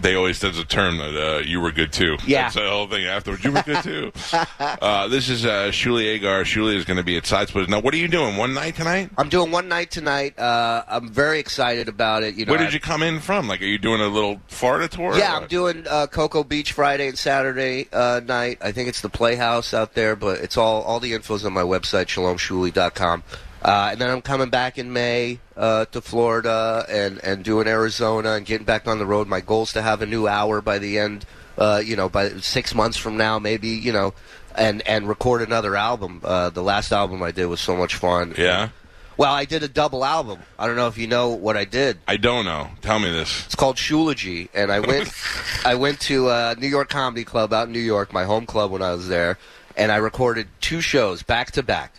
they 0.00 0.14
always 0.14 0.38
says 0.38 0.58
a 0.58 0.64
term 0.64 0.98
that 0.98 1.16
uh, 1.16 1.38
you 1.40 1.60
were 1.60 1.72
good 1.72 1.92
too. 1.92 2.16
Yeah. 2.24 2.42
That's 2.42 2.54
the 2.54 2.68
whole 2.68 2.86
thing 2.86 3.04
afterwards. 3.04 3.44
You 3.44 3.52
were 3.52 3.62
good 3.62 3.82
too. 3.82 4.12
uh, 4.60 5.08
this 5.08 5.28
is 5.28 5.44
uh, 5.44 5.70
Shuli 5.72 6.18
Egar. 6.18 6.42
Shuli 6.42 6.76
is 6.76 6.84
going 6.84 6.98
to 6.98 7.02
be 7.02 7.16
at 7.16 7.26
Side 7.26 7.48
Splitters. 7.48 7.68
Now, 7.68 7.80
what 7.80 7.92
are 7.92 7.96
you 7.98 8.06
doing? 8.08 8.36
One 8.36 8.54
night 8.54 8.76
tonight? 8.76 9.10
I'm 9.18 9.28
doing 9.28 9.50
one 9.50 9.68
night 9.68 9.90
tonight. 9.90 10.38
Uh, 10.38 10.84
I'm 10.86 11.08
very 11.08 11.40
excited 11.40 11.88
about 11.88 12.22
it. 12.22 12.36
You 12.36 12.46
know, 12.46 12.50
Where 12.52 12.58
did 12.60 12.68
I- 12.68 12.72
you 12.72 12.80
come 12.80 13.02
in 13.02 13.18
from? 13.20 13.48
Like, 13.48 13.60
are 13.60 13.66
you 13.66 13.78
doing 13.78 14.00
a 14.00 14.06
little 14.08 14.40
Florida 14.46 14.88
tour? 14.88 15.16
Yeah. 15.16 15.36
I'm 15.36 15.48
doing 15.48 15.84
uh, 15.88 16.06
Cocoa 16.06 16.44
Beach 16.44 16.72
Friday 16.72 17.08
and 17.08 17.18
Saturday 17.18 17.88
uh, 17.92 18.20
night. 18.24 18.58
I 18.60 18.70
think 18.72 18.88
it's 18.88 19.00
the 19.00 19.08
Playhouse 19.10 19.74
out 19.74 19.94
there, 19.94 20.14
but 20.14 20.38
it's 20.40 20.56
all 20.56 20.82
all 20.82 21.00
the 21.00 21.12
info's 21.12 21.44
on 21.44 21.52
my 21.52 21.62
website, 21.62 22.06
shalomshuli.com. 22.06 23.24
Uh, 23.64 23.90
and 23.92 24.00
then 24.00 24.10
I'm 24.10 24.22
coming 24.22 24.50
back 24.50 24.76
in 24.76 24.92
May 24.92 25.38
uh, 25.56 25.84
to 25.86 26.00
Florida 26.00 26.84
and, 26.88 27.22
and 27.22 27.44
doing 27.44 27.68
Arizona 27.68 28.32
and 28.32 28.44
getting 28.44 28.66
back 28.66 28.88
on 28.88 28.98
the 28.98 29.06
road. 29.06 29.28
My 29.28 29.40
goal 29.40 29.62
is 29.62 29.72
to 29.74 29.82
have 29.82 30.02
a 30.02 30.06
new 30.06 30.26
hour 30.26 30.60
by 30.60 30.78
the 30.78 30.98
end, 30.98 31.24
uh, 31.56 31.80
you 31.84 31.94
know, 31.94 32.08
by 32.08 32.30
six 32.40 32.74
months 32.74 32.96
from 32.96 33.16
now, 33.16 33.38
maybe, 33.38 33.68
you 33.68 33.92
know, 33.92 34.14
and, 34.56 34.86
and 34.86 35.08
record 35.08 35.42
another 35.42 35.76
album. 35.76 36.20
Uh, 36.24 36.50
the 36.50 36.62
last 36.62 36.92
album 36.92 37.22
I 37.22 37.30
did 37.30 37.46
was 37.46 37.60
so 37.60 37.76
much 37.76 37.94
fun. 37.94 38.34
Yeah. 38.36 38.70
Well, 39.16 39.32
I 39.32 39.44
did 39.44 39.62
a 39.62 39.68
double 39.68 40.04
album. 40.04 40.40
I 40.58 40.66
don't 40.66 40.76
know 40.76 40.88
if 40.88 40.98
you 40.98 41.06
know 41.06 41.30
what 41.30 41.56
I 41.56 41.64
did. 41.64 41.98
I 42.08 42.16
don't 42.16 42.44
know. 42.44 42.70
Tell 42.80 42.98
me 42.98 43.10
this. 43.10 43.44
It's 43.46 43.54
called 43.54 43.76
Shulogy, 43.76 44.48
and 44.54 44.72
I 44.72 44.80
went, 44.80 45.12
I 45.64 45.74
went 45.74 46.00
to 46.00 46.28
uh, 46.28 46.54
New 46.58 46.66
York 46.66 46.88
Comedy 46.88 47.24
Club 47.24 47.52
out 47.52 47.66
in 47.66 47.72
New 47.72 47.78
York, 47.78 48.12
my 48.12 48.24
home 48.24 48.46
club 48.46 48.70
when 48.70 48.82
I 48.82 48.92
was 48.92 49.08
there, 49.08 49.38
and 49.76 49.92
I 49.92 49.96
recorded 49.96 50.48
two 50.60 50.80
shows 50.80 51.22
back 51.22 51.52
to 51.52 51.62
back, 51.62 51.92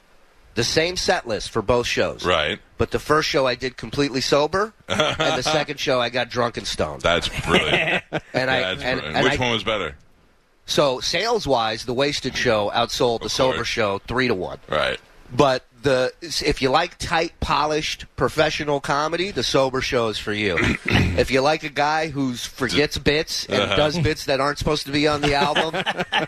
the 0.55 0.63
same 0.63 0.97
set 0.97 1.27
list 1.27 1.49
for 1.51 1.61
both 1.61 1.87
shows. 1.87 2.25
Right. 2.25 2.59
But 2.77 2.91
the 2.91 2.99
first 2.99 3.27
show 3.29 3.47
I 3.47 3.55
did 3.55 3.77
completely 3.77 4.21
sober, 4.21 4.73
and 4.87 5.37
the 5.37 5.41
second 5.49 5.79
show 5.79 5.99
I 6.01 6.09
got 6.09 6.29
drunk 6.29 6.57
and 6.57 6.67
stoned. 6.67 7.01
That's 7.01 7.29
brilliant. 7.45 8.03
And 8.33 8.49
I 8.51 8.59
That's 8.61 8.83
and, 8.83 8.99
brilliant. 8.99 9.15
and 9.17 9.23
Which 9.23 9.39
I, 9.39 9.43
one 9.43 9.51
was 9.53 9.63
better? 9.63 9.95
so 10.65 10.99
sales 10.99 11.45
wise, 11.47 11.85
the 11.85 11.93
wasted 11.93 12.35
show 12.37 12.71
outsold 12.73 13.21
the 13.21 13.29
sober 13.29 13.55
course. 13.57 13.67
show 13.67 13.99
three 14.07 14.27
to 14.27 14.35
one. 14.35 14.59
Right. 14.69 14.99
But 15.35 15.65
the 15.83 16.11
if 16.21 16.61
you 16.61 16.69
like 16.69 16.97
tight, 16.97 17.39
polished, 17.39 18.05
professional 18.15 18.79
comedy, 18.79 19.31
the 19.31 19.43
sober 19.43 19.79
show 19.81 20.07
is 20.07 20.17
for 20.17 20.33
you. 20.33 20.57
if 20.85 21.29
you 21.29 21.41
like 21.41 21.63
a 21.63 21.69
guy 21.69 22.07
who 22.09 22.33
forgets 22.33 22.97
bits 22.97 23.45
and 23.45 23.61
Uh-huh. 23.61 23.75
does 23.75 23.99
bits 23.99 24.25
that 24.25 24.39
aren't 24.41 24.57
supposed 24.57 24.85
to 24.87 24.91
be 24.91 25.07
on 25.07 25.21
the 25.21 25.35
album 25.35 25.83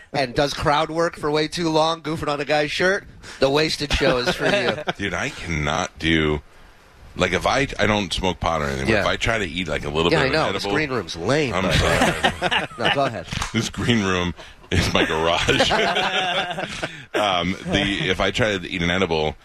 and 0.12 0.34
does 0.34 0.54
crowd 0.54 0.90
work 0.90 1.16
for 1.16 1.30
way 1.30 1.48
too 1.48 1.68
long, 1.70 2.02
goofing 2.02 2.28
on 2.28 2.40
a 2.40 2.44
guy's 2.44 2.70
shirt, 2.70 3.04
the 3.40 3.50
wasted 3.50 3.92
show 3.92 4.18
is 4.18 4.34
for 4.34 4.46
you. 4.46 4.72
Dude, 4.96 5.14
I 5.14 5.30
cannot 5.30 5.98
do. 5.98 6.40
Like 7.18 7.32
if 7.32 7.46
I 7.46 7.66
I 7.78 7.86
don't 7.86 8.12
smoke 8.12 8.40
pot 8.40 8.60
or 8.60 8.66
anything, 8.66 8.88
Yeah. 8.88 9.00
if 9.00 9.06
I 9.06 9.16
try 9.16 9.38
to 9.38 9.46
eat 9.46 9.68
like 9.68 9.86
a 9.86 9.88
little 9.88 10.12
Yeah, 10.12 10.18
bit 10.24 10.24
I 10.24 10.26
of 10.26 10.32
know. 10.34 10.46
an 10.48 10.52
This 10.52 10.66
green 10.66 10.90
room's 10.90 11.16
lame. 11.16 11.54
I'm 11.54 11.72
sorry. 11.72 12.66
no, 12.78 12.94
go 12.94 13.04
ahead. 13.06 13.26
this 13.54 13.70
green 13.70 14.04
room 14.04 14.34
is 14.70 14.92
my 14.92 15.04
garage. 15.04 15.70
um, 17.14 17.52
the 17.66 18.08
if 18.08 18.20
I 18.20 18.30
try 18.30 18.56
to 18.58 18.68
eat 18.68 18.82
an 18.82 18.90
edible, 18.90 19.36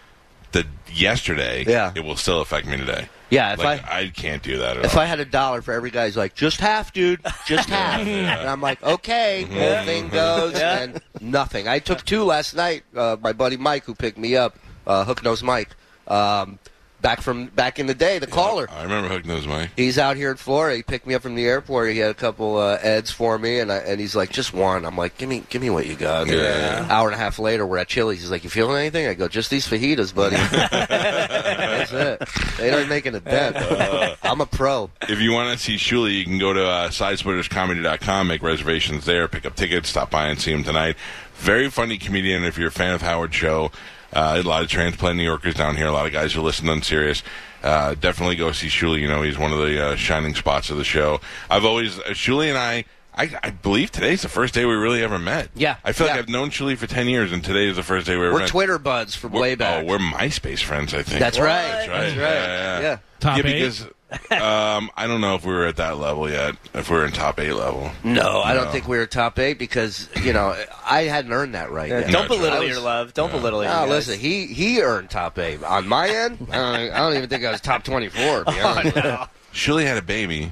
the 0.52 0.66
yesterday, 0.92 1.64
Yeah. 1.66 1.92
it 1.94 2.00
will 2.04 2.16
still 2.16 2.40
affect 2.40 2.66
me 2.66 2.76
today. 2.76 3.08
Yeah, 3.30 3.54
if 3.54 3.60
like 3.60 3.82
I 3.84 4.00
I, 4.00 4.08
can't 4.08 4.42
do 4.42 4.58
that 4.58 4.76
at 4.76 4.84
if 4.84 4.94
all. 4.94 5.00
I 5.00 5.06
had 5.06 5.18
a 5.18 5.24
dollar 5.24 5.62
for 5.62 5.72
every 5.72 5.90
guy 5.90 6.04
who's 6.04 6.18
like, 6.18 6.34
just 6.34 6.60
half, 6.60 6.92
dude, 6.92 7.20
just 7.46 7.68
half. 7.70 8.00
And 8.00 8.48
I'm 8.48 8.60
like, 8.60 8.82
okay, 8.82 9.44
whole 9.44 9.84
thing 9.86 10.08
goes, 10.10 10.54
and 10.54 11.00
nothing. 11.20 11.66
I 11.66 11.78
took 11.78 12.04
two 12.04 12.24
last 12.24 12.54
night. 12.54 12.82
Uh, 12.94 13.16
my 13.22 13.32
buddy 13.32 13.56
Mike, 13.56 13.84
who 13.84 13.94
picked 13.94 14.18
me 14.18 14.36
up, 14.36 14.58
uh, 14.86 15.04
Hook 15.06 15.22
Nose 15.24 15.42
Mike, 15.42 15.70
um, 16.08 16.58
back 17.02 17.20
from 17.20 17.46
back 17.46 17.78
in 17.78 17.86
the 17.86 17.94
day, 17.94 18.18
the 18.18 18.26
caller. 18.26 18.68
I 18.70 18.84
remember 18.84 19.08
Hook 19.08 19.26
Nose 19.26 19.46
Mike. 19.46 19.70
He's 19.76 19.98
out 19.98 20.16
here 20.16 20.30
in 20.30 20.36
Florida. 20.36 20.76
He 20.76 20.82
picked 20.82 21.06
me 21.06 21.14
up 21.14 21.22
from 21.22 21.34
the 21.34 21.44
airport. 21.44 21.90
He 21.90 21.98
had 21.98 22.10
a 22.10 22.14
couple 22.14 22.56
uh, 22.56 22.78
eds 22.80 23.10
for 23.10 23.38
me, 23.38 23.58
and 23.58 23.70
I, 23.70 23.78
and 23.78 24.00
he's 24.00 24.16
like, 24.16 24.30
just 24.30 24.54
one. 24.54 24.84
I'm 24.86 24.96
like, 24.96 25.18
give 25.18 25.28
me 25.28 25.42
give 25.50 25.60
me 25.60 25.68
what 25.68 25.86
you 25.86 25.96
got. 25.96 26.28
Yeah. 26.28 26.84
An 26.84 26.90
hour 26.90 27.08
and 27.08 27.14
a 27.14 27.18
half 27.18 27.38
later, 27.38 27.66
we're 27.66 27.78
at 27.78 27.88
Chili's. 27.88 28.20
He's 28.20 28.30
like, 28.30 28.44
you 28.44 28.50
feeling 28.50 28.76
anything? 28.78 29.06
I 29.06 29.14
go, 29.14 29.28
just 29.28 29.50
these 29.50 29.66
fajitas, 29.68 30.14
buddy. 30.14 30.36
That's 30.36 31.92
it. 31.92 32.28
They 32.58 32.70
aren't 32.70 32.88
making 32.88 33.14
a 33.14 33.20
dent. 33.20 33.56
though. 33.56 34.14
I'm 34.22 34.40
a 34.40 34.46
pro. 34.46 34.90
If 35.08 35.20
you 35.20 35.32
want 35.32 35.58
to 35.58 35.62
see 35.62 35.76
Shuli, 35.76 36.16
you 36.18 36.24
can 36.24 36.38
go 36.38 36.52
to 36.52 36.64
uh, 36.64 36.88
sidesplitterscomedy.com, 36.90 38.28
make 38.28 38.42
reservations 38.42 39.04
there, 39.04 39.28
pick 39.28 39.44
up 39.44 39.56
tickets, 39.56 39.88
stop 39.88 40.10
by 40.10 40.28
and 40.28 40.40
see 40.40 40.52
him 40.52 40.62
tonight. 40.64 40.96
Very 41.34 41.68
funny 41.70 41.98
comedian. 41.98 42.44
If 42.44 42.56
you're 42.56 42.68
a 42.68 42.72
fan 42.72 42.94
of 42.94 43.02
Howard 43.02 43.34
Show, 43.34 43.72
uh, 44.12 44.40
a 44.44 44.46
lot 44.46 44.62
of 44.62 44.68
transplant 44.68 45.16
New 45.16 45.24
Yorkers 45.24 45.54
down 45.54 45.76
here, 45.76 45.86
a 45.86 45.92
lot 45.92 46.06
of 46.06 46.12
guys 46.12 46.32
who 46.32 46.42
listen 46.42 46.68
on 46.68 46.82
Sirius. 46.82 47.22
Uh, 47.62 47.94
definitely 47.94 48.36
go 48.36 48.50
see 48.52 48.66
Shuli. 48.66 49.00
You 49.00 49.08
know, 49.08 49.22
he's 49.22 49.38
one 49.38 49.52
of 49.52 49.58
the 49.58 49.84
uh, 49.84 49.96
shining 49.96 50.34
spots 50.34 50.70
of 50.70 50.76
the 50.76 50.84
show. 50.84 51.20
I've 51.48 51.64
always, 51.64 51.98
uh, 52.00 52.06
Shuli 52.08 52.48
and 52.48 52.58
I, 52.58 52.84
I, 53.14 53.30
I 53.42 53.50
believe 53.50 53.90
today's 53.92 54.22
the 54.22 54.28
first 54.28 54.54
day 54.54 54.64
we 54.64 54.74
really 54.74 55.02
ever 55.02 55.18
met. 55.18 55.50
Yeah, 55.54 55.76
I 55.84 55.92
feel 55.92 56.06
yeah. 56.06 56.14
like 56.14 56.22
I've 56.22 56.28
known 56.28 56.50
Shuli 56.50 56.76
for 56.76 56.86
10 56.86 57.08
years, 57.08 57.30
and 57.30 57.44
today 57.44 57.68
is 57.68 57.76
the 57.76 57.82
first 57.82 58.06
day 58.06 58.16
we 58.16 58.24
ever 58.24 58.32
We're 58.32 58.38
met. 58.40 58.48
Twitter 58.48 58.78
buds 58.78 59.14
from 59.14 59.32
We're- 59.32 59.42
way 59.42 59.54
back. 59.54 59.84
Oh, 59.84 59.86
we're 59.86 59.98
MySpace 59.98 60.62
friends, 60.62 60.92
I 60.94 61.02
think. 61.02 61.20
That's 61.20 61.38
right. 61.38 61.62
That's 61.62 61.88
right. 61.88 62.00
That's 62.00 62.16
right. 62.16 62.24
Yeah, 62.34 62.46
yeah. 62.46 62.80
Yeah. 62.80 62.98
Top 63.20 63.38
yeah, 63.38 63.46
eight? 63.46 63.54
because 63.60 63.86
um, 64.30 64.90
I 64.96 65.06
don't 65.06 65.20
know 65.20 65.34
if 65.34 65.44
we 65.44 65.52
were 65.52 65.66
at 65.66 65.76
that 65.76 65.98
level 65.98 66.28
yet. 66.30 66.56
If 66.74 66.90
we 66.90 66.96
are 66.96 67.04
in 67.06 67.12
top 67.12 67.38
eight 67.40 67.52
level, 67.52 67.90
No, 68.04 68.40
I 68.42 68.54
don't 68.54 68.70
think 68.70 68.86
we 68.88 68.98
were 68.98 69.06
top 69.06 69.38
eight 69.38 69.58
because 69.58 70.08
you 70.22 70.32
know 70.32 70.54
I 70.84 71.02
hadn't 71.02 71.32
earned 71.32 71.54
that 71.54 71.70
right 71.70 71.88
yet. 71.88 72.10
Don't 72.10 72.28
belittle 72.28 72.58
right. 72.60 72.68
your 72.68 72.80
love. 72.80 73.14
Don't 73.14 73.30
belittle 73.32 73.62
it. 73.62 73.66
No, 73.66 73.72
you 73.72 73.78
guys. 73.80 74.08
listen, 74.08 74.18
he 74.18 74.46
he 74.46 74.82
earned 74.82 75.10
top 75.10 75.38
eight 75.38 75.62
on 75.62 75.88
my 75.88 76.08
end. 76.08 76.38
I 76.50 76.54
don't, 76.54 76.92
I 76.92 76.98
don't 76.98 77.16
even 77.16 77.28
think 77.28 77.44
I 77.44 77.50
was 77.50 77.60
top 77.60 77.84
twenty 77.84 78.08
four. 78.08 78.44
No, 78.52 79.26
Shuli 79.52 79.84
had 79.84 79.96
a 79.98 80.02
baby 80.02 80.50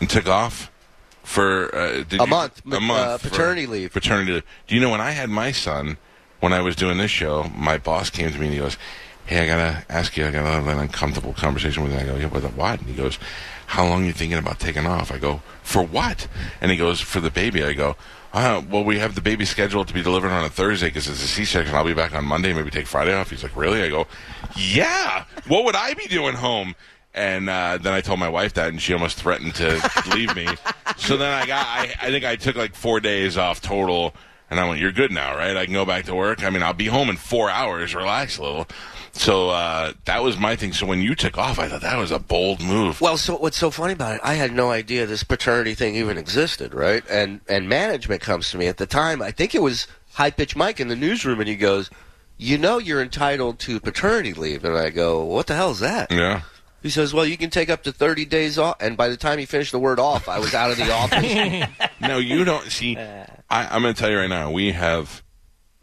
and 0.00 0.10
took 0.10 0.26
off 0.28 0.70
for 1.22 1.74
uh, 1.74 1.92
did 2.04 2.14
A 2.14 2.24
you- 2.24 2.26
month, 2.26 2.62
a 2.66 2.80
month 2.80 2.90
uh, 2.90 3.18
paternity 3.18 3.66
leave. 3.66 3.92
Paternity 3.92 4.32
leave. 4.32 4.42
Do 4.66 4.74
you 4.74 4.80
know 4.80 4.90
when 4.90 5.00
I 5.00 5.10
had 5.12 5.28
my 5.30 5.52
son? 5.52 5.98
When 6.40 6.52
I 6.52 6.60
was 6.60 6.76
doing 6.76 6.98
this 6.98 7.10
show, 7.10 7.50
my 7.56 7.78
boss 7.78 8.10
came 8.10 8.30
to 8.30 8.38
me 8.38 8.44
and 8.44 8.54
he 8.54 8.60
goes, 8.60 8.76
"Hey, 9.26 9.40
I 9.40 9.46
gotta 9.46 9.84
ask 9.88 10.16
you. 10.16 10.26
I 10.26 10.30
got 10.30 10.42
to 10.42 10.48
have 10.48 10.66
an 10.66 10.78
uncomfortable 10.78 11.32
conversation 11.32 11.82
with 11.82 11.92
you." 11.92 11.98
I 11.98 12.04
go, 12.04 12.16
"Yeah, 12.16 12.26
with 12.26 12.44
what?" 12.54 12.80
And 12.80 12.88
he 12.88 12.94
goes, 12.94 13.18
"How 13.66 13.84
long 13.84 14.02
are 14.04 14.06
you 14.06 14.12
thinking 14.12 14.38
about 14.38 14.58
taking 14.58 14.86
off?" 14.86 15.12
I 15.12 15.18
go, 15.18 15.42
"For 15.62 15.82
what?" 15.82 16.28
And 16.60 16.70
he 16.70 16.76
goes, 16.76 17.00
"For 17.00 17.20
the 17.20 17.30
baby." 17.30 17.64
I 17.64 17.72
go. 17.72 17.96
Uh, 18.32 18.62
well, 18.68 18.84
we 18.84 18.98
have 18.98 19.14
the 19.14 19.20
baby 19.20 19.44
scheduled 19.46 19.88
to 19.88 19.94
be 19.94 20.02
delivered 20.02 20.30
on 20.30 20.44
a 20.44 20.50
Thursday 20.50 20.88
because 20.88 21.08
it's 21.08 21.22
a 21.24 21.26
C-section. 21.26 21.74
I'll 21.74 21.84
be 21.84 21.94
back 21.94 22.14
on 22.14 22.24
Monday. 22.26 22.52
Maybe 22.52 22.70
take 22.70 22.86
Friday 22.86 23.14
off. 23.14 23.30
He's 23.30 23.42
like, 23.42 23.56
"Really?" 23.56 23.82
I 23.82 23.88
go, 23.88 24.06
"Yeah." 24.56 25.24
What 25.48 25.64
would 25.64 25.76
I 25.76 25.94
be 25.94 26.06
doing 26.06 26.34
home? 26.34 26.74
And 27.14 27.48
uh, 27.48 27.78
then 27.80 27.94
I 27.94 28.02
told 28.02 28.20
my 28.20 28.28
wife 28.28 28.52
that, 28.54 28.68
and 28.68 28.80
she 28.80 28.92
almost 28.92 29.16
threatened 29.16 29.54
to 29.54 29.80
leave 30.14 30.36
me. 30.36 30.46
So 30.98 31.16
then 31.16 31.32
I 31.32 31.46
got, 31.46 31.66
I, 31.66 31.94
I 31.98 32.10
think 32.10 32.26
I 32.26 32.36
took 32.36 32.56
like 32.56 32.74
four 32.74 33.00
days 33.00 33.38
off 33.38 33.62
total, 33.62 34.14
and 34.50 34.60
I 34.60 34.68
went, 34.68 34.80
"You're 34.80 34.92
good 34.92 35.10
now, 35.10 35.36
right? 35.36 35.56
I 35.56 35.64
can 35.64 35.74
go 35.74 35.84
back 35.84 36.04
to 36.06 36.14
work. 36.14 36.44
I 36.44 36.50
mean, 36.50 36.62
I'll 36.62 36.72
be 36.72 36.86
home 36.86 37.08
in 37.10 37.16
four 37.16 37.50
hours. 37.50 37.94
Relax 37.94 38.38
a 38.38 38.42
little." 38.42 38.68
So 39.12 39.48
uh, 39.48 39.92
that 40.04 40.22
was 40.22 40.38
my 40.38 40.56
thing. 40.56 40.72
So 40.72 40.86
when 40.86 41.00
you 41.00 41.14
took 41.14 41.38
off, 41.38 41.58
I 41.58 41.68
thought 41.68 41.80
that 41.80 41.96
was 41.96 42.10
a 42.10 42.18
bold 42.18 42.60
move. 42.60 43.00
Well, 43.00 43.16
so 43.16 43.36
what's 43.36 43.56
so 43.56 43.70
funny 43.70 43.94
about 43.94 44.16
it? 44.16 44.20
I 44.22 44.34
had 44.34 44.52
no 44.52 44.70
idea 44.70 45.06
this 45.06 45.24
paternity 45.24 45.74
thing 45.74 45.96
even 45.96 46.18
existed, 46.18 46.74
right? 46.74 47.02
And 47.10 47.40
and 47.48 47.68
management 47.68 48.20
comes 48.20 48.50
to 48.50 48.58
me 48.58 48.66
at 48.66 48.76
the 48.76 48.86
time. 48.86 49.22
I 49.22 49.30
think 49.30 49.54
it 49.54 49.62
was 49.62 49.86
High 50.14 50.30
Pitch 50.30 50.54
Mike 50.54 50.80
in 50.80 50.88
the 50.88 50.96
newsroom, 50.96 51.40
and 51.40 51.48
he 51.48 51.56
goes, 51.56 51.90
"You 52.36 52.58
know, 52.58 52.78
you're 52.78 53.02
entitled 53.02 53.58
to 53.60 53.80
paternity 53.80 54.34
leave." 54.34 54.64
And 54.64 54.76
I 54.76 54.90
go, 54.90 55.24
"What 55.24 55.46
the 55.46 55.54
hell 55.54 55.70
is 55.70 55.80
that?" 55.80 56.12
Yeah. 56.12 56.42
He 56.86 56.90
says, 56.90 57.12
"Well, 57.12 57.26
you 57.26 57.36
can 57.36 57.50
take 57.50 57.68
up 57.68 57.82
to 57.82 57.92
30 57.92 58.26
days 58.26 58.58
off." 58.58 58.76
And 58.80 58.96
by 58.96 59.08
the 59.08 59.16
time 59.16 59.40
he 59.40 59.44
finished 59.44 59.72
the 59.72 59.78
word 59.80 59.98
"off," 59.98 60.28
I 60.28 60.38
was 60.38 60.54
out 60.54 60.70
of 60.70 60.76
the 60.76 60.92
office. 60.92 61.68
No, 62.00 62.18
you 62.18 62.44
don't 62.44 62.70
see. 62.70 62.96
I, 62.96 63.26
I'm 63.50 63.82
going 63.82 63.92
to 63.92 63.98
tell 64.00 64.08
you 64.08 64.18
right 64.18 64.28
now. 64.28 64.52
We 64.52 64.70
have, 64.70 65.24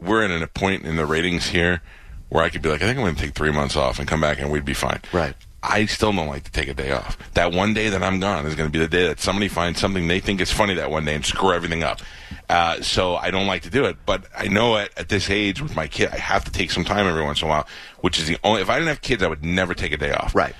we're 0.00 0.24
at 0.24 0.42
a 0.42 0.46
point 0.46 0.84
in 0.84 0.96
the 0.96 1.04
ratings 1.04 1.48
here 1.48 1.82
where 2.30 2.42
I 2.42 2.48
could 2.48 2.62
be 2.62 2.70
like, 2.70 2.80
I 2.80 2.86
think 2.86 2.96
I'm 2.98 3.04
going 3.04 3.16
to 3.16 3.20
take 3.20 3.34
three 3.34 3.50
months 3.52 3.76
off 3.76 3.98
and 3.98 4.08
come 4.08 4.22
back, 4.22 4.40
and 4.40 4.50
we'd 4.50 4.64
be 4.64 4.72
fine. 4.72 5.00
Right. 5.12 5.34
I 5.62 5.86
still 5.86 6.12
don't 6.12 6.28
like 6.28 6.44
to 6.44 6.50
take 6.50 6.68
a 6.68 6.74
day 6.74 6.92
off. 6.92 7.18
That 7.34 7.52
one 7.52 7.74
day 7.74 7.88
that 7.90 8.02
I'm 8.02 8.20
gone 8.20 8.46
is 8.46 8.54
going 8.54 8.70
to 8.70 8.72
be 8.72 8.78
the 8.78 8.88
day 8.88 9.06
that 9.08 9.20
somebody 9.20 9.48
finds 9.48 9.80
something 9.80 10.08
they 10.08 10.20
think 10.20 10.40
is 10.40 10.50
funny 10.52 10.74
that 10.74 10.90
one 10.90 11.04
day 11.04 11.14
and 11.14 11.24
screw 11.24 11.52
everything 11.52 11.82
up. 11.82 12.00
Uh, 12.48 12.80
so 12.82 13.16
I 13.16 13.30
don't 13.30 13.46
like 13.46 13.62
to 13.62 13.70
do 13.70 13.84
it. 13.86 13.96
But 14.06 14.26
I 14.36 14.46
know 14.48 14.76
at, 14.76 14.90
at 14.98 15.08
this 15.08 15.30
age 15.30 15.60
with 15.62 15.74
my 15.74 15.88
kid, 15.88 16.10
I 16.10 16.18
have 16.18 16.44
to 16.44 16.52
take 16.52 16.70
some 16.70 16.84
time 16.84 17.06
every 17.06 17.22
once 17.22 17.40
in 17.40 17.48
a 17.48 17.50
while, 17.50 17.66
which 18.00 18.18
is 18.18 18.26
the 18.26 18.38
only. 18.44 18.60
If 18.62 18.70
I 18.70 18.74
didn't 18.74 18.88
have 18.88 19.00
kids, 19.00 19.22
I 19.22 19.28
would 19.28 19.44
never 19.44 19.74
take 19.74 19.92
a 19.92 19.96
day 19.96 20.12
off. 20.12 20.34
Right. 20.34 20.54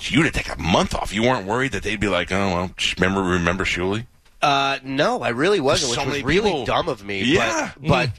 You 0.00 0.22
to 0.22 0.30
take 0.30 0.48
a 0.48 0.58
month 0.60 0.94
off. 0.94 1.12
You 1.12 1.22
weren't 1.22 1.46
worried 1.46 1.72
that 1.72 1.82
they'd 1.82 2.00
be 2.00 2.08
like, 2.08 2.30
oh 2.32 2.48
well, 2.48 2.70
remember 2.96 3.22
remember 3.22 3.64
Shuli. 3.64 4.06
Uh, 4.40 4.78
no, 4.84 5.22
I 5.22 5.30
really 5.30 5.60
wasn't, 5.60 5.90
which 5.98 6.06
was 6.06 6.22
really 6.22 6.50
people- 6.50 6.64
dumb 6.64 6.88
of 6.88 7.04
me. 7.04 7.24
Yeah. 7.24 7.72
But, 7.80 7.88
but 7.88 8.10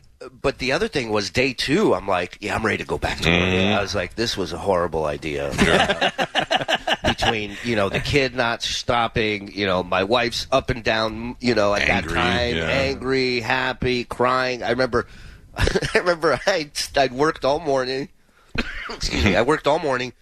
but 0.41 0.57
the 0.57 0.73
other 0.73 0.87
thing 0.89 1.11
was 1.11 1.29
day 1.29 1.53
two. 1.53 1.93
I'm 1.95 2.07
like, 2.07 2.37
yeah, 2.41 2.53
I'm 2.53 2.65
ready 2.65 2.79
to 2.79 2.85
go 2.85 2.97
back 2.97 3.19
to 3.21 3.29
work. 3.29 3.39
Mm-hmm. 3.39 3.77
I 3.77 3.81
was 3.81 3.95
like, 3.95 4.15
this 4.15 4.35
was 4.35 4.51
a 4.51 4.57
horrible 4.57 5.05
idea. 5.05 5.51
Between 7.03 7.55
you 7.63 7.75
know 7.75 7.89
the 7.89 7.99
kid 8.01 8.35
not 8.35 8.61
stopping, 8.61 9.51
you 9.53 9.65
know 9.65 9.81
my 9.81 10.03
wife's 10.03 10.47
up 10.51 10.69
and 10.69 10.83
down, 10.83 11.37
you 11.39 11.55
know 11.55 11.73
at 11.73 11.87
Angry, 11.89 12.13
that 12.13 12.21
time, 12.21 12.55
yeah. 12.55 12.63
angry, 12.63 13.39
happy, 13.39 14.03
crying. 14.03 14.63
I 14.63 14.71
remember, 14.71 15.07
I 15.57 15.97
remember 15.97 16.39
I 16.45 16.69
I'd 16.97 17.13
worked 17.13 17.45
all 17.45 17.59
morning. 17.59 18.09
Excuse 18.89 19.23
me, 19.23 19.35
I 19.35 19.41
worked 19.43 19.67
all 19.67 19.79
morning. 19.79 20.13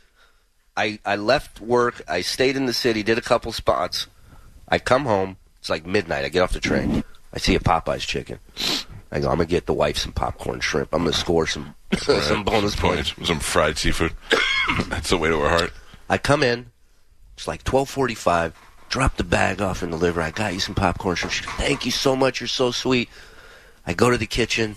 I 0.77 0.99
I 1.03 1.15
left 1.15 1.59
work. 1.59 2.03
I 2.07 2.21
stayed 2.21 2.55
in 2.55 2.67
the 2.67 2.73
city, 2.73 3.03
did 3.03 3.17
a 3.17 3.21
couple 3.21 3.51
spots. 3.51 4.07
I 4.69 4.77
come 4.79 5.05
home. 5.05 5.37
It's 5.59 5.69
like 5.69 5.85
midnight. 5.85 6.23
I 6.23 6.29
get 6.29 6.41
off 6.41 6.53
the 6.53 6.59
train. 6.59 7.03
I 7.33 7.39
see 7.39 7.55
a 7.55 7.59
Popeyes 7.59 8.05
chicken. 8.05 8.39
I 9.11 9.19
go. 9.19 9.29
I'm 9.29 9.37
gonna 9.37 9.45
get 9.45 9.65
the 9.65 9.73
wife 9.73 9.97
some 9.97 10.11
popcorn 10.11 10.59
shrimp. 10.59 10.93
I'm 10.93 10.99
gonna 10.99 11.13
score 11.13 11.47
some 11.47 11.75
some 11.97 12.43
bonus 12.43 12.75
points. 12.75 13.13
Some 13.23 13.39
fried 13.39 13.77
seafood. 13.77 14.13
That's 14.87 15.09
the 15.09 15.17
way 15.17 15.29
to 15.29 15.39
her 15.39 15.49
heart. 15.49 15.73
I 16.09 16.19
come 16.19 16.43
in. 16.43 16.67
It's 17.35 17.47
like 17.47 17.63
12:45. 17.63 18.53
Drop 18.89 19.17
the 19.17 19.23
bag 19.23 19.61
off 19.61 19.83
in 19.83 19.91
the 19.91 19.97
liver. 19.97 20.21
I 20.21 20.31
got 20.31 20.53
you 20.53 20.61
some 20.61 20.75
popcorn 20.75 21.15
shrimp. 21.15 21.33
She 21.33 21.43
goes, 21.43 21.53
Thank 21.55 21.85
you 21.85 21.91
so 21.91 22.15
much. 22.15 22.39
You're 22.39 22.47
so 22.47 22.71
sweet. 22.71 23.09
I 23.85 23.93
go 23.93 24.09
to 24.09 24.17
the 24.17 24.27
kitchen, 24.27 24.75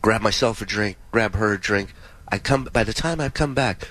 grab 0.00 0.20
myself 0.20 0.60
a 0.60 0.66
drink, 0.66 0.96
grab 1.12 1.34
her 1.36 1.52
a 1.54 1.60
drink. 1.60 1.94
I 2.28 2.38
come. 2.38 2.68
By 2.72 2.84
the 2.84 2.92
time 2.92 3.20
I 3.20 3.28
come 3.28 3.54
back, 3.54 3.88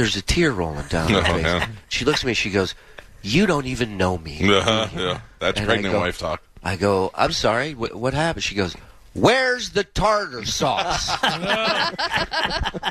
there's 0.00 0.16
a 0.16 0.22
tear 0.22 0.50
rolling 0.52 0.86
down 0.88 1.10
her 1.10 1.18
Oh, 1.20 1.22
face. 1.34 1.42
yeah. 1.44 1.68
She 1.88 2.04
looks 2.04 2.20
at 2.22 2.26
me. 2.26 2.34
She 2.34 2.50
goes, 2.50 2.74
"You 3.22 3.46
don't 3.46 3.66
even 3.66 3.96
know 3.98 4.16
me." 4.18 4.38
Uh-huh, 4.56 4.88
yeah, 4.96 5.20
that's 5.38 5.58
And 5.58 5.66
pregnant 5.66 5.92
go- 5.92 6.00
wife 6.00 6.18
talk. 6.18 6.42
I 6.62 6.76
go, 6.76 7.10
I'm 7.14 7.32
sorry, 7.32 7.72
wh- 7.72 7.94
what 7.96 8.12
happened? 8.14 8.42
She 8.44 8.54
goes, 8.54 8.74
Where's 9.14 9.70
the 9.70 9.82
tartar 9.82 10.44
sauce? 10.44 11.08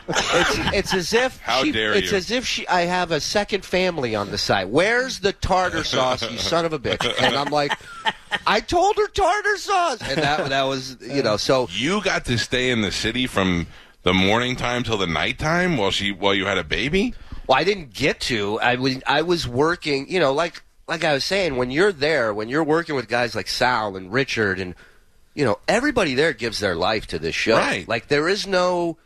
it's, 0.10 0.74
it's 0.74 0.94
as 0.94 1.14
if 1.14 1.40
How 1.40 1.64
she, 1.64 1.72
dare 1.72 1.94
it's 1.94 2.12
you. 2.12 2.18
as 2.18 2.32
if 2.32 2.46
she 2.46 2.68
I 2.68 2.82
have 2.82 3.12
a 3.12 3.20
second 3.20 3.64
family 3.66 4.16
on 4.16 4.32
the 4.32 4.38
side. 4.38 4.68
Where's 4.70 5.20
the 5.20 5.34
tartar 5.34 5.84
sauce, 5.84 6.30
you 6.30 6.38
son 6.38 6.66
of 6.66 6.74
a 6.74 6.80
bitch? 6.80 7.06
And 7.22 7.36
I'm 7.36 7.52
like, 7.52 7.72
I 8.46 8.60
told 8.60 8.98
her 8.98 9.08
tartar 9.08 9.58
sauce, 9.58 10.02
and 10.02 10.22
that 10.22 10.50
that 10.50 10.64
was 10.64 10.98
you 11.02 11.24
know 11.24 11.38
so 11.38 11.68
You 11.72 12.02
got 12.02 12.26
to 12.26 12.38
stay 12.38 12.70
in 12.72 12.82
the 12.82 12.92
city 12.92 13.28
from 13.28 13.68
the 14.04 14.14
morning 14.14 14.56
time 14.56 14.84
till 14.84 14.98
the 14.98 15.08
nighttime 15.08 15.78
while 15.78 15.92
she 15.92 16.12
while 16.12 16.34
you 16.34 16.46
had 16.46 16.58
a 16.58 16.64
baby. 16.64 17.14
Well, 17.48 17.58
I 17.58 17.64
didn't 17.64 17.94
get 17.94 18.20
to. 18.22 18.60
I 18.60 18.76
was 18.76 19.02
I 19.06 19.24
was 19.24 19.48
working. 19.48 20.10
You 20.10 20.20
know, 20.20 20.34
like 20.34 20.62
like 20.88 21.04
I 21.04 21.14
was 21.14 21.24
saying, 21.24 21.56
when 21.56 21.72
you're 21.72 21.92
there, 21.92 22.34
when 22.34 22.50
you're 22.50 22.64
working 22.64 22.96
with 22.96 23.08
guys 23.08 23.36
like 23.36 23.48
Sal 23.48 23.96
and 23.96 24.12
Richard, 24.12 24.60
and 24.60 24.76
you 25.34 25.46
know 25.46 25.60
everybody 25.68 26.16
there 26.16 26.34
gives 26.34 26.60
their 26.60 26.76
life 26.76 27.08
to 27.08 27.20
this 27.20 27.36
show. 27.36 27.58
Right. 27.58 27.88
Like 27.88 28.08
there 28.08 28.28
is 28.28 28.48
no. 28.48 28.98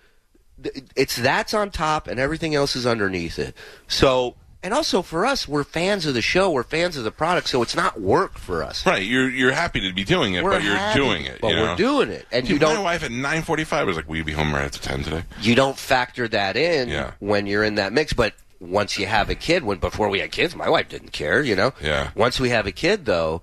It's 0.95 1.15
that's 1.15 1.53
on 1.53 1.71
top, 1.71 2.07
and 2.07 2.19
everything 2.19 2.55
else 2.55 2.75
is 2.75 2.85
underneath 2.85 3.39
it. 3.39 3.55
So. 3.87 4.35
And 4.63 4.73
also 4.73 5.01
for 5.01 5.25
us, 5.25 5.45
we're 5.45 5.65
fans 5.65 6.05
of 6.05 6.13
the 6.13 6.21
show. 6.21 6.49
We're 6.49 6.63
fans 6.63 6.95
of 6.95 7.03
the 7.03 7.11
product, 7.11 7.49
so 7.49 7.61
it's 7.61 7.75
not 7.75 7.99
work 7.99 8.37
for 8.37 8.63
us. 8.63 8.85
Right, 8.85 9.03
you're 9.03 9.29
you're 9.29 9.51
happy 9.51 9.81
to 9.81 9.93
be 9.93 10.05
doing 10.05 10.35
it, 10.35 10.43
We're 10.43 10.51
but 10.51 10.63
you're 10.63 10.75
happy, 10.75 10.99
doing 10.99 11.25
it. 11.25 11.41
But 11.41 11.49
you 11.53 11.61
we're 11.61 11.75
doing 11.75 12.09
it, 12.09 12.25
and 12.31 12.47
Dude, 12.47 12.61
you 12.61 12.65
my 12.67 12.73
don't 12.73 12.83
wife 12.83 13.03
at 13.03 13.11
nine 13.11 13.41
forty 13.41 13.65
five 13.65 13.85
was 13.87 13.97
like, 13.97 14.07
"Will 14.07 14.15
you 14.17 14.23
be 14.23 14.31
home 14.31 14.53
right 14.53 14.63
after 14.63 14.79
ten 14.79 15.03
today?" 15.03 15.23
you 15.41 15.53
don't 15.55 15.77
factor 15.77 16.27
that 16.29 16.55
in 16.55 16.87
Yeah. 16.87 17.11
when 17.19 17.45
you're 17.45 17.63
in 17.65 17.75
that 17.75 17.91
mix. 17.91 18.13
But 18.13 18.33
once 18.61 18.97
you 18.97 19.05
have 19.05 19.29
a 19.29 19.35
kid, 19.35 19.65
when 19.65 19.79
before 19.79 20.07
we 20.07 20.19
had 20.19 20.31
kids, 20.31 20.55
my 20.55 20.69
wife 20.69 20.87
didn't 20.87 21.11
care. 21.11 21.41
You 21.43 21.57
know. 21.57 21.73
Yeah. 21.81 22.11
Once 22.15 22.39
we 22.39 22.49
have 22.49 22.65
a 22.65 22.71
kid, 22.71 23.03
though, 23.05 23.41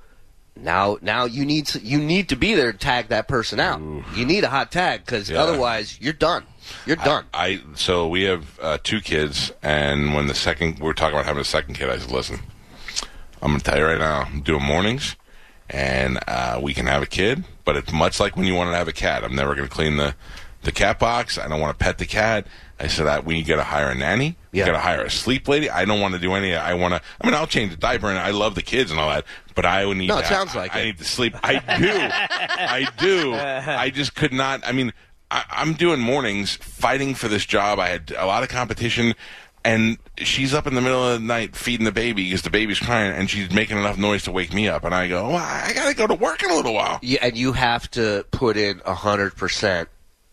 now 0.63 0.99
now 1.03 1.25
you 1.25 1.45
need 1.45 1.67
to, 1.67 1.81
you 1.81 1.99
need 1.99 2.29
to 2.31 2.37
be 2.37 2.55
there 2.55 2.73
to 2.73 2.79
tag 2.79 3.09
that 3.09 3.29
person 3.29 3.61
out. 3.61 3.81
You 4.15 4.25
need 4.25 4.45
a 4.45 4.49
hot 4.49 4.71
tag 4.73 5.05
because 5.05 5.29
Yeah. 5.31 5.39
otherwise 5.43 5.99
you're 6.01 6.13
done. 6.13 6.45
You're 6.87 6.97
done. 6.97 7.25
I 7.35 7.61
so 7.75 8.07
we 8.09 8.23
have 8.25 8.59
uh, 8.61 8.79
two 8.83 9.01
kids, 9.01 9.51
and 9.63 10.15
when 10.15 10.27
the 10.29 10.35
second 10.35 10.79
we 10.79 10.89
are 10.89 10.95
talking 10.95 11.15
about 11.15 11.27
having 11.27 11.41
a 11.41 11.45
second 11.45 11.75
kid, 11.75 11.89
I 11.91 11.99
said, 11.99 12.11
"Listen, 12.13 12.39
I'm 13.43 13.51
gonna 13.53 13.61
tell 13.61 13.79
you 13.79 13.85
right 13.87 13.99
now, 13.99 14.23
I'm 14.23 14.43
doing 14.43 14.63
mornings, 14.63 15.17
and 15.69 16.19
uh, 16.29 16.61
we 16.63 16.75
can 16.75 16.87
have 16.87 17.03
a 17.03 17.07
kid, 17.07 17.45
but 17.65 17.77
it's 17.77 17.93
much 17.93 18.21
like 18.21 18.37
when 18.37 18.47
you 18.47 18.55
want 18.55 18.71
to 18.71 18.77
have 18.77 18.89
a 18.89 18.93
cat. 18.93 19.25
I'm 19.25 19.35
never 19.35 19.55
gonna 19.55 19.69
clean 19.69 19.97
the 19.97 20.15
the 20.63 20.73
cat 20.73 20.99
box. 20.99 21.39
I 21.39 21.49
don't 21.49 21.61
want 21.61 21.77
to 21.79 21.83
pet 21.85 21.99
the 21.99 22.07
cat. 22.07 22.47
I 22.81 22.87
said 22.87 23.05
that 23.07 23.27
we 23.27 23.43
got 23.43 23.57
to 23.57 23.63
hire 23.63 23.91
a 23.91 23.95
nanny. 23.95 24.37
Yeah. 24.53 24.65
Got 24.65 24.73
to 24.73 24.79
hire 24.79 25.03
a 25.05 25.11
sleep 25.11 25.47
lady. 25.49 25.69
I 25.69 25.85
don't 25.85 26.01
want 26.01 26.15
to 26.15 26.21
do 26.21 26.33
any. 26.33 26.55
I 26.57 26.73
want 26.75 26.95
to. 26.95 27.03
I 27.21 27.27
mean, 27.27 27.35
I'll 27.35 27.47
change 27.47 27.73
the 27.73 27.77
diaper, 27.77 28.09
and 28.09 28.19
I 28.19 28.31
love 28.31 28.55
the 28.55 28.63
kids 28.63 28.91
and 28.91 28.99
all 28.99 29.11
that. 29.11 29.25
But 29.55 29.67
I 29.67 29.85
would 29.85 29.99
need. 29.99 30.09
No, 30.09 30.19
it 30.19 30.23
to- 30.23 30.29
sounds 30.29 30.55
like 30.55 30.75
I, 30.75 30.81
it. 30.81 30.85
need 30.87 30.99
to 30.99 31.05
sleep. 31.05 31.35
I 31.43 31.59
do. 31.79 31.91
I 31.91 32.89
do. 32.99 33.35
I 33.35 33.91
just 33.91 34.15
could 34.15 34.33
not. 34.33 34.67
I 34.67 34.73
mean, 34.73 34.93
I, 35.31 35.45
I'm 35.51 35.75
doing 35.75 36.01
mornings 36.01 36.57
fighting 36.57 37.15
for 37.15 37.29
this 37.29 37.45
job. 37.45 37.79
I 37.79 37.89
had 37.89 38.13
a 38.17 38.25
lot 38.27 38.43
of 38.43 38.49
competition, 38.49 39.15
and 39.63 39.99
she's 40.17 40.55
up 40.55 40.67
in 40.67 40.75
the 40.75 40.81
middle 40.81 41.07
of 41.07 41.21
the 41.21 41.27
night 41.27 41.55
feeding 41.55 41.85
the 41.85 41.93
baby 41.93 42.25
because 42.25 42.43
the 42.43 42.51
baby's 42.51 42.79
crying, 42.81 43.13
and 43.13 43.29
she's 43.29 43.51
making 43.53 43.77
enough 43.77 43.99
noise 43.99 44.23
to 44.25 44.33
wake 44.33 44.55
me 44.55 44.69
up. 44.69 44.85
And 44.85 44.95
I 44.95 45.07
go, 45.07 45.29
well, 45.29 45.37
I 45.37 45.73
got 45.75 45.87
to 45.89 45.95
go 45.95 46.07
to 46.07 46.15
work 46.15 46.43
in 46.43 46.51
a 46.51 46.55
little 46.55 46.73
while. 46.75 46.99
Yeah, 47.03 47.19
and 47.23 47.37
you 47.37 47.53
have 47.53 47.91
to 47.93 48.25
put 48.31 48.57
in 48.57 48.81
a 48.87 48.95
hundred 48.95 49.37
percent 49.37 49.91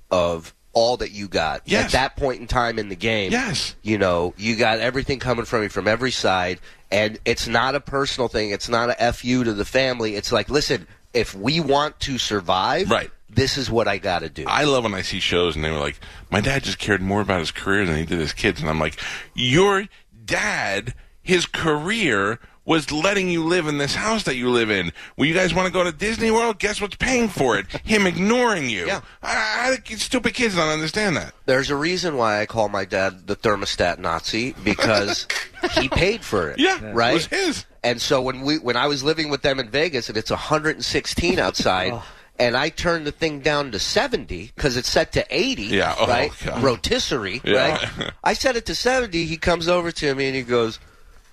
of 0.10 0.53
all 0.77 0.97
that 0.97 1.11
you 1.11 1.27
got 1.27 1.63
Yes. 1.65 1.85
at 1.85 1.91
that 1.93 2.15
point 2.17 2.39
in 2.39 2.45
time 2.45 2.77
in 2.77 2.87
the 2.89 2.95
game. 2.95 3.31
Yes. 3.31 3.73
you 3.81 3.97
know, 3.97 4.35
you 4.37 4.55
got 4.55 4.79
everything 4.79 5.17
coming 5.17 5.45
from 5.45 5.63
you 5.63 5.69
from 5.69 5.87
every 5.87 6.11
side, 6.11 6.59
and 6.91 7.17
it's 7.25 7.47
not 7.47 7.73
a 7.73 7.79
personal 7.79 8.27
thing. 8.27 8.51
It's 8.51 8.69
not 8.69 8.95
a 8.99 9.11
fu 9.13 9.43
to 9.43 9.53
the 9.53 9.65
family. 9.65 10.15
It's 10.15 10.31
like, 10.31 10.49
listen, 10.49 10.85
if 11.15 11.33
we 11.33 11.59
want 11.59 11.99
to 12.01 12.17
survive, 12.19 12.91
Right. 12.91 13.09
This 13.29 13.57
is 13.57 13.69
what 13.69 13.87
I 13.89 13.97
got 13.97 14.19
to 14.19 14.29
do. 14.29 14.45
I 14.47 14.63
love 14.63 14.83
when 14.85 14.93
I 14.93 15.01
see 15.01 15.19
shows 15.19 15.55
and 15.55 15.63
they 15.63 15.69
were 15.69 15.77
like, 15.79 15.99
my 16.31 16.39
dad 16.41 16.63
just 16.63 16.79
cared 16.79 17.01
more 17.01 17.19
about 17.21 17.39
his 17.39 17.51
career 17.51 17.85
than 17.85 17.97
he 17.97 18.05
did 18.05 18.19
his 18.19 18.31
kids. 18.33 18.61
And 18.61 18.69
I'm 18.69 18.79
like, 18.79 18.97
your 19.35 19.87
dad, 20.25 20.93
his 21.21 21.45
career 21.45 22.39
was 22.67 22.91
letting 22.91 23.30
you 23.30 23.45
live 23.45 23.65
in 23.67 23.77
this 23.77 23.95
house 23.95 24.23
that 24.23 24.36
you 24.36 24.49
live 24.51 24.69
in. 24.69 24.91
Well, 25.15 25.25
you 25.25 25.34
guys 25.34 25.53
want 25.53 25.67
to 25.67 25.73
go 25.73 25.86
to 25.86 25.91
Disney 25.91 26.30
World? 26.32 26.60
Guess 26.60 26.82
what's 26.82 26.97
paying 26.97 27.30
for 27.30 27.58
it? 27.58 27.65
Him 27.86 28.06
ignoring 28.06 28.69
you. 28.69 28.86
Yeah. 28.86 29.01
I, 29.23 29.77
I, 29.89 29.95
stupid 29.95 30.34
kids 30.34 30.56
don't 30.56 30.67
understand 30.67 31.15
that. 31.15 31.34
There's 31.45 31.69
a 31.69 31.77
reason 31.77 32.17
why 32.17 32.41
I 32.41 32.45
call 32.45 32.67
my 32.67 32.84
dad 32.84 33.25
the 33.25 33.38
thermostat 33.38 33.99
Nazi 33.99 34.53
because 34.65 35.27
he 35.71 35.88
paid 35.88 36.23
for 36.25 36.49
it. 36.49 36.60
Yeah. 36.60 36.91
right. 36.93 37.12
It 37.12 37.13
was 37.13 37.25
his. 37.27 37.65
And 37.86 38.01
so 38.01 38.21
when 38.21 38.41
we 38.41 38.58
when 38.58 38.75
I 38.75 38.88
was 38.88 39.01
living 39.01 39.30
with 39.30 39.43
them 39.43 39.62
in 39.62 39.69
Vegas 39.69 40.10
and 40.10 40.17
it's 40.17 40.30
116 40.30 41.39
outside. 41.39 41.93
Oh. 41.97 42.06
And 42.39 42.56
I 42.56 42.69
turned 42.69 43.08
the 43.08 43.12
thing 43.12 43.39
down 43.39 43.71
to 43.71 43.80
70 43.80 44.51
because 44.56 44.77
it's 44.77 44.88
set 44.91 45.13
to 45.13 45.25
80, 45.27 45.63
Yeah. 45.63 45.95
Oh, 45.97 46.06
right? 46.06 46.32
God. 46.45 46.62
Rotisserie, 46.62 47.41
Yeah. 47.43 47.72
right? 47.97 48.11
I 48.24 48.34
set 48.34 48.55
it 48.55 48.68
to 48.68 48.76
70. 48.76 49.26
He 49.26 49.38
comes 49.38 49.68
over 49.68 49.91
to 49.93 50.13
me 50.13 50.28
and 50.28 50.36
he 50.36 50.43
goes, 50.43 50.78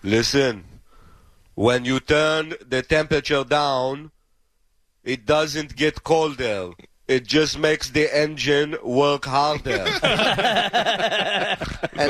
"Listen, 0.02 0.64
when 1.54 1.84
you 1.84 2.00
turn 2.00 2.54
the 2.66 2.80
temperature 2.82 3.44
down, 3.44 4.10
it 5.02 5.26
doesn't 5.26 5.76
get 5.76 6.02
colder. 6.04 6.70
It 7.06 7.26
just 7.26 7.58
makes 7.58 7.90
the 7.90 8.08
engine 8.16 8.76
work 8.82 9.26
harder. 9.26 9.70
and 10.02 10.02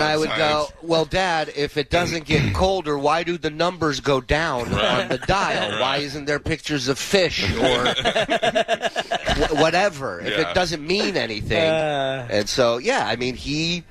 I 0.00 0.16
would 0.16 0.30
go, 0.36 0.68
well, 0.82 1.04
Dad, 1.04 1.52
if 1.56 1.76
it 1.76 1.90
doesn't 1.90 2.26
get 2.26 2.54
colder, 2.62 2.96
why 2.96 3.24
do 3.24 3.36
the 3.36 3.50
numbers 3.50 3.98
go 3.98 4.20
down 4.20 4.72
on 4.72 5.08
the 5.08 5.18
dial? 5.18 5.80
Why 5.80 5.96
isn't 5.96 6.26
there 6.26 6.38
pictures 6.38 6.86
of 6.86 6.96
fish 6.96 7.42
or 7.56 7.86
wh- 7.94 9.60
whatever? 9.60 10.20
If 10.20 10.38
it 10.38 10.54
doesn't 10.54 10.86
mean 10.86 11.16
anything. 11.16 11.68
Uh. 11.68 12.28
and 12.30 12.48
so, 12.48 12.78
yeah, 12.78 13.04
I 13.08 13.16
mean, 13.16 13.34
he. 13.34 13.82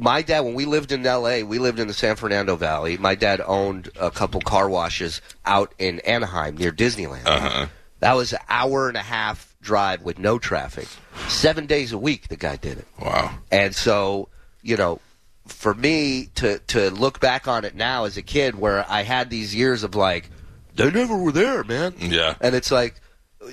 My 0.00 0.22
dad, 0.22 0.40
when 0.40 0.54
we 0.54 0.64
lived 0.64 0.92
in 0.92 1.04
L.A., 1.06 1.42
we 1.42 1.58
lived 1.58 1.78
in 1.78 1.86
the 1.86 1.94
San 1.94 2.16
Fernando 2.16 2.56
Valley. 2.56 2.96
My 2.96 3.14
dad 3.14 3.42
owned 3.44 3.90
a 4.00 4.10
couple 4.10 4.40
car 4.40 4.68
washes 4.68 5.20
out 5.44 5.74
in 5.78 6.00
Anaheim 6.00 6.56
near 6.56 6.72
Disneyland. 6.72 7.26
Uh-huh. 7.26 7.66
That 7.98 8.16
was 8.16 8.32
an 8.32 8.38
hour 8.48 8.88
and 8.88 8.96
a 8.96 9.02
half 9.02 9.54
drive 9.60 10.02
with 10.02 10.18
no 10.18 10.38
traffic. 10.38 10.88
Seven 11.28 11.66
days 11.66 11.92
a 11.92 11.98
week, 11.98 12.28
the 12.28 12.36
guy 12.36 12.56
did 12.56 12.78
it. 12.78 12.86
Wow. 12.98 13.38
And 13.52 13.74
so, 13.74 14.30
you 14.62 14.78
know, 14.78 15.00
for 15.46 15.74
me 15.74 16.30
to 16.36 16.60
to 16.68 16.90
look 16.90 17.20
back 17.20 17.46
on 17.46 17.66
it 17.66 17.74
now 17.74 18.04
as 18.04 18.16
a 18.16 18.22
kid, 18.22 18.54
where 18.54 18.86
I 18.88 19.02
had 19.02 19.28
these 19.28 19.54
years 19.54 19.82
of 19.82 19.94
like, 19.94 20.30
they 20.76 20.90
never 20.90 21.16
were 21.16 21.32
there, 21.32 21.62
man. 21.62 21.94
Yeah. 21.98 22.36
And 22.40 22.54
it's 22.54 22.70
like, 22.70 22.94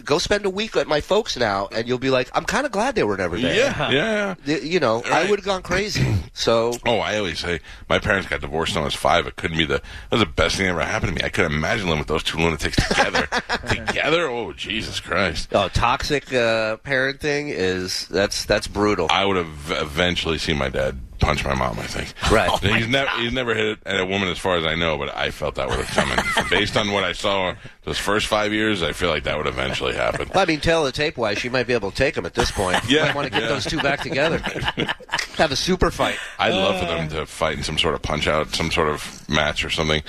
go 0.03 0.17
spend 0.17 0.45
a 0.45 0.49
week 0.49 0.75
at 0.75 0.87
my 0.87 0.99
folks 1.01 1.37
now, 1.37 1.67
and 1.71 1.87
you'll 1.87 1.97
be 1.97 2.09
like, 2.09 2.29
I'm 2.33 2.43
kind 2.43 2.65
of 2.65 2.71
glad 2.71 2.95
they 2.95 3.03
were 3.03 3.15
never 3.17 3.39
there. 3.39 3.55
Yeah. 3.55 3.89
Yeah. 3.91 4.35
Y- 4.45 4.59
You 4.63 4.79
know, 4.79 5.01
I 5.05 5.29
would 5.29 5.39
have 5.39 5.45
gone 5.45 5.61
crazy. 5.61 6.05
So 6.33 6.73
Oh, 6.85 6.99
I 6.99 7.17
always 7.17 7.39
say 7.39 7.59
my 7.89 7.97
parents 7.99 8.27
got 8.27 8.41
divorced 8.41 8.75
when 8.75 8.81
I 8.81 8.85
was 8.85 8.93
five. 8.95 9.27
It 9.27 9.35
couldn't 9.37 9.57
be 9.57 9.65
the 9.65 9.77
that 10.09 10.11
was 10.11 10.19
the 10.19 10.25
best 10.25 10.55
thing 10.57 10.65
that 10.65 10.71
ever 10.71 10.83
happened 10.83 11.15
to 11.15 11.21
me. 11.21 11.25
I 11.25 11.29
couldn't 11.29 11.53
imagine 11.53 11.85
living 11.87 11.99
with 11.99 12.07
those 12.09 12.23
two 12.23 12.37
lunatics 12.37 12.75
together. 12.87 13.27
together? 13.69 14.27
Oh, 14.27 14.53
Jesus 14.53 14.99
Christ! 14.99 15.49
Oh, 15.53 15.69
toxic 15.69 16.33
uh, 16.33 16.77
parenting 16.77 17.49
is 17.49 18.07
that's 18.07 18.45
that's 18.45 18.67
brutal. 18.67 19.07
I 19.09 19.25
would 19.25 19.37
have 19.37 19.71
eventually 19.71 20.37
seen 20.37 20.57
my 20.57 20.69
dad 20.69 20.99
punch 21.19 21.43
my 21.43 21.53
mom. 21.53 21.79
I 21.79 21.87
think. 21.87 22.13
Right. 22.31 22.47
Oh 22.57 22.57
he's 22.59 22.87
never 22.87 23.09
he's 23.19 23.33
never 23.33 23.53
hit 23.53 23.79
at 23.85 23.99
a 23.99 24.05
woman 24.05 24.29
as 24.29 24.37
far 24.37 24.57
as 24.57 24.65
I 24.65 24.75
know, 24.75 24.97
but 24.97 25.15
I 25.15 25.31
felt 25.31 25.55
that 25.55 25.67
would 25.69 25.79
have 25.79 25.87
coming. 25.87 26.17
Based 26.49 26.75
on 26.77 26.91
what 26.91 27.03
I 27.03 27.11
saw 27.11 27.55
those 27.83 27.97
first 27.97 28.27
five 28.27 28.53
years, 28.53 28.81
I 28.81 28.93
feel 28.93 29.09
like 29.09 29.23
that 29.23 29.37
would 29.37 29.47
eventually 29.47 29.93
happen. 29.93 30.29
Well, 30.33 30.43
I 30.43 30.45
mean, 30.45 30.59
tell 30.59 30.83
the 30.83 30.91
tape 30.91 31.17
wise, 31.17 31.37
she 31.37 31.49
might 31.49 31.67
be 31.67 31.73
able 31.73 31.91
to 31.91 31.95
take 31.95 32.15
him 32.15 32.25
at 32.25 32.33
this 32.33 32.51
point. 32.51 32.77
Yeah, 32.89 33.05
might 33.05 33.15
want 33.15 33.25
to 33.27 33.31
get 33.31 33.43
yeah. 33.43 33.49
those 33.49 33.65
two 33.65 33.79
back 33.79 34.01
together. 34.01 34.37
Have 35.37 35.51
a 35.51 35.55
super 35.55 35.91
fight. 35.91 36.17
I'd 36.39 36.53
love 36.53 36.79
for 36.79 36.85
them 36.85 37.09
to 37.09 37.25
fight 37.25 37.57
in 37.57 37.63
some 37.63 37.77
sort 37.77 37.95
of 37.95 38.01
punch 38.01 38.27
out, 38.27 38.55
some 38.55 38.71
sort 38.71 38.87
of 38.87 39.29
match 39.29 39.63
or 39.63 39.69
something. 39.69 40.03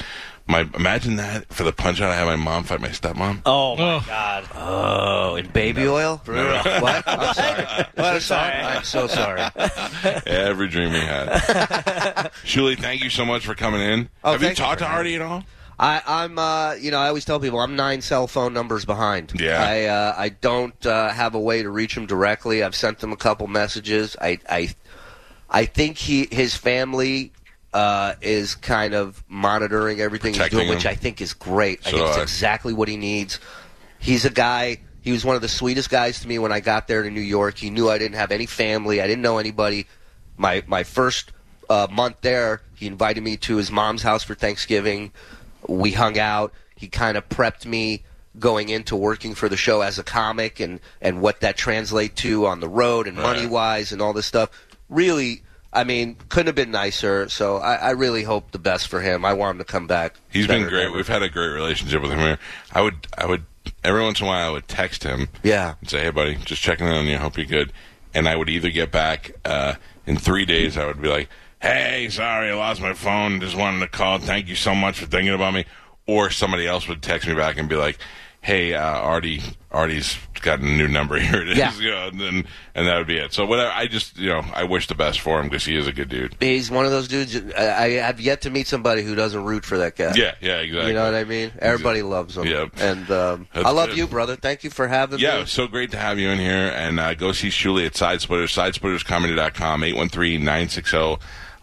My 0.48 0.66
imagine 0.74 1.16
that 1.16 1.52
for 1.52 1.62
the 1.62 1.72
punch 1.72 2.00
out, 2.00 2.10
I 2.10 2.16
have 2.16 2.26
my 2.26 2.36
mom 2.36 2.64
fight 2.64 2.80
my 2.80 2.88
stepmom. 2.88 3.42
Oh 3.44 3.76
my 3.76 3.94
Oh. 3.96 4.04
God! 4.06 4.48
Oh, 4.54 5.36
in 5.36 5.46
baby 5.48 5.86
oil? 5.86 6.22
What? 6.26 7.04
I'm 7.06 7.34
sorry. 7.34 7.66
I'm 7.98 8.20
sorry. 8.20 8.52
I'm 8.54 8.82
so 8.84 9.06
sorry. 9.08 9.42
Every 10.26 10.68
dream 10.68 10.92
we 10.92 11.00
had. 11.00 11.28
Shuli, 12.44 12.78
thank 12.78 13.02
you 13.04 13.10
so 13.10 13.24
much 13.26 13.44
for 13.44 13.54
coming 13.54 13.82
in. 13.82 14.08
Oh, 14.24 14.32
have 14.32 14.40
you 14.40 14.48
thank 14.48 14.58
you 14.58 14.64
talked 14.64 14.78
to 14.78 14.84
having 14.86 14.98
Artie 14.98 15.14
at 15.16 15.20
all? 15.22 15.44
I, 15.80 16.02
I'm, 16.06 16.38
uh, 16.38 16.72
you 16.74 16.90
know, 16.90 16.98
I 16.98 17.06
always 17.08 17.24
tell 17.24 17.38
people 17.38 17.60
I'm 17.60 17.76
nine 17.76 18.00
cell 18.00 18.26
phone 18.26 18.52
numbers 18.52 18.84
behind. 18.84 19.32
Yeah. 19.38 19.62
I, 19.62 19.84
uh, 19.84 20.14
I 20.16 20.30
don't 20.30 20.84
uh, 20.86 21.10
have 21.10 21.34
a 21.36 21.40
way 21.40 21.62
to 21.62 21.70
reach 21.70 21.96
him 21.96 22.06
directly. 22.06 22.64
I've 22.64 22.74
sent 22.74 23.00
him 23.02 23.12
a 23.12 23.16
couple 23.16 23.46
messages. 23.46 24.16
I, 24.20 24.38
I, 24.48 24.74
I 25.48 25.66
think 25.66 25.96
he, 25.98 26.26
his 26.32 26.56
family, 26.56 27.32
uh, 27.74 28.14
is 28.20 28.54
kind 28.54 28.94
of 28.94 29.22
monitoring 29.28 30.00
everything 30.00 30.32
Protecting 30.32 30.58
he's 30.60 30.66
doing, 30.68 30.76
which. 30.76 30.86
I 30.86 30.94
think 30.94 31.20
is 31.20 31.34
great. 31.34 31.80
I 31.86 31.90
So 31.90 31.96
think 31.98 32.08
it's 32.08 32.18
I. 32.18 32.22
exactly 32.22 32.72
what 32.72 32.88
he 32.88 32.96
needs. 32.96 33.38
He's 33.98 34.24
a 34.24 34.30
guy. 34.30 34.78
He 35.02 35.12
was 35.12 35.24
one 35.24 35.36
of 35.36 35.42
the 35.42 35.48
sweetest 35.48 35.90
guys 35.90 36.20
to 36.20 36.28
me 36.28 36.38
when 36.38 36.52
I 36.52 36.60
got 36.60 36.88
there 36.88 37.02
to 37.02 37.10
New 37.10 37.20
York. 37.20 37.56
He 37.58 37.70
knew 37.70 37.88
I 37.90 37.98
didn't 37.98 38.16
have 38.16 38.30
any 38.32 38.46
family. 38.46 39.00
I 39.00 39.06
didn't 39.06 39.22
know 39.22 39.38
anybody. 39.38 39.86
My 40.36 40.62
my 40.66 40.82
first 40.84 41.32
uh, 41.70 41.86
month 41.90 42.16
there, 42.22 42.62
he 42.74 42.86
invited 42.86 43.22
me 43.22 43.36
to 43.38 43.56
his 43.56 43.70
mom's 43.70 44.02
house 44.02 44.22
for 44.22 44.34
Thanksgiving. 44.34 45.12
We 45.68 45.92
hung 45.92 46.18
out. 46.18 46.52
He 46.76 46.88
kind 46.88 47.16
of 47.16 47.28
prepped 47.28 47.66
me 47.66 48.04
going 48.38 48.68
into 48.68 48.94
working 48.94 49.34
for 49.34 49.48
the 49.48 49.56
show 49.56 49.80
as 49.80 49.98
a 49.98 50.04
comic 50.04 50.60
and 50.60 50.78
and 51.00 51.20
what 51.20 51.40
that 51.40 51.56
translate 51.56 52.14
to 52.16 52.46
on 52.46 52.60
the 52.60 52.68
road 52.68 53.06
and 53.08 53.16
Right. 53.18 53.24
money 53.36 53.46
wise 53.46 53.90
and 53.92 54.00
all 54.00 54.12
this 54.12 54.26
stuff. 54.26 54.50
Really, 54.88 55.42
I 55.72 55.84
mean, 55.84 56.16
couldn't 56.28 56.46
have 56.46 56.54
been 56.54 56.70
nicer. 56.70 57.28
So 57.28 57.58
I, 57.58 57.74
I 57.74 57.90
really 57.90 58.22
hope 58.22 58.50
the 58.52 58.58
best 58.58 58.88
for 58.88 59.00
him. 59.00 59.24
I 59.24 59.32
want 59.34 59.52
him 59.56 59.58
to 59.58 59.64
come 59.64 59.86
back. 59.86 60.14
He's 60.30 60.46
been 60.46 60.66
great. 60.68 60.86
ever. 60.86 60.96
We've 60.96 61.06
had 61.08 61.22
a 61.22 61.28
great 61.28 61.48
relationship 61.48 62.00
with 62.02 62.10
him 62.10 62.18
here. 62.20 62.38
I 62.72 62.80
would, 62.80 63.06
I 63.16 63.26
would, 63.26 63.44
every 63.84 64.02
once 64.02 64.20
in 64.20 64.26
a 64.26 64.28
while, 64.30 64.48
I 64.48 64.50
would 64.52 64.66
text 64.68 65.02
him 65.02 65.28
Yeah. 65.42 65.74
and 65.80 65.88
say, 65.90 66.00
"Hey, 66.00 66.10
buddy, 66.10 66.36
just 66.36 66.62
checking 66.62 66.86
in 66.86 66.92
on 66.94 67.06
you. 67.06 67.18
Hope 67.18 67.36
you're 67.36 67.46
good." 67.46 67.72
And 68.14 68.26
I 68.26 68.34
would 68.36 68.48
either 68.48 68.70
get 68.70 68.90
back 68.90 69.32
uh, 69.44 69.74
in 70.06 70.16
three 70.16 70.46
days. 70.46 70.78
I 70.78 70.86
would 70.86 71.02
be 71.02 71.08
like, 71.08 71.28
"Hey, 71.60 72.08
sorry, 72.10 72.50
I 72.50 72.54
lost 72.54 72.80
my 72.80 72.94
phone. 72.94 73.40
Just 73.40 73.54
wanted 73.56 73.80
to 73.80 73.88
call. 73.88 74.18
Thank 74.18 74.48
you 74.48 74.54
so 74.54 74.74
much 74.74 74.98
for 74.98 75.06
thinking 75.06 75.34
about 75.34 75.52
me." 75.54 75.66
Or 76.06 76.30
somebody 76.30 76.66
else 76.66 76.88
would 76.88 77.02
text 77.02 77.28
me 77.28 77.34
back 77.34 77.58
and 77.58 77.68
be 77.68 77.76
like, 77.76 77.98
"Hey, 78.48 78.72
uh, 78.72 78.80
Artie, 78.82 79.42
Artie's 79.70 80.16
got 80.40 80.60
a 80.60 80.64
new 80.64 80.88
number. 80.88 81.18
Here 81.20 81.42
it 81.42 81.50
is." 81.50 81.58
Yeah. 81.58 81.74
You 81.78 81.90
know, 81.90 82.08
and 82.08 82.18
then 82.20 82.44
and 82.74 82.86
that 82.86 82.96
would 82.96 83.06
be 83.06 83.18
it. 83.18 83.34
So 83.34 83.44
whatever. 83.44 83.70
I 83.70 83.86
just, 83.86 84.16
you 84.16 84.30
know, 84.30 84.42
I 84.54 84.64
wish 84.64 84.86
the 84.86 84.94
best 84.94 85.20
for 85.20 85.38
him 85.38 85.48
because 85.48 85.66
he 85.66 85.76
is 85.76 85.86
a 85.86 85.92
good 85.92 86.08
dude. 86.08 86.34
He's 86.40 86.70
one 86.70 86.86
of 86.86 86.90
those 86.90 87.08
dudes. 87.08 87.36
I, 87.54 87.84
I 87.84 87.90
have 88.00 88.20
yet 88.20 88.40
to 88.42 88.50
meet 88.50 88.66
somebody 88.66 89.02
who 89.02 89.14
doesn't 89.14 89.44
root 89.44 89.66
for 89.66 89.76
that 89.78 89.96
guy. 89.96 90.14
Yeah, 90.14 90.34
yeah, 90.40 90.60
exactly. 90.60 90.88
You 90.88 90.94
know 90.94 91.04
what 91.04 91.14
I 91.14 91.24
mean? 91.24 91.52
Everybody 91.58 92.00
loves 92.02 92.36
him. 92.38 92.46
Yep. 92.46 92.72
And 92.78 93.10
um, 93.10 93.48
I 93.54 93.70
love 93.70 93.94
you, 93.96 94.06
brother. 94.06 94.36
Thank 94.36 94.64
you 94.64 94.70
for 94.70 94.88
having 94.88 95.18
Yeah, 95.18 95.32
me. 95.32 95.38
Yeah, 95.40 95.44
so 95.44 95.66
great 95.66 95.90
to 95.90 95.98
have 95.98 96.18
you 96.18 96.30
in 96.30 96.38
here. 96.38 96.72
And 96.74 96.98
uh, 96.98 97.12
go 97.14 97.32
see 97.32 97.48
Shuli 97.48 97.84
at 97.84 97.96
Side 97.96 98.22
Splitters, 98.22 98.54
sidesplitterscomedy.com, 98.54 99.82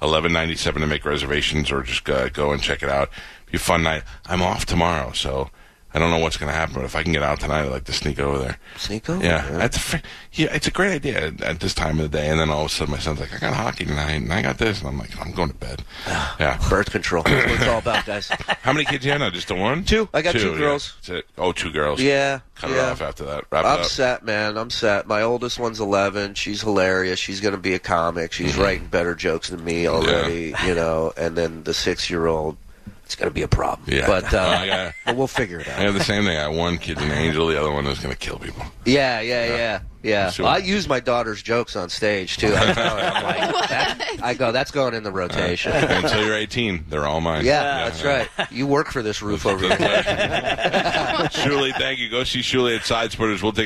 813-960-1197 0.02 0.74
to 0.76 0.88
make 0.88 1.06
reservations 1.06 1.72
or 1.72 1.82
just 1.82 2.08
uh, 2.10 2.30
go 2.30 2.52
and 2.52 2.62
check 2.62 2.84
it 2.84 2.90
out. 2.90 3.10
Be 3.48 3.56
a 3.58 3.60
fun 3.60 3.84
night. 3.84 4.04
I'm 4.26 4.42
off 4.42 4.66
tomorrow, 4.66 5.12
so 5.14 5.50
I 5.96 6.00
don't 6.00 6.10
know 6.12 6.18
what's 6.20 6.36
going 6.36 6.52
to 6.52 6.56
happen, 6.56 6.76
but 6.76 6.84
if 6.84 6.94
I 6.96 7.04
can 7.04 7.14
get 7.14 7.24
out 7.24 7.40
tonight, 7.40 7.62
I'd 7.62 7.72
like 7.72 7.86
to 7.86 7.94
sneak 7.94 8.20
over 8.20 8.38
there. 8.38 8.58
Sneak 8.76 9.10
over, 9.10 9.24
Yeah, 9.24 9.44
man. 9.50 9.60
that's 9.60 9.78
a, 9.78 9.80
fr- 9.80 9.98
yeah, 10.34 10.54
it's 10.54 10.68
a 10.68 10.72
great 10.72 10.92
idea 10.92 11.28
at, 11.28 11.42
at 11.42 11.60
this 11.62 11.74
time 11.74 12.00
of 12.00 12.12
the 12.12 12.18
day. 12.18 12.28
And 12.30 12.38
then 12.38 12.50
all 12.50 12.66
of 12.66 12.68
a 12.68 12.70
sudden, 12.70 12.92
my 12.92 13.00
son's 13.00 13.22
like, 13.22 13.34
I 13.34 13.38
got 13.40 13.54
hockey 13.54 13.86
tonight, 13.86 14.12
and 14.16 14.34
I 14.34 14.42
got 14.42 14.58
this. 14.58 14.80
And 14.80 14.90
I'm 14.90 14.98
like, 14.98 15.18
I'm 15.26 15.32
going 15.32 15.48
to 15.50 15.56
bed. 15.56 15.84
Yeah. 16.06 16.60
Birth 16.70 16.92
control. 16.92 17.24
That's 17.24 17.46
what 17.50 17.56
it's 17.62 17.68
all 17.70 17.80
about, 17.80 18.06
guys. 18.06 18.28
How 18.62 18.74
many 18.74 18.84
kids 18.84 19.04
do 19.04 19.08
you 19.08 19.12
have 19.14 19.22
now? 19.22 19.30
Just 19.30 19.48
the 19.48 19.56
one? 19.56 19.86
Two. 19.86 20.10
I 20.14 20.22
got 20.22 20.34
two 20.34 20.52
yeah. 20.52 20.58
girls. 20.58 20.94
It. 21.08 21.26
Oh, 21.38 21.54
two 21.54 21.72
girls. 21.72 22.02
Yeah. 22.02 22.42
Cut 22.56 22.72
it 22.72 22.76
yeah. 22.76 22.92
off 22.92 23.02
after 23.02 23.24
that. 23.26 23.46
Wrap 23.50 23.64
I'm 23.64 23.80
it 23.80 23.82
up. 23.84 23.86
set, 23.88 24.26
man. 24.26 24.58
I'm 24.58 24.70
set. 24.72 25.08
My 25.08 25.22
oldest 25.22 25.60
one's 25.60 25.80
11. 25.80 26.34
She's 26.34 26.62
hilarious. 26.62 27.20
She's 27.20 27.40
going 27.40 27.54
to 27.56 27.60
be 27.62 27.74
a 27.74 27.80
comic. 27.80 28.34
She's 28.34 28.52
Mm-hmm. 28.54 28.62
writing 28.62 28.88
better 28.88 29.16
jokes 29.16 29.50
than 29.50 29.64
me 29.64 29.88
already, 29.88 30.54
you 30.66 30.76
know. 30.76 31.14
And 31.18 31.38
then 31.38 31.64
the 31.64 31.74
six 31.74 32.10
year 32.10 32.28
old, 32.28 32.58
it's 33.06 33.16
going 33.16 33.30
to 33.30 33.34
be 33.34 33.44
a 33.44 33.48
problem. 33.48 33.88
Yeah. 33.88 34.08
But, 34.08 34.34
uh, 34.34 34.40
I 34.60 34.68
got- 34.68 34.94
but 35.06 35.16
we'll 35.16 35.28
figure 35.28 35.60
it 35.60 35.68
I 35.68 35.72
out. 35.74 35.80
have 35.80 35.94
the 35.94 36.04
same 36.04 36.24
thing. 36.26 36.36
I 36.38 36.42
have 36.44 36.56
one 36.56 36.78
kid's 36.78 37.02
an 37.02 37.12
angel, 37.12 37.48
the 37.48 37.60
other 37.60 37.72
one 37.72 37.86
is 37.86 38.00
going 38.00 38.14
to 38.14 38.20
kill 38.20 38.40
people. 38.40 38.64
Yeah, 38.86 39.22
yeah, 39.22 39.46
yeah, 39.56 39.80
yeah. 40.04 40.30
Sure. 40.32 40.46
Well, 40.46 40.54
I 40.54 40.58
use 40.58 40.88
my 40.88 41.00
daughter's 41.00 41.42
jokes 41.42 41.76
on 41.76 41.90
stage 41.90 42.38
too. 42.38 42.48
I, 42.56 42.74
tell 42.74 42.98
her, 42.98 43.04
I'm 43.04 43.24
like, 43.24 43.70
that- 43.70 44.02
I 44.24 44.34
go, 44.34 44.52
that's 44.52 44.72
going 44.72 44.94
in 44.96 45.04
the 45.04 45.12
rotation. 45.12 45.72
Until 45.72 46.26
you're 46.26 46.36
18, 46.36 46.86
they're 46.90 47.06
all 47.06 47.22
mine. 47.22 47.46
Yeah, 47.46 47.90
that's 47.90 48.04
right. 48.04 48.28
You 48.52 48.66
work 48.68 48.88
for 48.92 49.02
this 49.04 49.22
roof 49.22 49.46
over 49.46 49.68
here. 49.68 49.78
Shuli, 51.30 51.74
thank 51.78 52.00
you. 52.00 52.10
Go 52.10 52.24
see 52.24 52.40
Shuli 52.40 52.76
at 52.78 52.86
Side 52.86 53.12
Splitters. 53.12 53.44
We'll 53.44 53.54
take 53.54 53.54